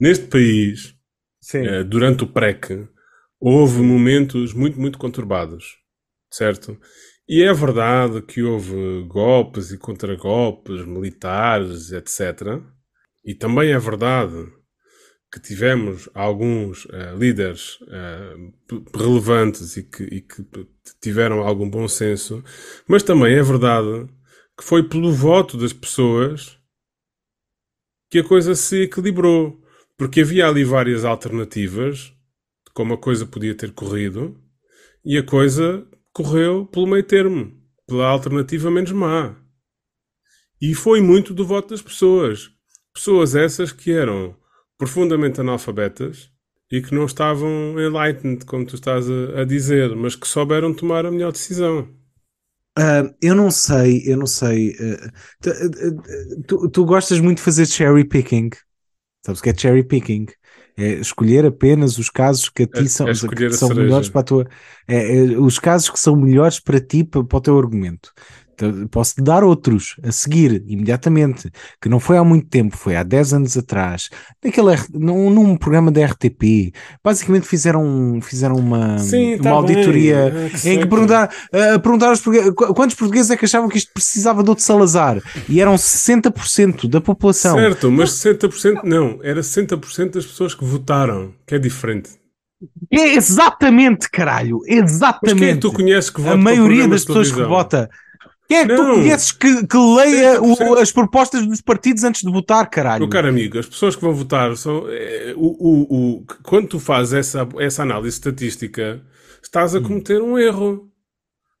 Neste 0.00 0.26
país, 0.26 0.94
eh, 1.54 1.82
durante 1.84 2.24
o 2.24 2.26
PREC, 2.26 2.86
houve 3.40 3.82
momentos 3.82 4.52
muito, 4.54 4.80
muito 4.80 4.98
conturbados, 4.98 5.76
certo? 6.32 6.78
E 7.28 7.42
é 7.42 7.52
verdade 7.52 8.22
que 8.22 8.42
houve 8.42 9.04
golpes 9.06 9.70
e 9.70 9.76
contragolpes 9.78 10.84
militares, 10.86 11.92
etc. 11.92 12.60
E 13.24 13.34
também 13.34 13.70
é 13.72 13.78
verdade 13.78 14.34
que 15.32 15.40
tivemos 15.40 16.08
alguns 16.14 16.86
eh, 16.90 17.14
líderes 17.16 17.78
p- 18.66 18.82
relevantes 18.96 19.76
e 19.76 19.82
que, 19.82 20.02
e 20.04 20.20
que 20.22 20.44
tiveram 21.00 21.40
algum 21.40 21.68
bom 21.68 21.86
senso, 21.86 22.42
mas 22.86 23.02
também 23.02 23.34
é 23.34 23.42
verdade 23.42 24.08
que 24.56 24.64
foi 24.64 24.82
pelo 24.88 25.12
voto 25.12 25.56
das 25.56 25.72
pessoas 25.72 26.58
que 28.10 28.18
a 28.20 28.24
coisa 28.24 28.54
se 28.54 28.82
equilibrou. 28.82 29.62
Porque 29.98 30.20
havia 30.20 30.46
ali 30.46 30.62
várias 30.62 31.04
alternativas 31.04 31.98
de 32.64 32.72
como 32.72 32.94
a 32.94 32.98
coisa 32.98 33.26
podia 33.26 33.54
ter 33.54 33.72
corrido 33.72 34.40
e 35.04 35.18
a 35.18 35.26
coisa 35.26 35.84
correu 36.12 36.64
pelo 36.66 36.86
meio 36.86 37.02
termo, 37.02 37.52
pela 37.84 38.06
alternativa 38.06 38.70
menos 38.70 38.92
má. 38.92 39.36
E 40.60 40.72
foi 40.72 41.00
muito 41.00 41.34
do 41.34 41.44
voto 41.44 41.70
das 41.70 41.82
pessoas. 41.82 42.48
Pessoas 42.94 43.34
essas 43.34 43.72
que 43.72 43.90
eram 43.90 44.36
profundamente 44.78 45.40
analfabetas 45.40 46.30
e 46.70 46.80
que 46.80 46.94
não 46.94 47.04
estavam 47.04 47.74
enlightened, 47.78 48.44
como 48.44 48.64
tu 48.64 48.76
estás 48.76 49.06
a, 49.10 49.40
a 49.40 49.44
dizer, 49.44 49.94
mas 49.96 50.14
que 50.14 50.28
souberam 50.28 50.72
tomar 50.72 51.04
a 51.04 51.10
melhor 51.10 51.32
decisão. 51.32 51.88
Uh, 52.78 53.12
eu 53.20 53.34
não 53.34 53.50
sei, 53.50 54.04
eu 54.06 54.16
não 54.16 54.26
sei. 54.26 54.70
Uh, 54.70 55.10
tu, 55.40 55.50
uh, 55.50 56.42
tu, 56.46 56.70
tu, 56.70 56.84
gostas 56.84 57.18
muito 57.18 57.38
de 57.38 57.42
fazer 57.42 57.66
cherry 57.66 58.04
picking. 58.04 58.50
Sabes 59.26 59.40
o 59.40 59.42
que 59.42 59.50
é 59.50 59.54
cherry 59.54 59.82
picking? 59.82 60.26
É 60.76 60.92
escolher 60.92 61.44
apenas 61.44 61.98
os 61.98 62.08
casos 62.08 62.48
que 62.48 62.62
a 62.62 62.66
ti 62.66 62.84
é, 62.84 62.88
são, 62.88 63.08
é 63.08 63.12
que 63.12 63.50
são 63.50 63.70
melhores 63.70 64.08
para 64.08 64.20
a 64.20 64.24
tua. 64.24 64.48
É, 64.86 65.16
é, 65.16 65.22
os 65.36 65.58
casos 65.58 65.90
que 65.90 65.98
são 65.98 66.14
melhores 66.14 66.60
para 66.60 66.80
ti, 66.80 67.02
para, 67.02 67.24
para 67.24 67.38
o 67.38 67.40
teu 67.40 67.58
argumento. 67.58 68.12
Posso 68.90 69.16
te 69.16 69.22
dar 69.22 69.44
outros 69.44 69.96
a 70.02 70.12
seguir, 70.12 70.62
imediatamente, 70.66 71.50
que 71.80 71.88
não 71.88 72.00
foi 72.00 72.16
há 72.16 72.24
muito 72.24 72.48
tempo, 72.48 72.76
foi 72.76 72.96
há 72.96 73.02
10 73.02 73.34
anos 73.34 73.56
atrás, 73.56 74.10
naquele, 74.42 74.76
num, 74.92 75.30
num 75.30 75.56
programa 75.56 75.90
da 75.90 76.04
RTP. 76.04 76.72
Basicamente 77.02 77.46
fizeram, 77.46 78.20
fizeram 78.22 78.56
uma, 78.56 78.98
Sim, 78.98 79.34
uma 79.34 79.42
tá 79.42 79.50
auditoria 79.50 80.32
ah, 80.32 80.68
em 80.68 80.80
que 80.80 80.86
perguntar, 80.86 81.30
uh, 81.52 81.80
perguntar 81.80 82.08
aos 82.08 82.22
quantos 82.74 82.96
portugueses 82.96 83.30
é 83.30 83.36
que 83.36 83.44
achavam 83.44 83.68
que 83.68 83.78
isto 83.78 83.92
precisava 83.92 84.42
de 84.42 84.50
outro 84.50 84.64
Salazar? 84.64 85.20
E 85.48 85.60
eram 85.60 85.74
60% 85.74 86.88
da 86.88 87.00
população. 87.00 87.56
Certo, 87.56 87.90
mas 87.90 88.10
60% 88.10 88.82
não, 88.84 89.18
era 89.22 89.40
60% 89.40 90.10
das 90.12 90.26
pessoas 90.26 90.54
que 90.54 90.64
votaram, 90.64 91.32
que 91.46 91.54
é 91.54 91.58
diferente. 91.58 92.10
É 92.90 93.14
exatamente, 93.14 94.10
caralho, 94.10 94.60
exatamente. 94.66 95.20
Mas 95.22 95.32
quem 95.34 95.48
é 95.48 95.54
que 95.54 95.60
tu 95.60 95.72
conheces 95.72 96.10
que 96.10 96.20
vota 96.20 96.34
A 96.34 96.36
maioria 96.36 96.88
das 96.88 97.04
pessoas 97.04 97.30
que 97.30 97.42
vota 97.42 97.88
quem 98.48 98.58
é 98.58 98.66
que 98.66 98.72
não. 98.72 98.76
tu 98.76 98.94
conheces 98.94 99.30
que, 99.30 99.66
que 99.66 99.76
leia 99.76 100.40
o, 100.40 100.74
as 100.78 100.90
propostas 100.90 101.46
dos 101.46 101.60
partidos 101.60 102.02
antes 102.02 102.22
de 102.22 102.32
votar, 102.32 102.68
caralho? 102.70 103.00
Meu 103.00 103.10
caro 103.10 103.28
amigo, 103.28 103.58
as 103.58 103.66
pessoas 103.66 103.94
que 103.94 104.00
vão 104.00 104.14
votar 104.14 104.56
são. 104.56 104.86
É, 104.88 105.34
o, 105.36 105.46
o, 105.46 105.82
o, 105.90 106.24
quando 106.42 106.68
tu 106.68 106.80
fazes 106.80 107.12
essa, 107.12 107.46
essa 107.58 107.82
análise 107.82 108.16
estatística, 108.16 109.02
estás 109.42 109.74
a 109.74 109.78
hum. 109.78 109.82
cometer 109.82 110.22
um 110.22 110.38
erro 110.38 110.87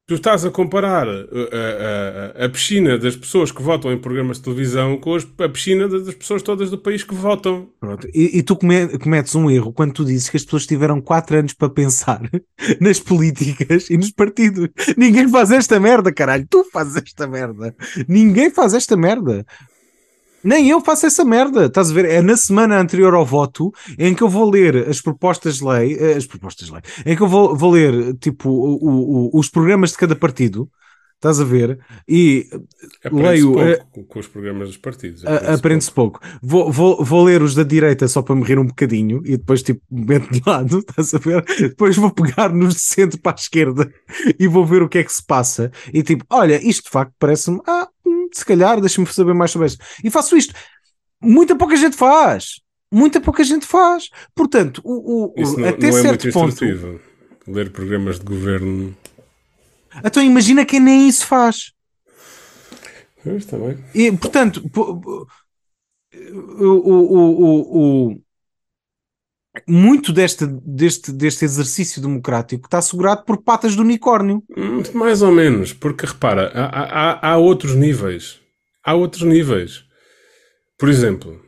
tu 0.08 0.14
estás 0.14 0.42
a 0.42 0.50
comparar 0.50 1.06
a, 1.06 1.12
a, 1.12 2.42
a, 2.42 2.44
a, 2.46 2.48
piscina 2.48 2.96
das 2.96 3.14
pessoas 3.14 3.52
que 3.52 3.62
votam 3.62 3.92
em 3.92 3.98
programas 3.98 4.38
de 4.38 4.44
televisão 4.44 4.96
com 4.96 5.14
a 5.14 5.48
piscina 5.50 5.86
das 5.86 6.14
pessoas 6.14 6.40
todas 6.40 6.70
do 6.70 6.78
país 6.78 7.04
que 7.04 7.14
votam. 7.14 7.68
E, 8.14 8.38
e 8.38 8.42
tu 8.42 8.56
cometes 8.56 9.34
um 9.34 9.50
erro 9.50 9.70
quando 9.70 9.92
tu 9.92 10.06
dizes 10.06 10.30
que 10.30 10.38
as 10.38 10.44
pessoas 10.44 10.66
tiveram 10.66 10.98
4 10.98 11.40
anos 11.40 11.52
para 11.52 11.68
pensar 11.68 12.22
nas 12.80 12.98
políticas 12.98 13.90
e 13.90 13.98
nos 13.98 14.10
partidos. 14.10 14.70
Ninguém 14.96 15.28
faz 15.28 15.50
esta 15.50 15.78
merda, 15.78 16.10
caralho. 16.10 16.46
Tu 16.48 16.64
fazes 16.72 16.96
esta 16.96 17.26
merda. 17.26 17.76
Ninguém 18.08 18.48
faz 18.50 18.72
esta 18.72 18.96
merda. 18.96 19.44
Nem 20.48 20.70
eu 20.70 20.80
faço 20.80 21.04
essa 21.04 21.26
merda, 21.26 21.66
estás 21.66 21.90
a 21.90 21.92
ver? 21.92 22.06
É 22.06 22.22
na 22.22 22.34
semana 22.34 22.80
anterior 22.80 23.12
ao 23.12 23.26
voto 23.26 23.70
em 23.98 24.14
que 24.14 24.22
eu 24.22 24.30
vou 24.30 24.48
ler 24.48 24.88
as 24.88 24.98
propostas 24.98 25.58
de 25.58 25.64
lei, 25.64 25.94
eh, 26.00 26.16
as 26.16 26.24
propostas 26.24 26.68
de 26.68 26.72
lei, 26.72 26.80
em 27.04 27.14
que 27.14 27.22
eu 27.22 27.28
vou, 27.28 27.54
vou 27.54 27.70
ler 27.70 28.14
tipo 28.14 28.48
o, 28.48 29.28
o, 29.28 29.38
os 29.38 29.50
programas 29.50 29.90
de 29.90 29.98
cada 29.98 30.16
partido, 30.16 30.66
estás 31.16 31.38
a 31.38 31.44
ver? 31.44 31.78
E 32.08 32.48
leio. 33.12 33.52
Pouco 33.52 34.00
uh, 34.00 34.04
com 34.04 34.18
os 34.20 34.26
programas 34.26 34.68
dos 34.68 34.78
partidos. 34.78 35.22
Aprende-se 35.26 35.92
pouco. 35.92 36.18
pouco. 36.18 36.38
Vou, 36.42 36.72
vou, 36.72 37.04
vou 37.04 37.24
ler 37.24 37.42
os 37.42 37.54
da 37.54 37.62
direita 37.62 38.08
só 38.08 38.22
para 38.22 38.34
me 38.34 38.42
rir 38.42 38.58
um 38.58 38.66
bocadinho 38.66 39.20
e 39.26 39.36
depois, 39.36 39.62
tipo, 39.62 39.82
meto 39.90 40.30
de 40.30 40.40
lado, 40.46 40.78
estás 40.88 41.12
a 41.12 41.18
ver? 41.18 41.44
Depois 41.60 41.94
vou 41.94 42.10
pegar 42.10 42.48
nos 42.54 42.74
de 42.74 42.80
centro 42.80 43.20
para 43.20 43.32
a 43.32 43.34
esquerda 43.34 43.92
e 44.40 44.48
vou 44.48 44.64
ver 44.64 44.80
o 44.80 44.88
que 44.88 44.96
é 44.96 45.04
que 45.04 45.12
se 45.12 45.22
passa. 45.22 45.70
E 45.92 46.02
tipo, 46.02 46.24
olha, 46.30 46.58
isto 46.66 46.84
de 46.84 46.90
facto 46.90 47.12
parece-me. 47.18 47.60
Ah, 47.66 47.88
se 48.32 48.44
calhar, 48.44 48.80
deixa-me 48.80 49.06
saber 49.06 49.34
mais 49.34 49.50
sobre 49.50 49.68
isso. 49.68 49.78
E 50.02 50.10
faço 50.10 50.36
isto. 50.36 50.54
Muita 51.20 51.56
pouca 51.56 51.76
gente 51.76 51.96
faz. 51.96 52.60
Muita 52.92 53.20
pouca 53.20 53.44
gente 53.44 53.66
faz. 53.66 54.08
Portanto, 54.34 54.80
o, 54.84 55.26
o, 55.26 55.56
não, 55.58 55.68
até 55.68 55.90
não 55.90 55.98
é 55.98 56.02
certo 56.02 56.32
ponto. 56.32 56.64
Ler 57.46 57.70
programas 57.70 58.18
de 58.18 58.24
governo. 58.24 58.96
Então 60.04 60.22
imagina 60.22 60.64
quem 60.64 60.80
nem 60.80 61.08
isso 61.08 61.26
faz. 61.26 61.72
Está 63.24 63.58
bem. 63.58 63.84
E, 63.94 64.12
portanto, 64.12 64.62
o, 64.74 65.26
o, 66.64 68.10
o, 68.12 68.20
muito 69.66 70.12
deste, 70.12 70.46
deste, 70.46 71.12
deste 71.12 71.44
exercício 71.44 72.00
democrático 72.00 72.66
está 72.66 72.78
assegurado 72.78 73.24
por 73.24 73.38
patas 73.38 73.74
do 73.74 73.82
unicórnio. 73.82 74.42
Hum, 74.56 74.82
mais 74.94 75.22
ou 75.22 75.32
menos, 75.32 75.72
porque 75.72 76.06
repara, 76.06 76.50
há, 76.54 77.10
há, 77.10 77.32
há 77.32 77.36
outros 77.36 77.74
níveis. 77.74 78.40
Há 78.84 78.94
outros 78.94 79.22
níveis. 79.22 79.84
Por 80.78 80.88
exemplo, 80.88 81.40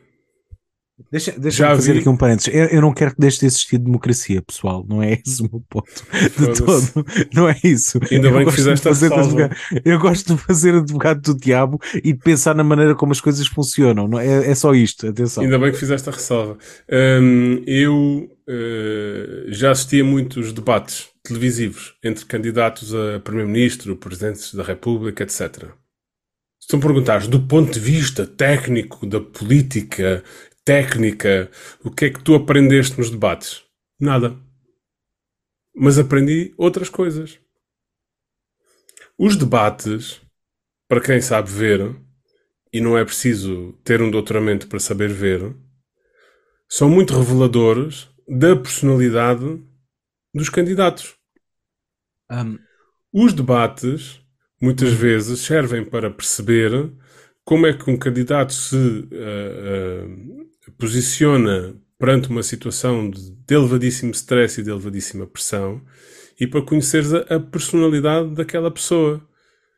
Deixa, 1.11 1.31
deixa 1.37 1.63
eu 1.63 1.75
fazer 1.75 1.93
vi... 1.93 1.99
aqui 1.99 2.09
um 2.09 2.17
parênteses. 2.17 2.53
Eu, 2.53 2.65
eu, 2.65 2.81
não 2.81 2.93
quero 2.93 3.11
que 3.11 3.21
deixe 3.21 3.39
de 3.39 3.45
existir 3.45 3.77
democracia, 3.77 4.41
pessoal. 4.41 4.85
Não 4.87 5.01
é 5.01 5.13
esse 5.25 5.41
o 5.41 5.49
meu 5.51 5.63
ponto 5.69 6.05
de 6.37 6.53
todo. 6.57 7.05
Não 7.33 7.49
é 7.49 7.57
isso. 7.63 7.99
Ainda 8.11 8.27
eu 8.27 8.33
bem 8.33 8.45
que 8.45 8.51
fizeste 8.51 8.87
a 8.87 8.91
advogado, 8.91 9.55
Eu 9.85 9.99
gosto 9.99 10.35
de 10.35 10.41
fazer 10.41 10.75
advogado 10.75 11.21
do 11.21 11.39
diabo 11.39 11.79
e 11.95 12.13
de 12.13 12.19
pensar 12.19 12.53
na 12.53 12.63
maneira 12.63 12.95
como 12.95 13.11
as 13.11 13.21
coisas 13.21 13.47
funcionam. 13.47 14.07
Não 14.07 14.19
é, 14.19 14.49
é 14.49 14.55
só 14.55 14.73
isto. 14.73 15.07
Atenção. 15.07 15.43
Ainda 15.43 15.57
bem 15.57 15.71
que 15.71 15.77
fizeste 15.77 16.09
a 16.09 16.11
ressalva. 16.11 16.57
Um, 16.89 17.63
eu 17.65 18.29
uh, 18.47 19.51
já 19.51 19.71
assisti 19.71 20.01
a 20.01 20.03
muitos 20.03 20.51
debates 20.51 21.09
televisivos 21.23 21.93
entre 22.03 22.25
candidatos 22.25 22.93
a 22.93 23.19
Primeiro-Ministro, 23.19 23.95
Presidentes 23.95 24.53
da 24.53 24.63
República, 24.63 25.23
etc. 25.23 25.69
Se 26.59 26.67
tu 26.67 26.77
me 26.77 26.83
perguntares 26.83 27.27
do 27.27 27.39
ponto 27.39 27.71
de 27.71 27.79
vista 27.79 28.25
técnico 28.25 29.05
da 29.05 29.19
política 29.19 30.23
técnica, 30.63 31.49
o 31.83 31.91
que 31.91 32.05
é 32.05 32.09
que 32.09 32.23
tu 32.23 32.35
aprendeste 32.35 32.97
nos 32.97 33.09
debates? 33.09 33.63
Nada. 33.99 34.37
Mas 35.75 35.97
aprendi 35.97 36.53
outras 36.57 36.89
coisas. 36.89 37.39
Os 39.17 39.35
debates, 39.35 40.21
para 40.87 41.01
quem 41.01 41.21
sabe 41.21 41.49
ver, 41.49 41.95
e 42.73 42.79
não 42.79 42.97
é 42.97 43.03
preciso 43.03 43.73
ter 43.83 44.01
um 44.01 44.09
doutoramento 44.09 44.67
para 44.67 44.79
saber 44.79 45.09
ver, 45.09 45.55
são 46.69 46.89
muito 46.89 47.17
reveladores 47.17 48.09
da 48.27 48.55
personalidade 48.55 49.61
dos 50.33 50.49
candidatos. 50.49 51.15
Um... 52.31 52.57
Os 53.13 53.33
debates 53.33 54.21
muitas 54.61 54.93
vezes 54.93 55.41
servem 55.41 55.83
para 55.83 56.09
perceber 56.09 56.93
como 57.43 57.67
é 57.67 57.73
que 57.77 57.89
um 57.89 57.97
candidato 57.97 58.53
se 58.53 58.75
uh, 58.75 59.05
uh, 59.11 60.50
posiciona 60.77 61.75
perante 61.97 62.29
uma 62.29 62.43
situação 62.43 63.09
de, 63.09 63.33
elevadíssimo 63.49 64.11
stress 64.11 64.59
e 64.59 64.63
de 64.63 64.69
elevadíssima 64.69 65.27
pressão 65.27 65.81
e 66.39 66.47
para 66.47 66.61
conheceres 66.61 67.13
a, 67.13 67.19
a 67.35 67.39
personalidade 67.39 68.33
daquela 68.33 68.71
pessoa. 68.71 69.21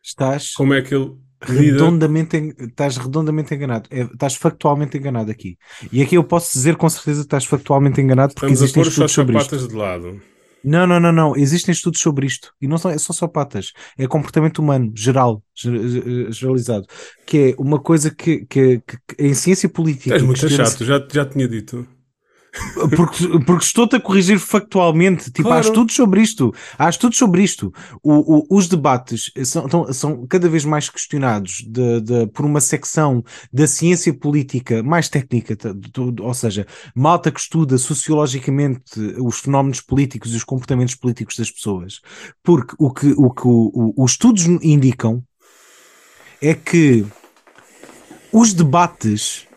Estás 0.01 0.53
como 0.53 0.73
é 0.73 0.81
que 0.81 0.93
ele 0.95 1.15
redondamente, 1.41 2.55
estás 2.59 2.97
redondamente 2.97 3.53
enganado. 3.53 3.87
É, 3.91 4.01
estás 4.01 4.35
factualmente 4.35 4.97
enganado 4.97 5.31
aqui. 5.31 5.57
E 5.91 6.01
aqui 6.01 6.15
eu 6.15 6.23
posso 6.23 6.53
dizer 6.53 6.75
com 6.75 6.89
certeza 6.89 7.21
que 7.21 7.25
estás 7.25 7.45
factualmente 7.45 7.99
enganado 7.99 8.33
porque 8.33 8.53
Estamos 8.53 8.61
existem 8.61 8.81
a 8.81 8.83
pôr 8.83 8.89
estudos 8.89 9.11
sobre 9.11 9.37
isto. 9.37 9.67
de 9.67 9.75
lado. 9.75 10.21
Não, 10.63 10.87
não, 10.87 10.99
não, 10.99 11.11
não. 11.11 11.35
Existem 11.35 11.71
estudos 11.71 11.99
sobre 11.99 12.25
isto. 12.25 12.53
E 12.61 12.67
não 12.67 12.77
são, 12.77 12.89
é 12.89 12.97
só 12.97 13.11
sapatas. 13.11 13.73
É 13.97 14.07
comportamento 14.07 14.59
humano, 14.59 14.91
geral, 14.95 15.43
generalizado. 15.55 16.85
Que 17.25 17.51
é 17.51 17.55
uma 17.61 17.79
coisa 17.79 18.09
que, 18.09 18.45
que, 18.45 18.79
que 18.79 18.97
em 19.19 19.33
ciência 19.33 19.67
política. 19.67 20.13
És 20.15 20.23
muito 20.23 20.47
chato, 20.49 20.85
já, 20.85 21.05
já 21.11 21.25
tinha 21.25 21.47
dito. 21.47 21.85
Porque, 22.95 23.39
porque 23.45 23.65
estou-te 23.65 23.95
a 23.95 23.99
corrigir 23.99 24.39
factualmente. 24.39 25.25
Tipo, 25.31 25.49
claro. 25.49 25.57
há 25.57 25.61
estudos 25.61 25.95
sobre 25.95 26.21
isto. 26.21 26.53
Há 26.77 26.89
estudos 26.89 27.17
sobre 27.17 27.43
isto. 27.43 27.73
O, 28.01 28.37
o, 28.37 28.57
os 28.57 28.67
debates 28.67 29.31
são, 29.43 29.91
são 29.91 30.27
cada 30.27 30.47
vez 30.47 30.63
mais 30.63 30.89
questionados 30.89 31.65
de, 31.67 32.01
de, 32.01 32.27
por 32.27 32.45
uma 32.45 32.61
secção 32.61 33.23
da 33.51 33.65
ciência 33.65 34.13
política 34.13 34.83
mais 34.83 35.09
técnica, 35.09 35.57
ou 36.21 36.33
seja, 36.33 36.67
malta 36.95 37.31
que 37.31 37.39
estuda 37.39 37.77
sociologicamente 37.77 38.99
os 39.19 39.39
fenómenos 39.39 39.81
políticos 39.81 40.33
e 40.33 40.37
os 40.37 40.43
comportamentos 40.43 40.95
políticos 40.95 41.37
das 41.37 41.49
pessoas. 41.49 42.01
Porque 42.43 42.75
o 42.77 42.91
que, 42.91 43.13
o 43.17 43.31
que 43.31 43.47
o, 43.47 43.93
os 43.97 44.11
estudos 44.11 44.45
indicam 44.45 45.23
é 46.41 46.53
que 46.53 47.05
os 48.31 48.53
debates 48.53 49.47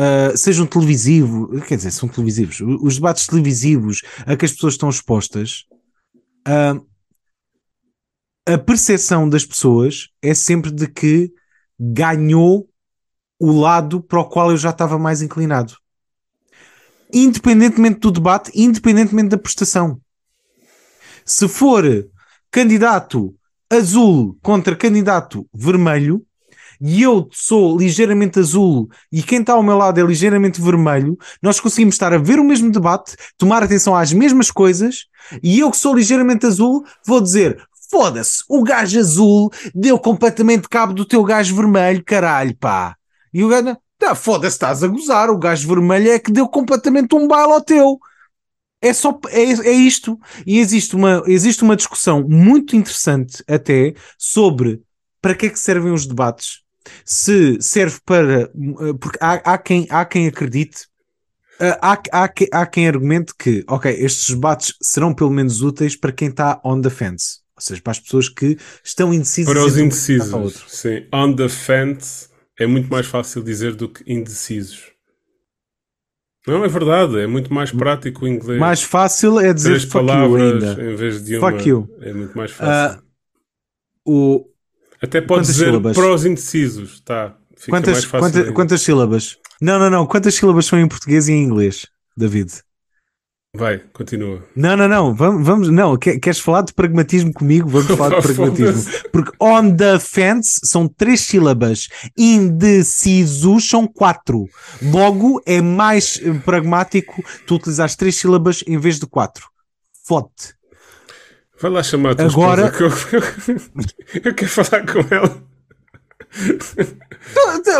uh, 0.00 0.36
sejam 0.36 0.66
televisivos, 0.66 1.62
quer 1.64 1.76
dizer, 1.76 1.90
são 1.90 2.08
televisivos, 2.08 2.60
os 2.60 2.94
debates 2.94 3.26
televisivos 3.26 4.02
a 4.26 4.36
que 4.36 4.44
as 4.44 4.52
pessoas 4.52 4.74
estão 4.74 4.88
expostas, 4.88 5.66
uh, 6.48 6.86
a 8.46 8.58
percepção 8.58 9.28
das 9.28 9.44
pessoas 9.44 10.08
é 10.22 10.34
sempre 10.34 10.70
de 10.70 10.88
que 10.88 11.30
ganhou 11.78 12.68
o 13.38 13.52
lado 13.52 14.02
para 14.02 14.20
o 14.20 14.28
qual 14.28 14.50
eu 14.50 14.56
já 14.56 14.70
estava 14.70 14.98
mais 14.98 15.22
inclinado. 15.22 15.74
Independentemente 17.12 18.00
do 18.00 18.10
debate, 18.10 18.50
independentemente 18.54 19.30
da 19.30 19.38
prestação. 19.38 20.00
Se 21.24 21.48
for 21.48 21.84
candidato 22.50 23.34
azul 23.70 24.36
contra 24.42 24.76
candidato 24.76 25.48
vermelho, 25.54 26.24
e 26.80 27.02
eu 27.02 27.28
sou 27.30 27.76
ligeiramente 27.76 28.38
azul 28.38 28.88
e 29.12 29.22
quem 29.22 29.40
está 29.40 29.52
ao 29.52 29.62
meu 29.62 29.76
lado 29.76 30.00
é 30.00 30.02
ligeiramente 30.02 30.60
vermelho, 30.60 31.18
nós 31.42 31.60
conseguimos 31.60 31.94
estar 31.94 32.12
a 32.12 32.18
ver 32.18 32.38
o 32.38 32.44
mesmo 32.44 32.70
debate, 32.70 33.16
tomar 33.36 33.62
atenção 33.62 33.94
às 33.94 34.12
mesmas 34.12 34.50
coisas, 34.50 35.06
e 35.42 35.58
eu 35.58 35.70
que 35.70 35.76
sou 35.76 35.94
ligeiramente 35.94 36.46
azul 36.46 36.84
vou 37.04 37.20
dizer: 37.20 37.62
foda-se, 37.90 38.42
o 38.48 38.62
gajo 38.62 38.98
azul 38.98 39.50
deu 39.74 39.98
completamente 39.98 40.68
cabo 40.68 40.94
do 40.94 41.04
teu 41.04 41.22
gajo 41.22 41.54
vermelho, 41.54 42.02
caralho, 42.02 42.56
pá. 42.56 42.96
E 43.32 43.44
o 43.44 43.48
gajo, 43.48 43.76
tá, 43.98 44.14
foda-se, 44.14 44.56
estás 44.56 44.82
a 44.82 44.88
gozar, 44.88 45.28
o 45.28 45.38
gajo 45.38 45.68
vermelho 45.68 46.10
é 46.10 46.18
que 46.18 46.32
deu 46.32 46.48
completamente 46.48 47.14
um 47.14 47.28
baile 47.28 47.52
ao 47.52 47.60
teu. 47.60 47.98
É 48.82 48.94
só 48.94 49.18
é, 49.28 49.42
é 49.42 49.72
isto. 49.72 50.18
E 50.46 50.58
existe 50.58 50.96
uma, 50.96 51.22
existe 51.26 51.62
uma 51.62 51.76
discussão 51.76 52.26
muito 52.26 52.74
interessante 52.74 53.44
até 53.46 53.94
sobre 54.16 54.80
para 55.20 55.34
que 55.34 55.46
é 55.46 55.50
que 55.50 55.58
servem 55.58 55.92
os 55.92 56.06
debates 56.06 56.62
se 57.04 57.60
serve 57.60 57.98
para. 58.04 58.42
Eh, 58.42 58.92
porque 59.00 59.18
há, 59.20 59.34
há, 59.52 59.58
quem, 59.58 59.86
há 59.90 60.04
quem 60.04 60.26
acredite, 60.26 60.86
eh, 61.60 61.78
há, 61.80 62.00
há, 62.12 62.32
há 62.52 62.66
quem 62.66 62.88
argumente 62.88 63.34
que, 63.38 63.64
ok, 63.68 63.90
estes 63.92 64.34
debates 64.34 64.74
serão 64.82 65.14
pelo 65.14 65.30
menos 65.30 65.62
úteis 65.62 65.96
para 65.96 66.12
quem 66.12 66.28
está 66.28 66.60
on 66.64 66.80
the 66.80 66.90
fence. 66.90 67.40
Ou 67.56 67.62
seja, 67.62 67.82
para 67.82 67.90
as 67.90 68.00
pessoas 68.00 68.28
que 68.28 68.56
estão 68.82 69.12
indecisas. 69.12 69.52
Para 69.52 69.64
os 69.64 69.76
indecisos. 69.76 70.64
Sim. 70.68 71.06
On 71.12 71.34
the 71.34 71.48
fence 71.48 72.28
é 72.58 72.66
muito 72.66 72.90
mais 72.90 73.06
fácil 73.06 73.42
dizer 73.42 73.74
do 73.74 73.88
que 73.88 74.02
indecisos. 74.10 74.90
Não, 76.46 76.64
é 76.64 76.68
verdade, 76.68 77.20
é 77.20 77.26
muito 77.26 77.52
mais 77.52 77.70
prático 77.70 78.24
o 78.24 78.28
inglês. 78.28 78.58
Mais 78.58 78.82
fácil 78.82 79.38
é 79.38 79.52
dizer 79.52 79.70
Três 79.70 79.84
palavras 79.84 80.78
em 80.78 80.94
vez 80.94 81.22
de 81.22 81.36
uma. 81.36 81.50
Fuck 81.50 81.68
you. 81.68 81.88
É 82.00 82.12
muito 82.12 82.36
mais 82.36 82.50
fácil. 82.50 82.98
Uh, 82.98 83.10
o, 84.04 84.49
até 85.02 85.20
pode 85.20 85.46
dizer 85.46 85.66
sílabas? 85.66 85.96
os 85.96 86.24
indecisos, 86.24 87.00
tá? 87.00 87.36
Fica 87.56 87.70
quantas, 87.70 88.06
quanta, 88.06 88.52
quantas 88.52 88.82
sílabas? 88.82 89.38
Não, 89.60 89.78
não, 89.78 89.90
não. 89.90 90.06
Quantas 90.06 90.34
sílabas 90.34 90.66
são 90.66 90.78
em 90.78 90.88
português 90.88 91.28
e 91.28 91.32
em 91.32 91.42
inglês, 91.42 91.86
David? 92.16 92.50
Vai, 93.54 93.78
continua. 93.92 94.44
Não, 94.54 94.76
não, 94.76 94.88
não. 94.88 95.14
Vamos, 95.14 95.44
vamos 95.44 95.68
não. 95.68 95.96
Queres 95.96 96.38
falar 96.38 96.62
de 96.62 96.72
pragmatismo 96.72 97.32
comigo? 97.32 97.68
Vamos 97.68 97.88
falar 97.96 98.20
de 98.20 98.22
pragmatismo. 98.22 98.92
Porque 99.10 99.32
on 99.40 99.74
the 99.74 99.98
fence 99.98 100.60
são 100.64 100.86
três 100.86 101.20
sílabas, 101.22 101.88
indecisos 102.16 103.68
são 103.68 103.88
quatro. 103.88 104.46
Logo, 104.80 105.42
é 105.44 105.60
mais 105.60 106.20
eh, 106.22 106.32
pragmático 106.44 107.22
tu 107.46 107.56
utilizares 107.56 107.96
três 107.96 108.14
sílabas 108.14 108.62
em 108.66 108.78
vez 108.78 109.00
de 109.00 109.06
quatro. 109.06 109.48
Fote. 110.06 110.54
Vai 111.60 111.70
lá 111.70 111.82
chamar 111.82 112.12
a 112.12 112.14
tua 112.14 112.26
Agora... 112.26 112.70
que 112.70 112.82
eu, 112.82 112.88
eu 114.24 114.34
quero 114.34 114.50
falar 114.50 114.86
com 114.86 115.14
ela. 115.14 115.42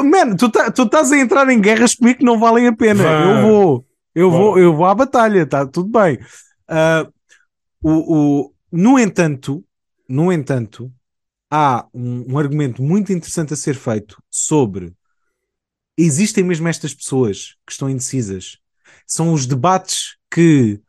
Mano, 0.05 0.37
tu, 0.37 0.51
tá, 0.51 0.70
tu 0.70 0.83
estás 0.83 1.11
a 1.11 1.18
entrar 1.18 1.49
em 1.49 1.61
guerras 1.61 1.95
comigo 1.95 2.18
que 2.18 2.24
não 2.24 2.39
valem 2.39 2.66
a 2.66 2.76
pena. 2.76 3.03
Eu 3.03 3.43
vou, 3.43 3.87
eu 4.14 4.31
vou, 4.31 4.59
eu 4.59 4.76
vou 4.76 4.85
à 4.85 4.95
batalha, 4.95 5.47
tá 5.47 5.66
tudo 5.66 5.89
bem. 5.89 6.18
Uh, 6.68 7.11
o, 7.83 8.16
o, 8.16 8.55
no 8.70 8.99
entanto, 8.99 9.64
no 10.07 10.31
entanto, 10.31 10.93
há 11.51 11.87
um, 11.95 12.35
um, 12.35 12.39
argumento 12.39 12.83
muito 12.83 13.12
interessante 13.12 13.55
a 13.55 13.57
ser 13.57 13.74
feito 13.74 14.22
sobre 14.31 14.93
existem 15.97 16.45
mesmo 16.45 16.68
estas 16.68 16.93
pessoas 16.93 17.57
que 17.66 17.72
estão 17.72 17.89
indecisas. 17.89 18.59
São 19.07 19.33
os 19.33 19.47
debates 19.47 20.16
que 20.31 20.81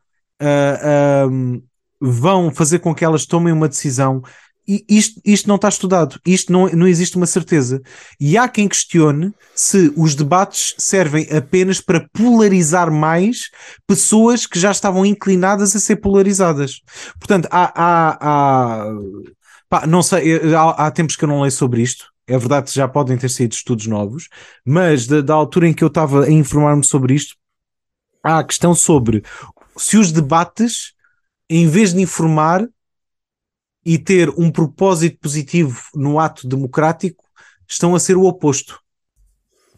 uh, 0.41 1.29
um, 1.29 1.63
vão 2.01 2.51
fazer 2.51 2.79
com 2.79 2.95
que 2.95 3.05
elas 3.05 3.25
tomem 3.25 3.53
uma 3.53 3.69
decisão. 3.69 4.21
E 4.67 4.85
isto, 4.87 5.19
isto 5.25 5.47
não 5.47 5.55
está 5.55 5.67
estudado, 5.69 6.19
isto 6.25 6.51
não, 6.51 6.67
não 6.69 6.87
existe 6.87 7.17
uma 7.17 7.25
certeza. 7.25 7.81
E 8.19 8.37
há 8.37 8.47
quem 8.47 8.67
questione 8.67 9.33
se 9.55 9.91
os 9.95 10.15
debates 10.15 10.75
servem 10.77 11.27
apenas 11.31 11.81
para 11.81 12.07
polarizar 12.13 12.91
mais 12.91 13.49
pessoas 13.87 14.45
que 14.45 14.59
já 14.59 14.71
estavam 14.71 15.05
inclinadas 15.05 15.75
a 15.75 15.79
ser 15.79 15.97
polarizadas. 15.97 16.81
Portanto, 17.19 17.47
há. 17.51 17.71
há, 17.75 18.17
há 18.21 18.85
pá, 19.67 19.87
não 19.87 20.03
sei, 20.03 20.53
há, 20.53 20.87
há 20.87 20.91
tempos 20.91 21.15
que 21.15 21.23
eu 21.23 21.29
não 21.29 21.41
leio 21.41 21.51
sobre 21.51 21.81
isto, 21.81 22.11
é 22.27 22.37
verdade 22.37 22.67
que 22.69 22.75
já 22.75 22.87
podem 22.87 23.17
ter 23.17 23.29
saído 23.29 23.55
estudos 23.55 23.87
novos, 23.87 24.27
mas 24.65 25.07
da, 25.07 25.21
da 25.21 25.33
altura 25.33 25.67
em 25.67 25.73
que 25.73 25.83
eu 25.83 25.87
estava 25.87 26.25
a 26.25 26.31
informar-me 26.31 26.83
sobre 26.83 27.13
isto, 27.13 27.35
há 28.23 28.39
a 28.39 28.43
questão 28.43 28.75
sobre 28.75 29.23
se 29.77 29.97
os 29.97 30.11
debates 30.11 30.90
em 31.53 31.67
vez 31.67 31.93
de 31.93 32.01
informar 32.01 32.65
e 33.85 33.97
ter 33.97 34.29
um 34.37 34.49
propósito 34.49 35.17
positivo 35.19 35.81
no 35.93 36.17
ato 36.17 36.47
democrático, 36.47 37.23
estão 37.67 37.93
a 37.93 37.99
ser 37.99 38.15
o 38.15 38.23
oposto. 38.23 38.79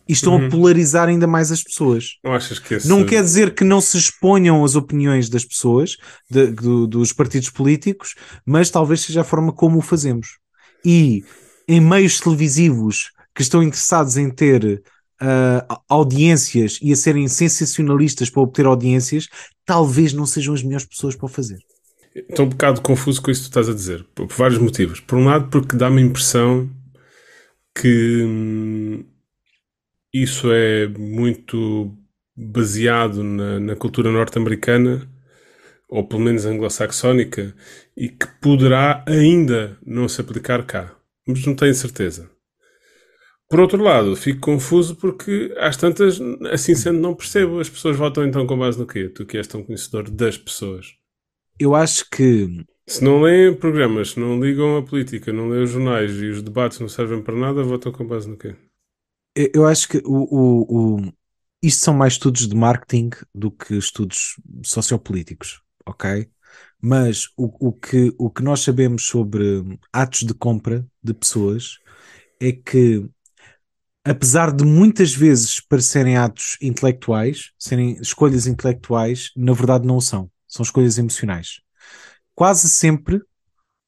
E 0.07 0.11
estão 0.11 0.35
uhum. 0.35 0.47
a 0.47 0.49
polarizar 0.49 1.07
ainda 1.07 1.25
mais 1.25 1.51
as 1.51 1.63
pessoas. 1.63 2.17
Não 2.23 2.33
achas 2.33 2.59
que 2.59 2.75
esse... 2.75 2.87
Não 2.87 3.05
quer 3.05 3.23
dizer 3.23 3.55
que 3.55 3.63
não 3.63 3.79
se 3.79 3.97
exponham 3.97 4.63
as 4.63 4.75
opiniões 4.75 5.29
das 5.29 5.45
pessoas, 5.45 5.95
de, 6.29 6.47
de, 6.51 6.87
dos 6.87 7.13
partidos 7.13 7.49
políticos, 7.49 8.13
mas 8.45 8.69
talvez 8.69 9.01
seja 9.01 9.21
a 9.21 9.23
forma 9.23 9.53
como 9.53 9.79
o 9.79 9.81
fazemos. 9.81 10.39
E 10.85 11.23
em 11.67 11.79
meios 11.79 12.19
televisivos 12.19 13.11
que 13.33 13.41
estão 13.41 13.63
interessados 13.63 14.17
em 14.17 14.29
ter 14.29 14.83
uh, 15.21 15.81
audiências 15.87 16.77
e 16.81 16.91
a 16.91 16.95
serem 16.95 17.27
sensacionalistas 17.27 18.29
para 18.29 18.41
obter 18.41 18.65
audiências, 18.65 19.27
talvez 19.65 20.13
não 20.13 20.25
sejam 20.25 20.53
as 20.53 20.63
melhores 20.63 20.85
pessoas 20.85 21.15
para 21.15 21.25
o 21.25 21.29
fazer. 21.29 21.59
Estou 22.15 22.45
um 22.45 22.49
bocado 22.49 22.81
confuso 22.81 23.21
com 23.21 23.31
isso 23.31 23.41
que 23.41 23.47
tu 23.47 23.49
estás 23.49 23.69
a 23.69 23.73
dizer, 23.73 24.05
por, 24.13 24.27
vários 24.27 24.59
motivos. 24.59 24.99
Por 24.99 25.17
um 25.17 25.25
lado, 25.25 25.49
porque 25.49 25.75
dá-me 25.75 26.01
a 26.01 26.05
impressão 26.05 26.69
que 27.75 28.23
hum, 28.23 29.03
isso 30.13 30.51
é 30.51 30.87
muito 30.87 31.97
baseado 32.35 33.23
na, 33.23 33.59
na 33.59 33.75
cultura 33.75 34.11
norte-americana, 34.11 35.09
ou 35.89 36.07
pelo 36.07 36.21
menos 36.21 36.45
anglo-saxónica, 36.45 37.55
e 37.97 38.09
que 38.09 38.27
poderá 38.39 39.03
ainda 39.07 39.77
não 39.85 40.07
se 40.07 40.21
aplicar 40.21 40.65
cá. 40.65 40.95
Mas 41.27 41.45
não 41.45 41.55
tenho 41.55 41.73
certeza. 41.73 42.29
Por 43.53 43.59
outro 43.59 43.83
lado, 43.83 44.15
fico 44.15 44.39
confuso 44.39 44.95
porque 44.95 45.53
às 45.59 45.77
tantas, 45.77 46.19
assim 46.51 46.73
sendo, 46.73 46.97
não 46.97 47.13
percebo. 47.13 47.59
As 47.59 47.69
pessoas 47.69 47.95
votam 47.95 48.25
então 48.25 48.47
com 48.47 48.57
base 48.57 48.79
no 48.79 48.87
quê? 48.87 49.07
Tu 49.07 49.27
que 49.27 49.37
és 49.37 49.45
tão 49.45 49.63
conhecedor 49.63 50.09
das 50.09 50.35
pessoas. 50.35 50.95
Eu 51.59 51.75
acho 51.75 52.09
que. 52.09 52.65
Se 52.87 53.03
não 53.03 53.21
leem 53.21 53.53
programas, 53.53 54.09
se 54.09 54.19
não 54.19 54.43
ligam 54.43 54.75
a 54.77 54.81
política, 54.81 55.31
não 55.31 55.49
leem 55.49 55.65
os 55.65 55.69
jornais 55.69 56.19
e 56.19 56.29
os 56.29 56.41
debates 56.41 56.79
não 56.79 56.89
servem 56.89 57.21
para 57.21 57.35
nada, 57.35 57.61
votam 57.61 57.91
com 57.91 58.07
base 58.07 58.27
no 58.27 58.35
quê? 58.37 58.55
Eu 59.35 59.67
acho 59.67 59.87
que 59.87 60.01
o, 60.03 60.23
o, 60.35 60.97
o... 60.97 61.13
isto 61.61 61.85
são 61.85 61.93
mais 61.93 62.13
estudos 62.13 62.47
de 62.47 62.55
marketing 62.55 63.11
do 63.35 63.51
que 63.51 63.75
estudos 63.75 64.35
sociopolíticos, 64.65 65.61
ok? 65.85 66.27
Mas 66.81 67.27
o, 67.37 67.67
o, 67.67 67.71
que, 67.71 68.15
o 68.17 68.31
que 68.31 68.41
nós 68.41 68.61
sabemos 68.61 69.05
sobre 69.05 69.77
atos 69.93 70.21
de 70.21 70.33
compra 70.33 70.83
de 71.03 71.13
pessoas 71.13 71.77
é 72.41 72.51
que 72.51 73.07
apesar 74.03 74.51
de 74.51 74.65
muitas 74.65 75.13
vezes 75.13 75.59
parecerem 75.61 76.17
atos 76.17 76.57
intelectuais, 76.61 77.51
serem 77.57 77.97
escolhas 78.01 78.45
intelectuais, 78.45 79.31
na 79.35 79.53
verdade 79.53 79.87
não 79.87 80.01
são. 80.01 80.29
São 80.47 80.63
escolhas 80.63 80.97
emocionais. 80.97 81.61
Quase 82.35 82.69
sempre 82.69 83.21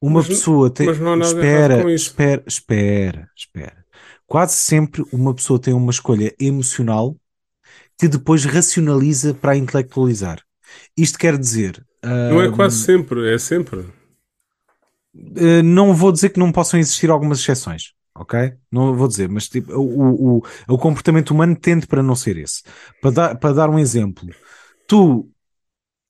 uma 0.00 0.20
mas, 0.20 0.28
pessoa 0.28 0.70
tem. 0.70 0.86
Mas 0.86 0.98
não 0.98 1.20
espera, 1.20 1.92
espera, 1.92 2.42
espera, 2.46 3.30
espera. 3.36 3.84
Quase 4.26 4.54
sempre 4.54 5.04
uma 5.12 5.34
pessoa 5.34 5.60
tem 5.60 5.74
uma 5.74 5.90
escolha 5.90 6.34
emocional 6.40 7.16
que 7.98 8.08
depois 8.08 8.44
racionaliza 8.44 9.34
para 9.34 9.56
intelectualizar. 9.56 10.42
Isto 10.96 11.18
quer 11.18 11.38
dizer. 11.38 11.84
Não 12.02 12.42
é 12.42 12.50
quase 12.50 12.84
sempre, 12.84 13.32
é 13.32 13.38
sempre. 13.38 13.80
Uh, 15.14 15.62
não 15.64 15.94
vou 15.94 16.12
dizer 16.12 16.30
que 16.30 16.38
não 16.38 16.52
possam 16.52 16.78
existir 16.78 17.10
algumas 17.10 17.40
exceções 17.40 17.95
ok? 18.18 18.54
Não 18.70 18.94
vou 18.94 19.08
dizer, 19.08 19.28
mas 19.28 19.48
tipo, 19.48 19.72
o, 19.72 20.38
o, 20.38 20.42
o 20.68 20.78
comportamento 20.78 21.30
humano 21.30 21.54
tende 21.56 21.86
para 21.86 22.02
não 22.02 22.14
ser 22.14 22.36
esse. 22.36 22.62
Para 23.00 23.10
dar, 23.10 23.34
para 23.36 23.54
dar 23.54 23.70
um 23.70 23.78
exemplo, 23.78 24.28
tu. 24.86 25.30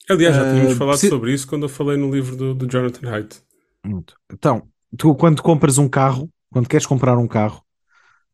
Aliás, 0.08 0.36
já 0.36 0.52
tínhamos 0.52 0.74
uh, 0.74 0.76
falado 0.76 0.98
se... 0.98 1.08
sobre 1.08 1.32
isso 1.32 1.46
quando 1.48 1.64
eu 1.64 1.68
falei 1.68 1.96
no 1.96 2.10
livro 2.10 2.36
do, 2.36 2.54
do 2.54 2.66
Jonathan 2.66 3.10
Haidt. 3.10 3.42
Então, 4.32 4.68
tu 4.96 5.14
quando 5.14 5.42
compras 5.42 5.78
um 5.78 5.88
carro, 5.88 6.30
quando 6.50 6.68
queres 6.68 6.86
comprar 6.86 7.18
um 7.18 7.26
carro 7.26 7.62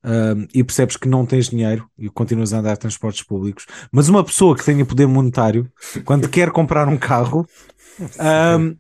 uh, 0.05 0.47
e 0.55 0.63
percebes 0.63 0.97
que 0.97 1.09
não 1.09 1.25
tens 1.25 1.49
dinheiro 1.49 1.89
e 1.97 2.11
continuas 2.11 2.53
a 2.53 2.59
andar 2.59 2.73
a 2.73 2.77
transportes 2.77 3.23
públicos, 3.23 3.67
mas 3.91 4.09
uma 4.09 4.23
pessoa 4.23 4.57
que 4.57 4.65
tenha 4.65 4.85
poder 4.85 5.07
monetário, 5.07 5.71
quando 6.05 6.29
quer 6.29 6.51
comprar 6.51 6.89
um 6.89 6.99
carro, 6.99 7.47
uh, 8.01 8.79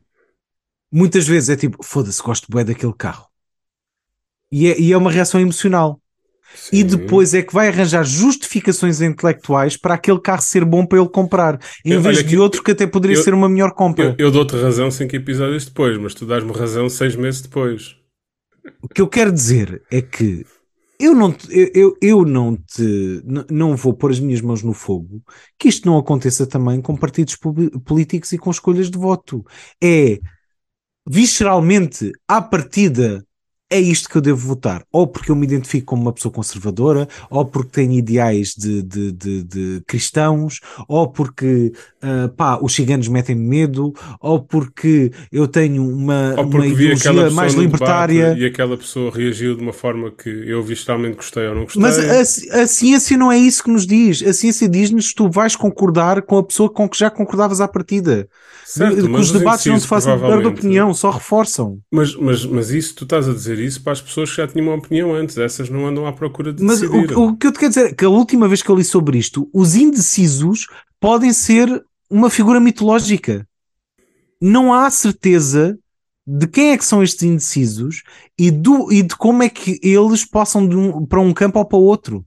muitas 0.91 1.27
vezes 1.27 1.49
é 1.49 1.57
tipo, 1.57 1.83
foda-se, 1.83 2.23
gosto 2.23 2.47
bem 2.55 2.65
daquele 2.65 2.95
carro 2.95 3.32
e 4.53 4.67
é, 4.69 4.79
e 4.81 4.93
é 4.93 4.97
uma 4.97 5.11
reação 5.11 5.41
emocional. 5.41 5.99
e 6.71 6.81
Sim. 6.81 6.85
depois 6.87 7.33
é 7.33 7.41
que 7.43 7.55
vai 7.55 7.69
arranjar 7.69 8.05
justificações 8.05 9.01
intelectuais 9.01 9.75
para 9.79 9.95
aquele 9.95 10.21
carro 10.21 10.43
ser 10.43 10.67
bom 10.67 10.85
para 10.85 10.99
ele 10.99 11.09
comprar, 11.09 11.59
em 11.83 11.93
Eu- 11.93 12.03
vez 12.03 12.19
de 12.19 12.25
que- 12.25 12.37
outro 12.37 12.63
que 12.63 12.73
até 12.73 12.87
poderia 12.87 13.17
eu- 13.17 13.23
ser 13.23 13.33
uma 13.33 13.49
melhor 13.49 13.73
compra. 13.73 14.15
Eu, 14.19 14.27
eu 14.27 14.31
dou-te 14.31 14.55
razão 14.55 14.91
cinco 14.91 15.17
episódios 15.17 15.65
depois, 15.65 15.97
mas 15.97 16.13
tu 16.13 16.27
dás-me 16.27 16.53
razão 16.53 16.91
seis 16.91 17.17
meses 17.17 17.41
depois. 17.41 17.97
O 18.83 18.89
que 18.89 19.01
eu 19.01 19.09
quero 19.09 19.33
dizer 19.33 19.83
é 19.91 20.03
que 20.03 20.45
eu 21.01 21.15
não, 21.15 21.33
te- 21.33 21.49
eu, 21.75 21.97
eu, 22.03 22.23
não 22.27 22.55
te 22.55 23.23
não 23.51 23.75
vou 23.75 23.95
pôr 23.95 24.11
as 24.11 24.21
minhas 24.21 24.43
mãos 24.43 24.63
no 24.63 24.75
fogo 24.75 25.23
que 25.59 25.69
isto 25.69 25.87
não 25.89 25.97
aconteça 25.97 26.47
também 26.47 26.83
com 26.83 26.95
partidos 26.95 27.35
políticos 27.87 28.31
e 28.31 28.37
com 28.39 28.51
escolhas 28.51 28.91
de 28.91 28.99
voto. 28.99 29.43
É 29.83 30.19
visceralmente, 31.09 32.13
à 32.29 32.41
partida, 32.41 33.25
é 33.73 33.81
isto 33.81 34.09
que 34.09 34.17
eu 34.17 34.21
devo 34.21 34.47
votar. 34.47 34.85
Ou 34.93 35.07
porque 35.07 35.31
eu 35.31 35.37
me 35.37 35.47
identifico 35.47 35.87
como 35.87 36.03
uma 36.03 36.13
pessoa 36.13 36.33
conservadora, 36.33 37.09
ou 37.31 37.45
porque 37.45 37.71
tenho 37.73 37.93
ideais 37.93 38.55
de, 38.55 38.83
de, 38.83 39.13
de, 39.13 39.43
de 39.43 39.83
cristãos, 39.87 40.61
ou 40.87 41.09
porque 41.09 41.73
ah, 42.03 42.29
pá, 42.37 42.59
os 42.61 42.75
ciganos 42.75 43.07
metem 43.07 43.37
medo, 43.37 43.95
ou 44.21 44.41
porque 44.41 45.13
eu 45.31 45.47
tenho 45.47 45.89
uma, 45.89 46.35
uma 46.35 46.67
ideologia 46.67 47.31
mais 47.31 47.55
libertária. 47.55 48.35
e 48.37 48.45
aquela 48.45 48.77
pessoa 48.77 49.11
reagiu 49.11 49.57
de 49.57 49.63
uma 49.63 49.73
forma 49.73 50.11
que 50.11 50.29
eu 50.29 50.63
visceralmente 50.63 51.17
gostei 51.17 51.47
ou 51.47 51.55
não 51.55 51.63
gostei. 51.63 51.81
Mas 51.81 51.99
a, 52.51 52.63
a 52.63 52.67
ciência 52.67 53.17
não 53.17 53.31
é 53.31 53.39
isso 53.39 53.63
que 53.63 53.71
nos 53.71 53.87
diz. 53.87 54.21
A 54.23 54.33
ciência 54.33 54.69
diz-nos 54.69 55.11
que 55.11 55.15
tu 55.15 55.31
vais 55.31 55.55
concordar 55.55 56.23
com 56.23 56.37
a 56.39 56.43
pessoa 56.43 56.69
com 56.69 56.89
que 56.89 56.99
já 56.99 57.09
concordavas 57.09 57.61
à 57.61 57.69
partida. 57.69 58.29
Certo, 58.67 58.97
que 58.97 59.13
os 59.13 59.31
debates 59.31 59.67
não 59.67 59.75
indecisos, 59.75 59.85
fazem 59.85 60.17
mudar 60.17 60.41
de 60.41 60.47
opinião, 60.47 60.95
só 60.95 61.11
reforçam. 61.11 61.79
Mas, 61.91 62.17
mas, 62.17 62.45
mas 62.47 62.71
isso, 62.71 62.95
tu 62.97 63.05
estás 63.05 63.29
a 63.29 63.33
dizer 63.33 63.59
isso 63.65 63.83
para 63.83 63.93
as 63.93 64.01
pessoas 64.01 64.31
que 64.31 64.37
já 64.37 64.47
tinham 64.49 64.67
uma 64.69 64.77
opinião 64.77 65.15
antes. 65.15 65.37
Essas 65.39 65.69
não 65.69 65.87
andam 65.87 66.07
à 66.07 66.13
procura 66.13 66.53
de 66.53 66.63
Mas 66.63 66.81
decidir. 66.81 67.17
o, 67.17 67.29
o 67.29 67.37
que 67.37 67.47
eu 67.47 67.53
te 67.53 67.59
quero 67.59 67.71
dizer 67.71 67.87
é 67.91 67.95
que 67.95 68.05
a 68.05 68.09
última 68.09 68.49
vez 68.49 68.63
que 68.63 68.69
eu 68.71 68.77
li 68.77 68.85
sobre 68.85 69.19
isto, 69.19 69.49
os 69.53 69.75
indecisos 69.75 70.67
podem 71.01 71.33
ser 71.33 71.85
uma 72.11 72.29
figura 72.31 72.61
mitológica. 72.61 73.47
Não 74.41 74.73
há 74.75 74.91
certeza 74.91 75.79
de 76.27 76.47
quem 76.47 76.71
é 76.71 76.79
que 76.79 76.85
são 76.85 77.03
estes 77.03 77.23
indecisos 77.23 78.03
e, 78.39 78.51
do, 78.51 78.93
e 78.93 79.03
de 79.03 79.17
como 79.17 79.43
é 79.43 79.49
que 79.49 79.81
eles 79.83 80.25
passam 80.25 80.63
um- 80.63 81.05
para 81.07 81.21
um 81.21 81.33
campo 81.33 81.59
ou 81.59 81.65
para 81.65 81.79
outro. 81.79 82.25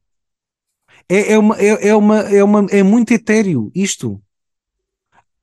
É, 1.08 1.34
é, 1.34 1.38
uma, 1.40 1.58
é, 1.58 1.88
é, 1.90 1.96
uma, 1.96 2.20
é, 2.20 2.44
uma, 2.44 2.66
é 2.72 2.84
muito 2.84 3.14
etéreo 3.14 3.72
isto. 3.76 4.22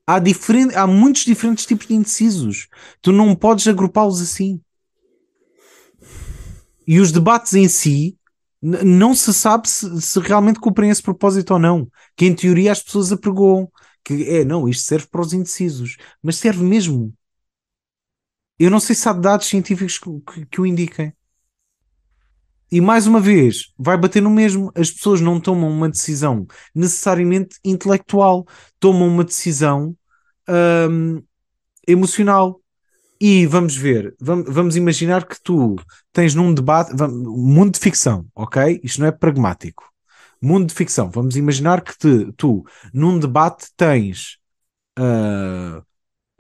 Há, 0.07 0.19
diferente, 0.19 0.75
há 0.75 0.87
muitos 0.87 1.25
diferentes 1.25 1.65
tipos 1.65 1.87
de 1.87 1.95
indecisos. 1.95 2.69
Tu 3.01 3.13
não 3.13 3.35
podes 3.35 3.67
agrupá-los 3.69 4.21
assim. 4.21 4.61
E 6.87 7.01
os 7.01 7.13
debates 7.13 7.55
em 7.55 7.69
si 7.69 8.19
não 8.61 9.15
se 9.15 9.33
sabe 9.35 9.69
se, 9.69 10.01
se 10.01 10.19
realmente 10.21 10.61
cumprem 10.61 10.91
esse 10.91 11.03
propósito 11.03 11.53
ou 11.55 11.59
não. 11.59 11.89
Que 12.17 12.27
em 12.27 12.35
teoria 12.35 12.73
as 12.73 12.83
pessoas 12.83 13.13
apregoam. 13.13 13.71
Que 14.05 14.25
é, 14.29 14.45
não, 14.45 14.69
isto 14.69 14.85
serve 14.85 15.07
para 15.09 15.21
os 15.21 15.33
indecisos. 15.33 15.97
Mas 16.23 16.37
serve 16.37 16.63
mesmo. 16.65 17.13
Eu 18.59 18.71
não 18.71 18.81
sei 18.81 18.95
se 18.97 19.07
há 19.09 19.13
dados 19.13 19.47
científicos 19.47 19.99
que, 19.99 20.09
que- 20.21 20.47
que 20.47 20.61
o 20.61 20.67
indiquem. 20.67 21.13
E 22.71 22.81
mais 22.81 23.07
uma 23.07 23.21
vez, 23.21 23.73
vai 23.79 23.99
bater 23.99 24.23
no 24.23 24.31
mesmo. 24.31 24.73
As 24.75 24.91
pessoas 24.91 25.21
não 25.21 25.39
tomam 25.39 25.69
uma 25.71 25.89
decisão 25.91 26.47
necessariamente 26.75 27.59
intelectual, 27.65 28.47
tomam 28.81 29.09
uma 29.09 29.25
decisão 29.25 29.95
hum, 30.91 31.23
emocional. 31.89 32.62
E 33.25 33.47
vamos 33.47 33.77
ver, 33.77 34.17
vamos, 34.21 34.53
vamos 34.53 34.75
imaginar 34.77 35.25
que 35.25 35.41
tu 35.41 35.77
tens 36.13 36.35
num 36.35 36.53
debate, 36.53 36.93
vam- 36.97 37.09
mundo 37.09 37.75
de 37.75 37.79
ficção, 37.79 38.27
ok? 38.35 38.81
Isto 38.83 39.01
não 39.01 39.07
é 39.07 39.13
pragmático. 39.13 39.85
Mundo 40.41 40.67
de 40.67 40.75
ficção, 40.75 41.09
vamos 41.09 41.37
imaginar 41.37 41.83
que 41.83 41.97
te- 41.97 42.33
tu, 42.37 42.65
num 42.93 43.21
debate, 43.21 43.69
tens 43.77 44.39
ah, 44.99 45.83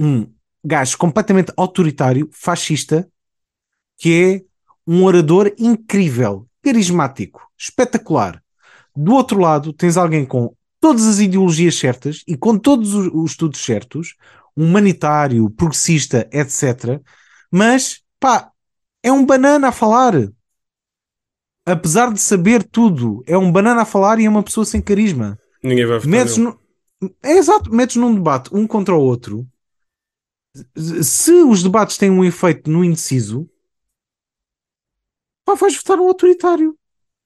um 0.00 0.26
gajo 0.64 0.98
completamente 0.98 1.52
autoritário, 1.56 2.28
fascista, 2.32 3.08
que 3.98 4.12
é 4.12 4.90
um 4.90 5.04
orador 5.04 5.52
incrível, 5.58 6.46
carismático, 6.62 7.40
espetacular. 7.56 8.42
Do 8.94 9.14
outro 9.14 9.38
lado, 9.40 9.72
tens 9.72 9.96
alguém 9.96 10.24
com 10.26 10.54
todas 10.80 11.06
as 11.06 11.18
ideologias 11.20 11.76
certas 11.78 12.22
e 12.26 12.36
com 12.36 12.58
todos 12.58 12.94
os, 12.94 13.08
os 13.12 13.30
estudos 13.32 13.64
certos, 13.64 14.16
humanitário, 14.56 15.48
progressista, 15.50 16.28
etc. 16.32 17.00
Mas, 17.50 18.02
pá, 18.20 18.50
é 19.02 19.10
um 19.12 19.24
banana 19.24 19.68
a 19.68 19.72
falar. 19.72 20.14
Apesar 21.66 22.12
de 22.12 22.20
saber 22.20 22.64
tudo, 22.64 23.22
é 23.26 23.38
um 23.38 23.50
banana 23.52 23.82
a 23.82 23.86
falar 23.86 24.18
e 24.18 24.24
é 24.24 24.28
uma 24.28 24.42
pessoa 24.42 24.66
sem 24.66 24.82
carisma. 24.82 25.38
Ninguém 25.62 25.86
vai 25.86 25.98
votar 25.98 26.10
Metes 26.10 26.36
no- 26.36 26.60
É 27.22 27.32
exato, 27.32 27.72
metes 27.72 27.96
num 27.96 28.14
debate 28.14 28.50
um 28.52 28.66
contra 28.66 28.94
o 28.94 29.00
outro. 29.00 29.46
Se 30.76 31.32
os 31.32 31.62
debates 31.62 31.96
têm 31.96 32.10
um 32.10 32.24
efeito 32.24 32.70
no 32.70 32.84
indeciso, 32.84 33.48
pá, 35.44 35.54
vais 35.54 35.76
votar 35.76 35.96
no 35.96 36.06
autoritário, 36.08 36.78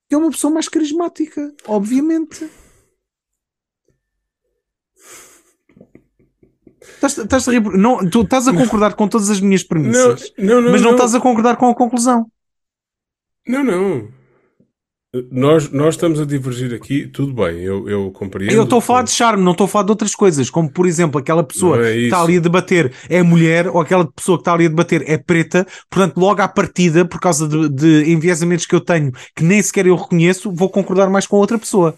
que 0.09 0.15
é 0.15 0.19
uma 0.19 0.31
pessoa 0.31 0.53
mais 0.53 0.69
carismática, 0.69 1.55
obviamente. 1.67 2.49
Estás, 6.95 7.19
estás 7.19 7.49
a 7.49 7.53
rir 7.53 7.63
não, 7.63 8.09
tu 8.09 8.23
estás 8.23 8.49
a 8.49 8.53
concordar 8.53 8.95
com 8.95 9.07
todas 9.07 9.29
as 9.31 9.41
minhas 9.41 9.63
premissas, 9.63 10.33
não, 10.39 10.61
não. 10.61 10.71
mas 10.71 10.81
não, 10.81 10.93
estás 10.93 11.15
a 11.15 11.21
concordar 11.21 11.57
com 11.57 11.69
a 11.69 11.75
conclusão. 11.75 12.27
Não, 13.47 13.63
não. 13.63 14.09
Nós, 15.31 15.71
nós 15.71 15.95
estamos 15.95 16.21
a 16.21 16.27
divergir 16.27 16.75
aqui, 16.75 17.07
tudo 17.07 17.33
bem, 17.33 17.61
eu, 17.61 17.89
eu 17.89 18.11
compreendo. 18.11 18.53
Eu 18.53 18.65
estou 18.65 18.79
a 18.79 18.83
falar 18.83 19.03
de 19.03 19.11
charme, 19.11 19.43
não 19.43 19.53
estou 19.53 19.65
a 19.65 19.69
falar 19.69 19.85
de 19.85 19.91
outras 19.91 20.15
coisas, 20.15 20.51
como 20.51 20.71
por 20.71 20.87
exemplo 20.87 21.19
aquela 21.19 21.43
pessoa 21.43 21.87
é 21.87 21.93
que 21.93 21.99
está 22.05 22.21
ali 22.21 22.37
a 22.37 22.41
debater 22.41 22.93
é 23.09 23.23
mulher 23.23 23.69
ou 23.69 23.81
aquela 23.81 24.11
pessoa 24.11 24.37
que 24.37 24.43
está 24.43 24.53
ali 24.53 24.67
a 24.67 24.69
debater 24.69 25.09
é 25.09 25.17
preta, 25.17 25.67
portanto, 25.89 26.19
logo 26.19 26.43
à 26.43 26.49
partida, 26.49 27.05
por 27.05 27.21
causa 27.21 27.49
de, 27.49 27.69
de 27.69 28.11
enviesamentos 28.11 28.67
que 28.67 28.75
eu 28.75 28.81
tenho 28.81 29.13
que 29.35 29.43
nem 29.43 29.63
sequer 29.63 29.87
eu 29.87 29.97
reconheço, 29.97 30.53
vou 30.53 30.69
concordar 30.69 31.09
mais 31.09 31.27
com 31.27 31.37
outra 31.37 31.59
pessoa. 31.59 31.97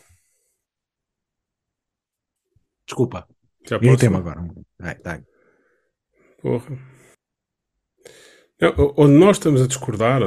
Desculpa, 2.86 3.26
Já 3.66 3.78
posso? 3.78 3.88
irritei-me 3.88 4.16
agora. 4.16 4.48
Vai, 4.78 4.96
vai. 5.04 5.24
Porra. 6.40 6.78
Não, 8.60 8.94
onde 8.96 9.14
nós 9.18 9.36
estamos 9.36 9.62
a 9.62 9.66
discordar, 9.66 10.20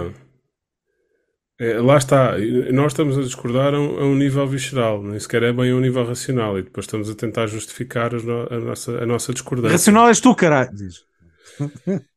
é, 1.60 1.80
lá 1.80 1.97
está, 1.97 2.38
nós 2.74 2.91
estamos 2.93 3.18
a 3.18 3.22
discordar 3.22 3.74
a 3.74 3.80
um, 3.80 3.99
a 3.99 4.06
um 4.06 4.16
nível 4.16 4.47
visceral, 4.47 5.04
nem 5.04 5.20
sequer 5.20 5.43
é 5.43 5.54
bem 5.54 5.72
a 5.72 5.76
um 5.76 5.80
nível 5.80 6.06
racional, 6.06 6.58
e 6.58 6.64
depois 6.64 6.86
estamos 6.86 7.10
a 7.10 7.16
tentar 7.16 7.47
justificar 7.47 8.14
no- 8.14 8.47
a, 8.49 8.60
nossa, 8.60 9.04
a 9.04 9.06
nossa 9.06 9.34
discordância. 9.34 9.74
Racional 9.74 10.08
és 10.08 10.20
tu, 10.20 10.34
caralho. 10.36 10.72
Diz. 10.74 11.06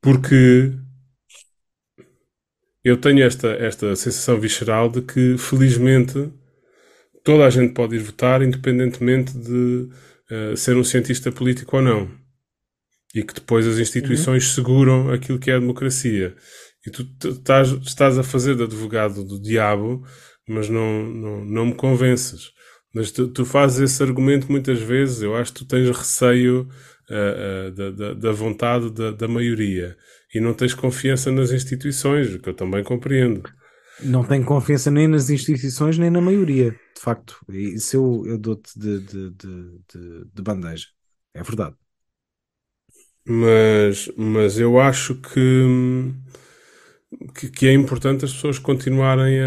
Porque 0.00 0.72
eu 2.82 2.96
tenho 3.00 3.22
esta, 3.22 3.48
esta 3.48 3.94
sensação 3.96 4.38
visceral 4.38 4.88
de 4.90 5.00
que, 5.02 5.36
felizmente, 5.38 6.32
toda 7.22 7.46
a 7.46 7.50
gente 7.50 7.72
pode 7.72 7.96
ir 7.96 8.00
votar, 8.00 8.42
independentemente 8.42 9.32
de 9.38 9.88
eh, 10.34 10.56
ser 10.56 10.76
um 10.76 10.82
cientista 10.82 11.30
político 11.30 11.76
ou 11.76 11.82
não. 11.82 12.10
E 13.14 13.22
que 13.22 13.34
depois 13.34 13.66
as 13.66 13.78
instituições 13.78 14.52
seguram 14.54 15.10
aquilo 15.12 15.38
que 15.38 15.50
é 15.50 15.54
a 15.54 15.60
democracia. 15.60 16.34
E 16.84 16.90
tu 16.90 17.06
estás, 17.28 17.68
estás 17.68 18.18
a 18.18 18.24
fazer 18.24 18.56
de 18.56 18.64
advogado 18.64 19.22
do 19.22 19.40
diabo, 19.40 20.04
mas 20.48 20.68
não, 20.68 21.04
não, 21.04 21.44
não 21.44 21.66
me 21.66 21.74
convences. 21.74 22.50
Mas 22.92 23.12
tu, 23.12 23.28
tu 23.28 23.44
fazes 23.44 23.92
esse 23.92 24.02
argumento 24.02 24.50
muitas 24.50 24.80
vezes, 24.80 25.22
eu 25.22 25.36
acho 25.36 25.52
que 25.52 25.60
tu 25.60 25.66
tens 25.66 25.88
receio 25.96 26.68
ah, 27.10 27.14
ah, 27.14 27.70
da, 27.70 27.90
da, 27.90 28.14
da 28.14 28.32
vontade 28.32 28.90
da, 28.90 29.10
da 29.12 29.28
maioria 29.28 29.96
e 30.34 30.40
não 30.40 30.52
tens 30.52 30.74
confiança 30.74 31.30
nas 31.30 31.52
instituições, 31.52 32.34
o 32.34 32.40
que 32.40 32.48
eu 32.48 32.54
também 32.54 32.82
compreendo. 32.82 33.42
Não 34.02 34.24
tenho 34.24 34.44
confiança 34.44 34.90
nem 34.90 35.06
nas 35.06 35.30
instituições 35.30 35.96
nem 35.96 36.10
na 36.10 36.20
maioria, 36.20 36.74
de 36.94 37.00
facto. 37.00 37.44
Isso 37.48 37.96
eu, 37.96 38.26
eu 38.26 38.38
dou-te 38.38 38.78
de, 38.78 39.00
de, 39.00 39.30
de, 39.32 39.78
de, 39.92 40.24
de 40.26 40.42
bandeja. 40.42 40.88
É 41.34 41.42
verdade. 41.42 41.76
Mas, 43.26 44.08
mas 44.16 44.58
eu 44.58 44.78
acho 44.80 45.14
que, 45.16 45.40
que, 47.34 47.48
que 47.50 47.66
é 47.66 47.72
importante 47.72 48.24
as 48.24 48.32
pessoas 48.32 48.58
continuarem 48.58 49.40
a, 49.40 49.44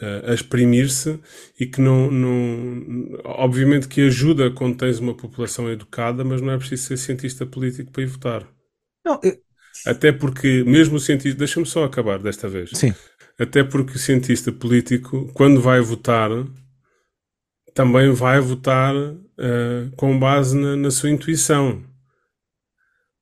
a, 0.00 0.28
a, 0.28 0.30
a 0.30 0.34
exprimir-se 0.34 1.18
e 1.58 1.66
que 1.66 1.80
não, 1.80 2.10
não. 2.10 3.18
Obviamente 3.24 3.88
que 3.88 4.00
ajuda 4.02 4.50
quando 4.50 4.76
tens 4.76 4.98
uma 4.98 5.14
população 5.16 5.70
educada, 5.70 6.24
mas 6.24 6.40
não 6.40 6.52
é 6.52 6.58
preciso 6.58 6.84
ser 6.84 6.96
cientista 6.96 7.46
político 7.46 7.90
para 7.92 8.02
ir 8.02 8.06
votar. 8.06 8.46
Não, 9.04 9.20
eu- 9.22 9.45
Até 9.84 10.12
porque, 10.12 10.64
mesmo 10.64 10.96
o 10.96 11.00
cientista. 11.00 11.38
Deixa-me 11.38 11.66
só 11.66 11.84
acabar 11.84 12.18
desta 12.18 12.48
vez. 12.48 12.70
sim. 12.72 12.94
Até 13.38 13.62
porque 13.62 13.96
o 13.96 13.98
cientista 13.98 14.50
político, 14.50 15.30
quando 15.34 15.60
vai 15.60 15.78
votar, 15.80 16.30
também 17.74 18.10
vai 18.10 18.40
votar 18.40 18.94
eh, 19.38 19.90
com 19.96 20.18
base 20.18 20.56
na, 20.56 20.74
na 20.74 20.90
sua 20.90 21.10
intuição. 21.10 21.84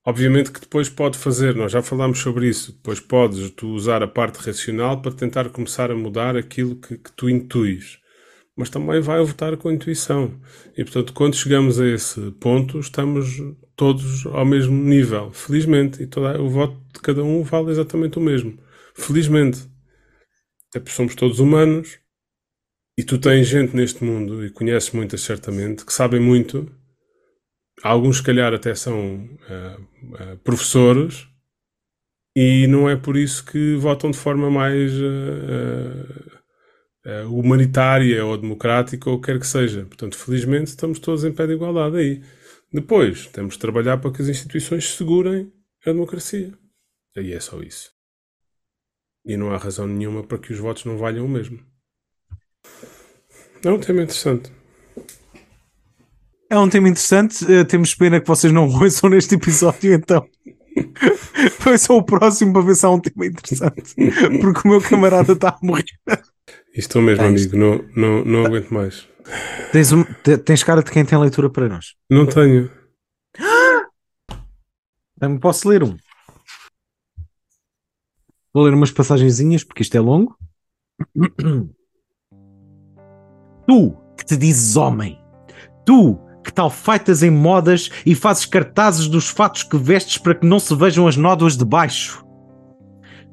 Obviamente 0.06 0.52
que 0.52 0.60
depois 0.60 0.88
pode 0.88 1.18
fazer, 1.18 1.56
nós 1.56 1.72
já 1.72 1.82
falámos 1.82 2.18
sobre 2.20 2.46
isso, 2.48 2.72
depois 2.72 3.00
podes 3.00 3.50
tu 3.50 3.68
usar 3.70 4.02
a 4.02 4.06
parte 4.06 4.36
racional 4.36 5.00
para 5.00 5.12
tentar 5.12 5.48
começar 5.48 5.90
a 5.90 5.96
mudar 5.96 6.36
aquilo 6.36 6.76
que, 6.76 6.98
que 6.98 7.10
tu 7.12 7.28
intuis. 7.28 7.98
Mas 8.56 8.70
também 8.70 9.00
vai 9.00 9.20
votar 9.24 9.56
com 9.56 9.68
a 9.68 9.74
intuição. 9.74 10.38
E 10.76 10.84
portanto, 10.84 11.12
quando 11.12 11.34
chegamos 11.34 11.80
a 11.80 11.88
esse 11.88 12.20
ponto, 12.32 12.78
estamos 12.78 13.26
todos 13.76 14.26
ao 14.26 14.44
mesmo 14.44 14.74
nível, 14.74 15.32
felizmente. 15.32 16.02
E 16.02 16.06
toda, 16.06 16.40
o 16.40 16.48
voto 16.48 16.80
de 16.92 17.00
cada 17.00 17.22
um 17.22 17.42
vale 17.42 17.70
exatamente 17.70 18.18
o 18.18 18.22
mesmo. 18.22 18.58
Felizmente. 18.94 19.68
É 20.74 20.78
porque 20.78 20.92
somos 20.92 21.14
todos 21.14 21.40
humanos. 21.40 21.98
E 22.96 23.02
tu 23.02 23.18
tens 23.18 23.48
gente 23.48 23.74
neste 23.74 24.04
mundo, 24.04 24.44
e 24.46 24.50
conheces 24.50 24.92
muitas 24.92 25.20
certamente, 25.20 25.84
que 25.84 25.92
sabem 25.92 26.20
muito 26.20 26.70
alguns, 27.82 28.18
se 28.18 28.22
calhar, 28.22 28.54
até 28.54 28.74
são 28.74 29.16
uh, 29.24 29.80
uh, 30.14 30.36
professores 30.44 31.26
e 32.36 32.66
não 32.66 32.88
é 32.88 32.96
por 32.96 33.16
isso 33.16 33.44
que 33.44 33.76
votam 33.76 34.10
de 34.10 34.18
forma 34.18 34.50
mais 34.50 34.92
uh, 34.92 36.34
humanitária 37.30 38.24
ou 38.24 38.36
democrática 38.36 39.10
ou 39.10 39.20
quer 39.20 39.38
que 39.38 39.46
seja. 39.46 39.84
Portanto, 39.84 40.16
felizmente, 40.16 40.70
estamos 40.70 40.98
todos 40.98 41.24
em 41.24 41.32
pé 41.32 41.46
de 41.46 41.52
igualdade 41.52 41.96
aí. 41.96 42.22
Depois, 42.74 43.28
temos 43.28 43.54
de 43.54 43.60
trabalhar 43.60 43.98
para 43.98 44.10
que 44.10 44.20
as 44.20 44.26
instituições 44.26 44.96
segurem 44.96 45.52
a 45.86 45.92
democracia. 45.92 46.52
Aí 47.16 47.32
é 47.32 47.38
só 47.38 47.62
isso. 47.62 47.92
E 49.24 49.36
não 49.36 49.52
há 49.52 49.56
razão 49.56 49.86
nenhuma 49.86 50.24
para 50.24 50.38
que 50.38 50.52
os 50.52 50.58
votos 50.58 50.84
não 50.84 50.98
valham 50.98 51.24
o 51.24 51.28
mesmo. 51.28 51.64
É 53.64 53.70
um 53.70 53.78
tema 53.78 54.02
interessante. 54.02 54.50
É 56.50 56.58
um 56.58 56.68
tema 56.68 56.88
interessante. 56.88 57.44
Uh, 57.44 57.64
temos 57.64 57.94
pena 57.94 58.20
que 58.20 58.26
vocês 58.26 58.52
não 58.52 58.66
ouçam 58.82 59.08
neste 59.08 59.36
episódio, 59.36 59.94
então. 59.94 60.28
Foi 61.60 61.78
só 61.78 61.96
o 61.96 62.02
próximo 62.02 62.52
para 62.52 62.62
ver 62.62 62.74
se 62.74 62.84
há 62.84 62.90
um 62.90 62.98
tema 62.98 63.26
interessante. 63.26 63.94
Porque 64.42 64.66
o 64.66 64.72
meu 64.72 64.80
camarada 64.80 65.32
está 65.32 65.50
a 65.50 65.58
morrer. 65.62 65.84
Estou 66.74 67.00
mesmo, 67.00 67.24
amigo. 67.24 67.56
Não, 67.56 67.84
não, 67.96 68.24
não 68.24 68.46
aguento 68.46 68.74
mais. 68.74 69.08
Tens, 69.70 69.92
um, 69.92 70.04
tens 70.44 70.62
cara 70.64 70.82
de 70.82 70.90
quem 70.90 71.04
tem 71.04 71.16
leitura 71.18 71.48
para 71.48 71.68
nós? 71.68 71.94
Não 72.10 72.26
tenho. 72.26 72.70
Também 75.18 75.38
posso 75.38 75.68
ler 75.68 75.84
um. 75.84 75.96
Vou 78.52 78.64
ler 78.64 78.74
umas 78.74 78.90
passagenzinhas 78.90 79.62
porque 79.62 79.82
isto 79.82 79.96
é 79.96 80.00
longo. 80.00 80.36
Tu 83.66 83.96
que 84.18 84.26
te 84.26 84.36
dizes 84.36 84.76
homem, 84.76 85.18
tu 85.86 86.18
que 86.44 86.52
tal 86.52 86.68
feitas 86.68 87.22
em 87.22 87.30
modas 87.30 87.90
e 88.04 88.14
fazes 88.14 88.44
cartazes 88.44 89.08
dos 89.08 89.28
fatos 89.28 89.62
que 89.62 89.78
vestes 89.78 90.18
para 90.18 90.34
que 90.34 90.46
não 90.46 90.60
se 90.60 90.74
vejam 90.76 91.08
as 91.08 91.16
nódoas 91.16 91.56
de 91.56 91.64
baixo. 91.64 92.22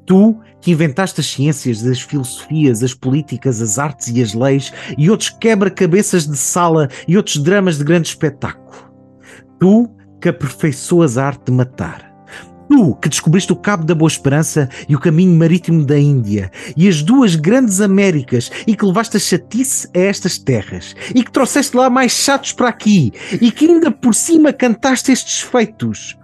Tu 0.06 0.40
que 0.62 0.70
inventaste 0.70 1.20
as 1.20 1.26
ciências, 1.26 1.84
as 1.84 2.00
filosofias, 2.00 2.82
as 2.82 2.94
políticas, 2.94 3.60
as 3.60 3.78
artes 3.78 4.08
e 4.08 4.22
as 4.22 4.32
leis 4.32 4.72
e 4.96 5.10
outros 5.10 5.28
quebra-cabeças 5.28 6.26
de 6.26 6.36
sala 6.36 6.88
e 7.06 7.16
outros 7.16 7.36
dramas 7.38 7.76
de 7.76 7.84
grande 7.84 8.08
espetáculo. 8.08 8.90
Tu 9.58 9.90
que 10.20 10.28
aperfeiçoas 10.28 11.18
a 11.18 11.26
arte 11.26 11.46
de 11.46 11.52
matar. 11.52 12.10
Tu 12.68 12.94
que 12.94 13.08
descobriste 13.08 13.52
o 13.52 13.56
Cabo 13.56 13.84
da 13.84 13.94
Boa 13.94 14.08
Esperança 14.08 14.68
e 14.88 14.94
o 14.94 15.00
caminho 15.00 15.36
marítimo 15.36 15.84
da 15.84 15.98
Índia 15.98 16.50
e 16.76 16.88
as 16.88 17.02
duas 17.02 17.34
grandes 17.34 17.80
Américas 17.80 18.50
e 18.66 18.76
que 18.76 18.86
levaste 18.86 19.16
a 19.16 19.20
chatice 19.20 19.88
a 19.94 19.98
estas 19.98 20.38
terras 20.38 20.94
e 21.12 21.24
que 21.24 21.32
trouxeste 21.32 21.76
lá 21.76 21.90
mais 21.90 22.12
chatos 22.12 22.52
para 22.52 22.68
aqui 22.68 23.12
e 23.40 23.50
que 23.50 23.66
ainda 23.66 23.90
por 23.90 24.14
cima 24.14 24.52
cantaste 24.52 25.10
estes 25.10 25.40
feitos. 25.40 26.16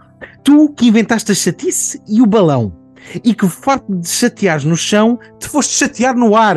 Tu 0.44 0.72
que 0.74 0.86
inventaste 0.86 1.32
a 1.32 1.34
chatice 1.34 2.00
e 2.08 2.22
o 2.22 2.26
balão 2.26 2.77
e 3.24 3.34
que 3.34 3.48
farto 3.48 3.94
de 3.94 4.08
chateares 4.08 4.64
no 4.64 4.76
chão 4.76 5.18
te 5.38 5.48
foste 5.48 5.74
chatear 5.74 6.16
no 6.16 6.36
ar 6.36 6.56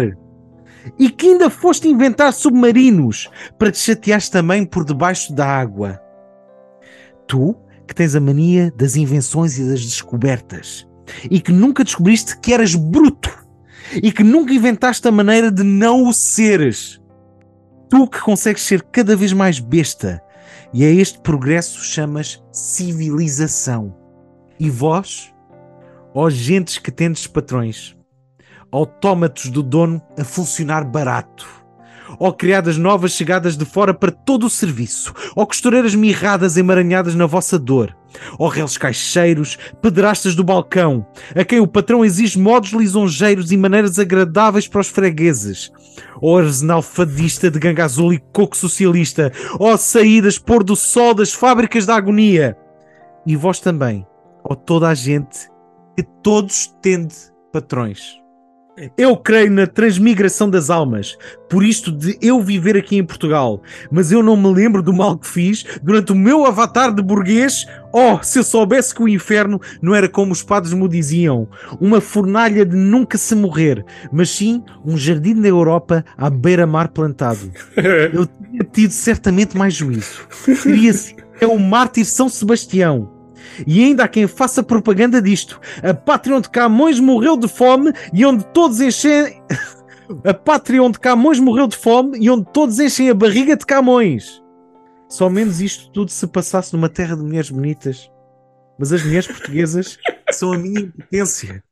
e 0.98 1.10
que 1.10 1.28
ainda 1.28 1.50
foste 1.50 1.88
inventar 1.88 2.34
submarinos 2.34 3.30
para 3.58 3.72
te 3.72 3.78
chateares 3.78 4.30
também 4.30 4.66
por 4.66 4.84
debaixo 4.84 5.34
da 5.34 5.46
água. 5.46 6.00
Tu 7.28 7.56
que 7.88 7.96
tens 7.96 8.16
a 8.16 8.20
mania 8.20 8.72
das 8.76 8.96
invenções 8.96 9.58
e 9.58 9.68
das 9.68 9.84
descobertas 9.84 10.88
e 11.30 11.40
que 11.40 11.52
nunca 11.52 11.84
descobriste 11.84 12.40
que 12.40 12.54
eras 12.54 12.74
bruto 12.74 13.30
e 14.02 14.12
que 14.12 14.24
nunca 14.24 14.54
inventaste 14.54 15.08
a 15.08 15.12
maneira 15.12 15.52
de 15.52 15.64
não 15.64 16.08
o 16.08 16.14
seres. 16.14 17.02
Tu 17.90 18.08
que 18.08 18.22
consegues 18.22 18.64
ser 18.64 18.82
cada 18.84 19.16
vez 19.16 19.34
mais 19.34 19.60
besta 19.60 20.22
e 20.74 20.86
a 20.86 20.90
este 20.90 21.20
progresso 21.20 21.84
chamas 21.84 22.42
civilização. 22.52 23.94
E 24.58 24.70
vós, 24.70 25.34
ó 26.14 26.30
gentes 26.30 26.78
que 26.78 26.92
tendes 26.92 27.28
patrões, 27.28 27.96
autómatos 28.72 29.50
do 29.50 29.64
dono 29.64 30.02
a 30.18 30.24
funcionar 30.24 30.84
barato 30.84 31.62
ou 32.20 32.32
criadas 32.34 32.78
novas 32.78 33.14
chegadas 33.14 33.58
de 33.58 33.66
fora 33.66 33.94
para 33.94 34.12
todo 34.12 34.46
o 34.46 34.50
serviço, 34.50 35.14
ou 35.36 35.46
costureiras 35.46 35.96
mirradas 35.96 36.58
emaranhadas 36.58 37.16
na 37.16 37.26
vossa 37.26 37.58
dor, 37.58 37.96
ou 38.38 38.48
réus 38.48 38.78
caixeiros, 38.78 39.58
pedrastas 39.82 40.36
do 40.36 40.44
balcão, 40.44 41.06
a 41.36 41.44
quem 41.44 41.60
o 41.60 41.68
patrão 41.68 42.04
exige 42.04 42.40
modos 42.40 42.72
lisonjeiros 42.72 43.52
e 43.52 43.58
maneiras 43.58 43.98
agradáveis 44.00 44.68
para 44.68 44.82
os 44.82 44.88
fregueses, 44.88 45.72
ou 46.22 46.38
arsenal 46.38 46.82
fadista 46.82 47.50
de 47.50 47.60
ganga 47.60 47.86
azul 47.86 48.14
e 48.14 48.20
coco 48.20 48.56
socialista, 48.56 49.32
ou 49.60 49.78
saídas 49.78 50.38
pôr 50.38 50.64
do 50.64 50.76
sol 50.76 51.14
das 51.14 51.34
fábricas 51.34 51.86
da 51.86 51.96
agonia. 51.96 52.58
E 53.26 53.36
vós 53.36 53.60
também, 53.60 54.06
ó 54.44 54.56
toda 54.56 54.90
a 54.90 54.94
gente, 54.94 55.51
que 56.02 56.10
todos 56.24 56.68
tende 56.82 57.14
patrões. 57.54 58.20
Eu 58.98 59.16
creio 59.18 59.52
na 59.52 59.68
transmigração 59.68 60.50
das 60.50 60.70
almas, 60.70 61.16
por 61.50 61.64
isto 61.64 61.92
de 61.92 62.18
eu 62.22 62.42
viver 62.42 62.76
aqui 62.76 62.98
em 62.98 63.04
Portugal, 63.04 63.62
mas 63.92 64.12
eu 64.12 64.24
não 64.24 64.36
me 64.36 64.52
lembro 64.52 64.82
do 64.82 64.94
mal 64.94 65.18
que 65.18 65.28
fiz 65.28 65.66
durante 65.84 66.12
o 66.12 66.16
meu 66.16 66.46
avatar 66.46 66.92
de 66.92 67.02
burguês. 67.04 67.68
Oh, 67.94 68.18
se 68.24 68.40
eu 68.40 68.44
soubesse 68.44 68.96
que 68.96 69.04
o 69.04 69.10
inferno 69.10 69.62
não 69.82 69.94
era 69.94 70.08
como 70.08 70.32
os 70.32 70.42
padres 70.42 70.74
me 70.74 70.88
diziam, 70.88 71.48
uma 71.80 72.02
fornalha 72.02 72.66
de 72.66 72.76
nunca 72.76 73.18
se 73.18 73.36
morrer, 73.36 73.86
mas 74.12 74.30
sim 74.30 74.64
um 74.84 74.98
jardim 74.98 75.34
na 75.34 75.50
Europa 75.50 76.04
à 76.18 76.30
beira-mar 76.30 76.88
plantado. 76.88 77.52
Eu 77.76 78.26
teria 78.26 78.64
tido 78.72 78.92
certamente 78.92 79.56
mais 79.56 79.74
juízo. 79.74 80.28
Teria 80.64 80.94
sido 80.94 81.22
é 81.42 81.48
o 81.48 81.60
mártir 81.60 82.06
São 82.06 82.30
Sebastião. 82.30 83.11
E 83.66 83.84
ainda 83.84 84.04
há 84.04 84.08
quem 84.08 84.28
faça 84.28 84.64
propaganda 84.64 85.22
disto. 85.22 85.60
A 85.84 85.94
pátria 85.94 86.36
onde 86.36 86.50
Camões 86.50 87.00
morreu 87.00 87.38
de 87.38 87.48
fome 87.48 87.92
e 88.14 88.26
onde 88.26 88.46
todos 88.48 88.80
enchem. 88.82 89.42
a 90.26 90.34
pátria 90.34 90.84
onde 90.84 91.00
Camões 91.00 91.40
morreu 91.40 91.68
de 91.68 91.78
fome 91.78 92.18
e 92.20 92.30
onde 92.30 92.46
todos 92.52 92.80
enchem 92.80 93.10
a 93.10 93.14
barriga 93.14 93.56
de 93.56 93.66
Camões. 93.66 94.42
Só 95.10 95.30
menos 95.30 95.62
isto 95.62 95.92
tudo 95.92 96.10
se 96.10 96.26
passasse 96.28 96.74
numa 96.74 96.90
terra 96.90 97.16
de 97.16 97.24
mulheres 97.24 97.50
bonitas. 97.50 98.10
Mas 98.80 98.94
as 98.94 99.04
mulheres 99.04 99.28
portuguesas 99.28 99.98
são 100.32 100.54
a 100.54 100.58
minha 100.58 100.82
impotência. 100.82 101.64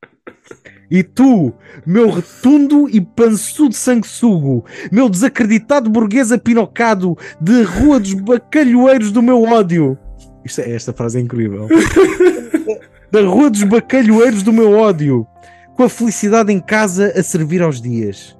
E 0.91 1.03
tu, 1.03 1.53
meu 1.85 2.09
retundo 2.09 2.89
e 2.89 2.99
pançudo 2.99 3.75
sanguessugo, 3.75 4.65
meu 4.91 5.07
desacreditado 5.07 5.89
burguês 5.89 6.31
apinocado 6.31 7.15
de 7.39 7.61
rua 7.61 7.99
dos 7.99 8.13
bacalhoeiros 8.13 9.11
do 9.11 9.21
meu 9.21 9.43
ódio, 9.43 9.97
isto, 10.43 10.61
é, 10.61 10.71
esta 10.71 10.93
frase 10.93 11.17
é 11.17 11.21
incrível. 11.21 11.67
da 13.11 13.21
rua 13.21 13.49
dos 13.49 13.63
bacalhoeiros 13.63 14.43
do 14.43 14.53
meu 14.53 14.73
ódio, 14.73 15.27
com 15.75 15.83
a 15.83 15.89
felicidade 15.89 16.51
em 16.51 16.59
casa 16.59 17.13
a 17.15 17.23
servir 17.23 17.61
aos 17.61 17.81
dias. 17.81 18.37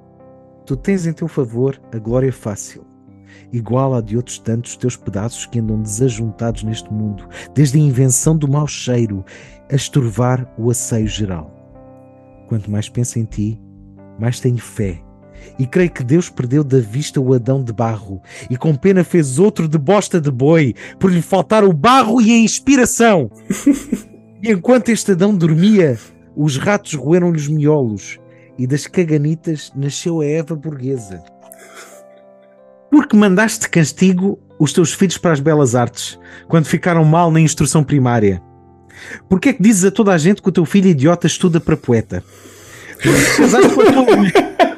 Tu 0.64 0.76
tens 0.76 1.06
em 1.06 1.12
teu 1.12 1.26
favor 1.26 1.80
a 1.92 1.98
glória 1.98 2.32
fácil, 2.32 2.86
igual 3.52 3.94
à 3.94 4.00
de 4.00 4.16
outros 4.16 4.38
tantos 4.38 4.76
teus 4.76 4.96
pedaços 4.96 5.46
que 5.46 5.58
andam 5.58 5.82
desajuntados 5.82 6.62
neste 6.62 6.92
mundo, 6.92 7.28
desde 7.54 7.78
a 7.78 7.82
invenção 7.82 8.36
do 8.36 8.46
mau 8.46 8.66
cheiro 8.66 9.24
a 9.70 9.74
estorvar 9.74 10.46
o 10.56 10.70
asseio 10.70 11.08
geral. 11.08 11.52
Quanto 12.48 12.70
mais 12.70 12.88
penso 12.88 13.18
em 13.18 13.24
ti, 13.24 13.60
mais 14.18 14.38
tenho 14.38 14.58
fé 14.58 15.02
e 15.58 15.66
creio 15.66 15.90
que 15.90 16.02
Deus 16.02 16.28
perdeu 16.28 16.64
da 16.64 16.78
vista 16.78 17.20
o 17.20 17.34
Adão 17.34 17.62
de 17.62 17.72
barro 17.72 18.22
e 18.48 18.56
com 18.56 18.74
pena 18.74 19.04
fez 19.04 19.38
outro 19.38 19.68
de 19.68 19.78
bosta 19.78 20.20
de 20.20 20.30
boi, 20.30 20.74
por 20.98 21.12
lhe 21.12 21.22
faltar 21.22 21.64
o 21.64 21.72
barro 21.72 22.20
e 22.20 22.32
a 22.32 22.38
inspiração. 22.38 23.30
e 24.42 24.50
enquanto 24.50 24.88
este 24.88 25.12
Adão 25.12 25.34
dormia, 25.34 25.98
os 26.36 26.56
ratos 26.56 26.94
roeram-lhe 26.94 27.36
os 27.36 27.48
miolos 27.48 28.18
e 28.58 28.66
das 28.66 28.86
caganitas 28.86 29.72
nasceu 29.74 30.20
a 30.20 30.26
Eva 30.26 30.54
burguesa. 30.54 31.22
Porque 32.90 33.16
mandaste 33.16 33.68
castigo 33.68 34.38
os 34.58 34.72
teus 34.72 34.92
filhos 34.92 35.16
para 35.16 35.32
as 35.32 35.40
belas 35.40 35.74
artes, 35.74 36.18
quando 36.48 36.66
ficaram 36.66 37.04
mal 37.04 37.30
na 37.30 37.40
instrução 37.40 37.82
primária? 37.82 38.42
Porquê 39.28 39.50
é 39.50 39.52
que 39.52 39.62
dizes 39.62 39.84
a 39.84 39.90
toda 39.90 40.12
a 40.12 40.18
gente 40.18 40.42
que 40.42 40.48
o 40.48 40.52
teu 40.52 40.66
filho 40.66 40.88
idiota 40.88 41.26
estuda 41.26 41.60
para 41.60 41.76
poeta? 41.76 42.22
Casaste 43.36 43.74
com 43.74 43.80
a 43.80 43.92
tua 43.92 44.69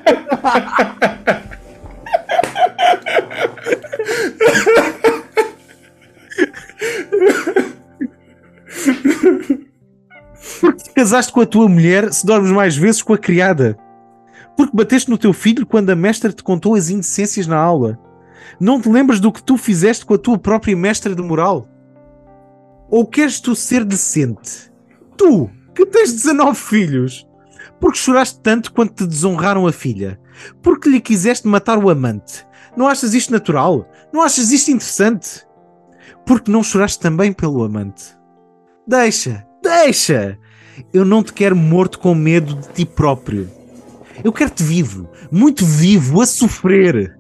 casaste 11.03 11.33
com 11.33 11.41
a 11.41 11.47
tua 11.47 11.69
mulher 11.69 12.13
se 12.13 12.25
dormes 12.25 12.53
mais 12.53 12.77
vezes 12.77 13.03
com 13.03 13.13
a 13.13 13.19
criada? 13.19 13.77
Porque 14.57 14.77
bateste 14.77 15.11
no 15.11 15.19
teu 15.19 15.33
filho 15.33 15.67
quando 15.67 15.91
a 15.91 15.97
mestra 15.97 16.33
te 16.33 16.45
contou 16.45 16.77
as 16.77 16.91
indecências 16.91 17.47
na 17.47 17.57
aula? 17.57 17.99
Não 18.61 18.81
te 18.81 18.89
lembras 18.89 19.19
do 19.19 19.33
que 19.33 19.43
tu 19.43 19.57
fizeste 19.57 20.07
com 20.07 20.15
a 20.15 20.19
tua 20.19 20.39
própria 20.39 20.77
mestra 20.77 21.15
de 21.15 21.23
moral? 21.23 21.67
Ou 22.89 23.05
queres 23.05 23.41
tu 23.41 23.57
ser 23.57 23.85
decente? 23.85 24.71
Tu, 25.17 25.51
que 25.75 25.87
tens 25.87 26.13
19 26.13 26.55
filhos, 26.57 27.27
porque 27.83 27.99
choraste 27.99 28.39
tanto 28.39 28.73
quando 28.73 28.91
te 28.91 29.05
desonraram 29.05 29.67
a 29.67 29.73
filha, 29.73 30.17
porque 30.63 30.89
lhe 30.89 31.01
quiseste 31.01 31.49
matar 31.49 31.77
o 31.83 31.91
amante. 31.91 32.47
Não 32.77 32.87
achas 32.87 33.13
isto 33.13 33.33
natural? 33.33 33.91
Não 34.13 34.23
achas 34.23 34.53
isto 34.53 34.71
interessante? 34.71 35.45
Porque 36.25 36.49
não 36.49 36.63
choraste 36.63 37.01
também 37.01 37.33
pelo 37.33 37.65
amante? 37.65 38.17
Deixa, 38.87 39.45
deixa! 39.61 40.39
Eu 40.95 41.05
não 41.05 41.25
te 41.25 41.33
quero 41.33 41.57
morto 41.57 41.99
com 41.99 42.15
medo 42.15 42.55
de 42.55 42.69
ti 42.69 42.87
próprio. 42.87 43.51
Eu 44.23 44.33
quero-te 44.33 44.63
vivo, 44.63 45.11
muito 45.33 45.67
vivo, 45.67 46.23
a 46.23 46.27
sofrer. 46.27 47.19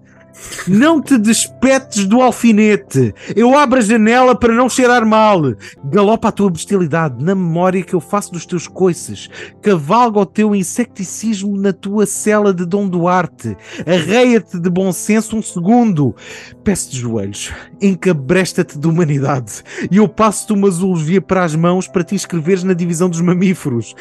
Não 0.66 1.00
te 1.00 1.18
despetes 1.18 2.06
do 2.06 2.20
alfinete. 2.20 3.14
Eu 3.34 3.56
abro 3.56 3.78
a 3.78 3.82
janela 3.82 4.34
para 4.34 4.54
não 4.54 4.68
cheirar 4.68 5.06
mal. 5.06 5.42
Galopa 5.84 6.28
a 6.28 6.32
tua 6.32 6.50
bestialidade 6.50 7.22
na 7.22 7.34
memória 7.34 7.82
que 7.82 7.94
eu 7.94 8.00
faço 8.00 8.32
dos 8.32 8.46
teus 8.46 8.68
coices. 8.68 9.28
Cavalga 9.60 10.20
o 10.20 10.26
teu 10.26 10.54
insecticismo 10.54 11.56
na 11.56 11.72
tua 11.72 12.06
cela 12.06 12.52
de 12.52 12.64
Dom 12.64 12.88
Duarte. 12.88 13.56
Arreia-te 13.86 14.58
de 14.58 14.70
bom 14.70 14.92
senso 14.92 15.36
um 15.36 15.42
segundo. 15.42 16.14
Peço 16.62 16.90
de 16.90 16.98
joelhos. 16.98 17.52
Encabresta-te 17.80 18.78
de 18.78 18.86
humanidade. 18.86 19.62
E 19.90 19.96
eu 19.96 20.08
passo-te 20.08 20.52
uma 20.52 20.70
zoologia 20.70 21.20
para 21.20 21.44
as 21.44 21.54
mãos 21.54 21.88
para 21.88 22.04
te 22.04 22.14
inscreveres 22.14 22.62
na 22.62 22.74
divisão 22.74 23.08
dos 23.08 23.20
mamíferos. 23.20 23.94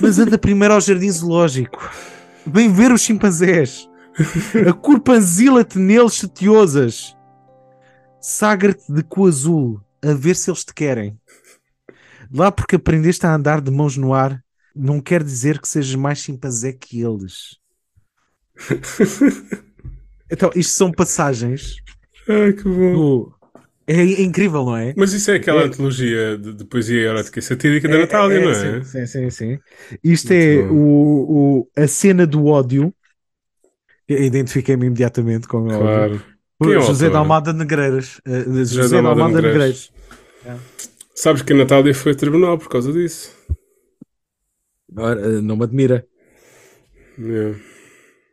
Mas 0.00 0.18
anda 0.18 0.38
primeiro 0.38 0.74
ao 0.74 0.80
jardim 0.80 1.10
zoológico. 1.10 1.90
Vem 2.46 2.72
ver 2.72 2.92
os 2.92 3.02
chimpanzés. 3.02 3.89
Acurpanzila-te 4.68 5.78
neles 5.78 6.14
setiosas. 6.14 7.16
Sagra-te 8.20 8.92
de 8.92 9.02
cu 9.02 9.26
azul, 9.26 9.80
a 10.02 10.12
ver 10.12 10.36
se 10.36 10.50
eles 10.50 10.64
te 10.64 10.74
querem. 10.74 11.18
Lá 12.32 12.52
porque 12.52 12.76
aprendeste 12.76 13.26
a 13.26 13.34
andar 13.34 13.60
de 13.60 13.70
mãos 13.70 13.96
no 13.96 14.12
ar, 14.14 14.42
não 14.74 15.00
quer 15.00 15.22
dizer 15.22 15.60
que 15.60 15.68
sejas 15.68 15.94
mais 15.94 16.18
chimpanzé 16.18 16.72
que 16.72 17.00
eles. 17.00 17.58
então, 20.30 20.50
isto 20.54 20.72
são 20.72 20.92
passagens. 20.92 21.76
Ai, 22.28 22.52
que 22.52 22.64
bom. 22.64 22.92
do- 22.92 23.34
É 23.86 24.02
incrível, 24.22 24.64
não 24.64 24.76
é? 24.76 24.94
Mas 24.96 25.12
isso 25.12 25.30
é 25.32 25.36
aquela 25.36 25.62
É- 25.62 25.64
antologia 25.64 26.38
de, 26.38 26.54
de 26.54 26.64
poesia 26.64 27.00
erótica 27.08 27.40
satírica 27.40 27.88
da 27.88 27.98
Natália, 27.98 28.40
não 28.40 28.50
é? 28.50 28.84
Sim, 28.84 29.06
sim, 29.06 29.30
sim. 29.30 29.58
Isto 30.04 30.28
Muito 30.28 30.42
é 30.44 30.56
o, 30.70 31.60
o- 31.62 31.68
a 31.76 31.88
cena 31.88 32.26
do 32.26 32.46
ódio. 32.46 32.94
Identifiquei-me 34.14 34.86
imediatamente 34.86 35.46
com 35.46 35.58
o 35.58 35.66
ódio. 35.66 35.78
Claro. 35.78 36.22
Quem 36.62 36.72
é 36.74 36.78
o 36.78 36.82
José 36.82 37.08
de 37.08 37.16
Almada 37.16 37.52
Negreiras. 37.52 38.20
Eh, 38.26 38.44
José, 38.44 38.74
José 38.82 38.96
de 38.96 39.02
de 39.02 39.08
Almada 39.08 39.40
Negreiros. 39.40 39.92
Negreiros. 40.44 40.70
Sabes 41.14 41.42
que 41.42 41.52
a 41.52 41.56
Natália 41.56 41.94
foi 41.94 42.12
a 42.12 42.14
tribunal 42.14 42.58
por 42.58 42.68
causa 42.68 42.92
disso. 42.92 43.30
Eh, 44.98 45.40
Não 45.42 45.56
me 45.56 45.64
admira. 45.64 46.04
É. 47.18 47.54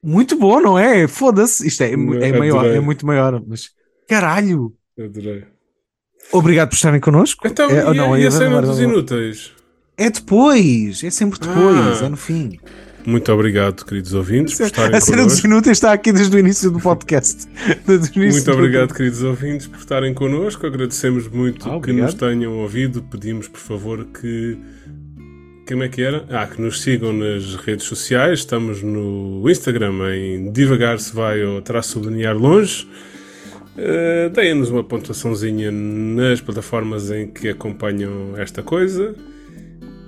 Muito 0.03 0.37
bom, 0.37 0.59
não 0.61 0.77
é? 0.79 1.07
Foda-se. 1.07 1.67
Isto 1.67 1.83
é, 1.83 1.91
é 1.93 1.97
maior, 2.37 2.65
é 2.65 2.79
muito 2.79 3.05
maior. 3.05 3.41
Mas 3.45 3.69
caralho! 4.07 4.73
Adorei. 4.99 5.45
Obrigado 6.31 6.69
por 6.69 6.75
estarem 6.75 6.99
connosco. 6.99 7.47
Então, 7.47 7.69
é, 7.69 7.91
e, 7.91 7.93
não, 7.93 8.13
a, 8.13 8.19
e 8.19 8.23
é- 8.23 8.27
a 8.27 8.31
cena 8.31 8.57
é- 8.57 8.61
dos 8.61 8.79
inúteis? 8.79 9.53
É 9.97 10.09
depois, 10.09 11.03
é 11.03 11.09
sempre 11.09 11.39
depois, 11.39 12.01
Ah. 12.01 12.05
é 12.05 12.09
no 12.09 12.17
fim. 12.17 12.59
Muito 13.07 13.31
obrigado, 13.31 13.85
queridos 13.85 14.13
ouvintes, 14.13 14.57
por 14.57 14.65
estarem 14.65 14.95
A 14.97 14.99
cena 14.99 15.23
dos 15.23 15.41
inúteis 15.41 15.77
está 15.77 15.93
aqui 15.93 16.11
desde 16.11 16.35
o 16.35 16.39
início 16.39 16.69
do 16.69 16.77
podcast. 16.79 17.47
Início 17.87 18.21
Muito 18.21 18.43
do- 18.43 18.51
obrigado, 18.51 18.93
queridos 18.93 19.23
ouvintes, 19.23 19.65
por 19.65 19.79
estarem 19.79 20.13
connosco. 20.13 20.67
Agradecemos 20.67 21.29
muito 21.29 21.69
Ah, 21.69 21.79
que 21.79 21.93
nos 21.93 22.13
tenham 22.13 22.51
ouvido. 22.59 23.01
Pedimos, 23.01 23.47
por 23.47 23.61
favor, 23.61 24.05
que. 24.05 24.57
Como 25.65 25.83
é 25.83 25.87
que 25.87 26.01
era? 26.01 26.25
Ah, 26.29 26.45
que 26.47 26.61
nos 26.61 26.81
sigam 26.81 27.13
nas 27.13 27.55
redes 27.55 27.85
sociais. 27.85 28.39
Estamos 28.39 28.83
no 28.83 29.41
Instagram 29.49 29.93
em 30.13 30.51
Devagar 30.51 30.99
se 30.99 31.15
vai 31.15 31.41
ou 31.45 31.61
traço 31.61 31.93
sublinhar 31.93 32.35
longe. 32.37 32.85
Uh, 33.77 34.29
Deem-nos 34.33 34.69
uma 34.69 34.83
pontuaçãozinha 34.83 35.71
nas 35.71 36.41
plataformas 36.41 37.09
em 37.11 37.27
que 37.27 37.47
acompanham 37.47 38.33
esta 38.37 38.61
coisa. 38.61 39.15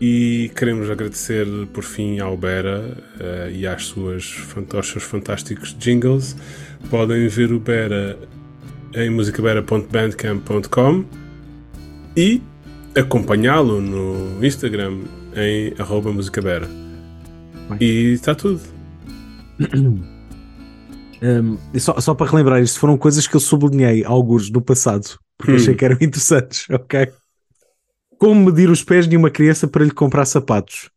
E 0.01 0.49
queremos 0.55 0.89
agradecer 0.89 1.45
por 1.73 1.83
fim 1.83 2.19
ao 2.19 2.37
Bera 2.37 2.97
eh, 3.19 3.51
e 3.53 3.67
às 3.67 3.85
suas, 3.85 4.33
aos 4.73 4.87
seus 4.87 5.03
fantásticos 5.03 5.75
jingles. 5.77 6.37
Podem 6.89 7.27
ver 7.27 7.51
o 7.51 7.59
Bera 7.59 8.17
em 8.95 9.09
musicabera.bandcamp.com 9.09 11.03
e 12.15 12.41
acompanhá-lo 12.97 13.81
no 13.81 14.43
Instagram 14.43 14.99
em 15.35 15.73
arroba 15.79 16.11
musicabera. 16.13 16.67
E 17.79 18.13
está 18.13 18.33
tudo. 18.33 18.61
Um, 21.21 21.57
só, 21.77 21.99
só 21.99 22.13
para 22.15 22.31
relembrar, 22.31 22.61
isto 22.61 22.79
foram 22.79 22.97
coisas 22.97 23.27
que 23.27 23.35
eu 23.35 23.41
sublinhei 23.41 24.05
alguns 24.05 24.49
do 24.49 24.61
passado, 24.61 25.19
porque 25.37 25.51
Hum. 25.51 25.55
achei 25.57 25.75
que 25.75 25.83
eram 25.83 25.97
interessantes, 25.99 26.65
ok? 26.71 27.11
Como 28.19 28.47
medir 28.47 28.69
os 28.69 28.83
pés 28.83 29.07
de 29.07 29.15
uma 29.15 29.31
criança 29.31 29.65
para 29.65 29.85
lhe 29.85 29.91
comprar 29.91 30.25
sapatos? 30.25 30.89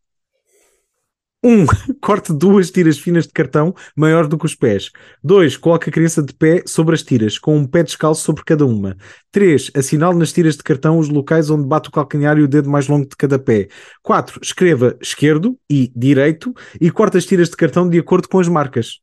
1. 1.45 1.49
Um, 1.49 1.67
corte 2.03 2.33
duas 2.33 2.69
tiras 2.69 2.99
finas 2.99 3.29
de 3.29 3.33
cartão 3.33 3.73
maior 3.97 4.27
do 4.27 4.37
que 4.37 4.45
os 4.45 4.57
pés. 4.57 4.91
2. 5.23 5.57
Coloque 5.57 5.89
a 5.89 5.93
criança 5.93 6.21
de 6.21 6.35
pé 6.35 6.65
sobre 6.67 6.97
as 6.97 7.03
tiras, 7.05 7.39
com 7.39 7.57
um 7.57 7.65
pé 7.65 7.85
descalço 7.85 8.25
sobre 8.25 8.43
cada 8.43 8.67
uma. 8.67 8.97
3. 9.31 9.71
Assinale 9.73 10.19
nas 10.19 10.33
tiras 10.33 10.57
de 10.57 10.65
cartão 10.65 10.99
os 10.99 11.09
locais 11.09 11.49
onde 11.49 11.65
bate 11.65 11.91
o 11.91 11.93
calcanhar 11.93 12.37
e 12.39 12.43
o 12.43 12.49
dedo 12.49 12.69
mais 12.69 12.89
longo 12.89 13.09
de 13.09 13.17
cada 13.17 13.39
pé. 13.39 13.69
4. 14.03 14.41
Escreva 14.43 14.97
esquerdo 15.01 15.57
e 15.71 15.93
direito 15.95 16.53
e 16.81 16.91
corte 16.91 17.19
as 17.19 17.25
tiras 17.25 17.49
de 17.49 17.57
cartão 17.57 17.89
de 17.89 18.01
acordo 18.01 18.29
com 18.29 18.41
as 18.41 18.49
marcas. 18.49 18.99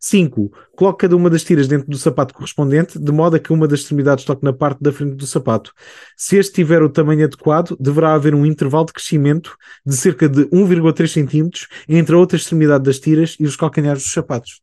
5. 0.00 0.52
Coloque 0.76 1.00
cada 1.00 1.16
uma 1.16 1.28
das 1.30 1.42
tiras 1.42 1.66
dentro 1.68 1.88
do 1.90 1.96
sapato 1.98 2.34
correspondente, 2.34 2.98
de 2.98 3.12
modo 3.12 3.36
a 3.36 3.38
que 3.38 3.52
uma 3.52 3.66
das 3.66 3.80
extremidades 3.80 4.24
toque 4.24 4.44
na 4.44 4.52
parte 4.52 4.82
da 4.82 4.92
frente 4.92 5.14
do 5.14 5.26
sapato. 5.26 5.72
Se 6.16 6.36
este 6.36 6.54
tiver 6.54 6.82
o 6.82 6.88
tamanho 6.88 7.24
adequado, 7.24 7.76
deverá 7.80 8.14
haver 8.14 8.34
um 8.34 8.44
intervalo 8.46 8.86
de 8.86 8.92
crescimento 8.92 9.56
de 9.84 9.96
cerca 9.96 10.28
de 10.28 10.44
1,3 10.46 11.12
cm 11.12 11.50
entre 11.88 12.14
a 12.14 12.18
outra 12.18 12.36
extremidade 12.36 12.84
das 12.84 12.98
tiras 12.98 13.36
e 13.40 13.44
os 13.44 13.56
calcanhares 13.56 14.02
dos 14.02 14.12
sapatos. 14.12 14.60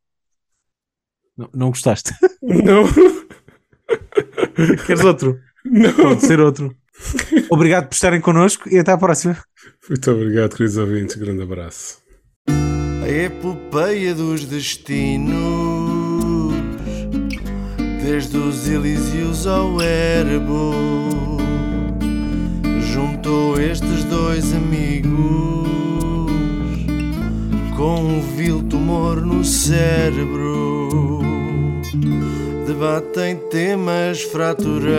Não, 1.38 1.50
não 1.54 1.70
gostaste? 1.70 2.14
Não, 2.44 2.84
Queres 4.86 5.04
outro? 5.04 5.40
não. 5.66 5.94
Pode 5.94 6.22
ser 6.22 6.40
outro. 6.40 6.76
Obrigado 7.50 7.88
por 7.88 7.96
estarem 7.96 8.22
connosco 8.22 8.70
e 8.70 8.78
até 8.78 8.92
à 8.92 8.98
próxima. 8.98 9.38
Muito 9.90 10.12
obrigado, 10.12 10.56
queridos 10.56 10.78
ouvintes. 10.78 11.16
Grande 11.16 11.42
abraço. 11.42 12.03
A 13.04 13.10
epopeia 13.10 14.16
dos 14.16 14.46
destinos, 14.46 15.34
desde 18.02 18.38
os 18.38 18.70
Elíseos 18.70 19.46
ao 19.46 19.82
Erebo, 19.82 20.72
juntou 22.94 23.60
estes 23.60 24.06
dois 24.06 24.54
amigos 24.54 25.68
com 27.76 28.06
um 28.06 28.22
vil 28.38 28.64
tumor 28.64 29.18
no 29.18 29.44
cérebro. 29.44 31.20
Debatem 32.66 33.36
temas 33.52 34.22
fraturantes 34.22 34.94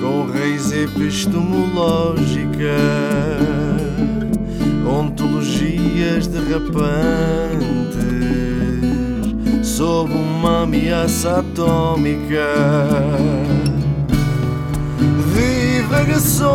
com 0.00 0.24
raiz 0.32 0.72
epistemológica 0.72 3.34
ontologias 5.94 6.26
derrapantes 6.26 6.74
sob 9.62 10.12
uma 10.12 10.62
ameaça 10.62 11.38
atômica. 11.38 12.48
Divagações, 15.34 16.54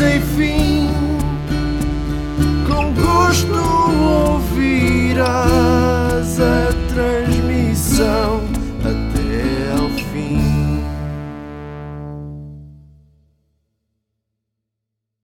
enfim, 0.00 0.88
com 2.66 2.92
gosto 2.94 3.52
ouvirás 4.32 5.28
a 6.40 6.72
transmissão 6.92 8.49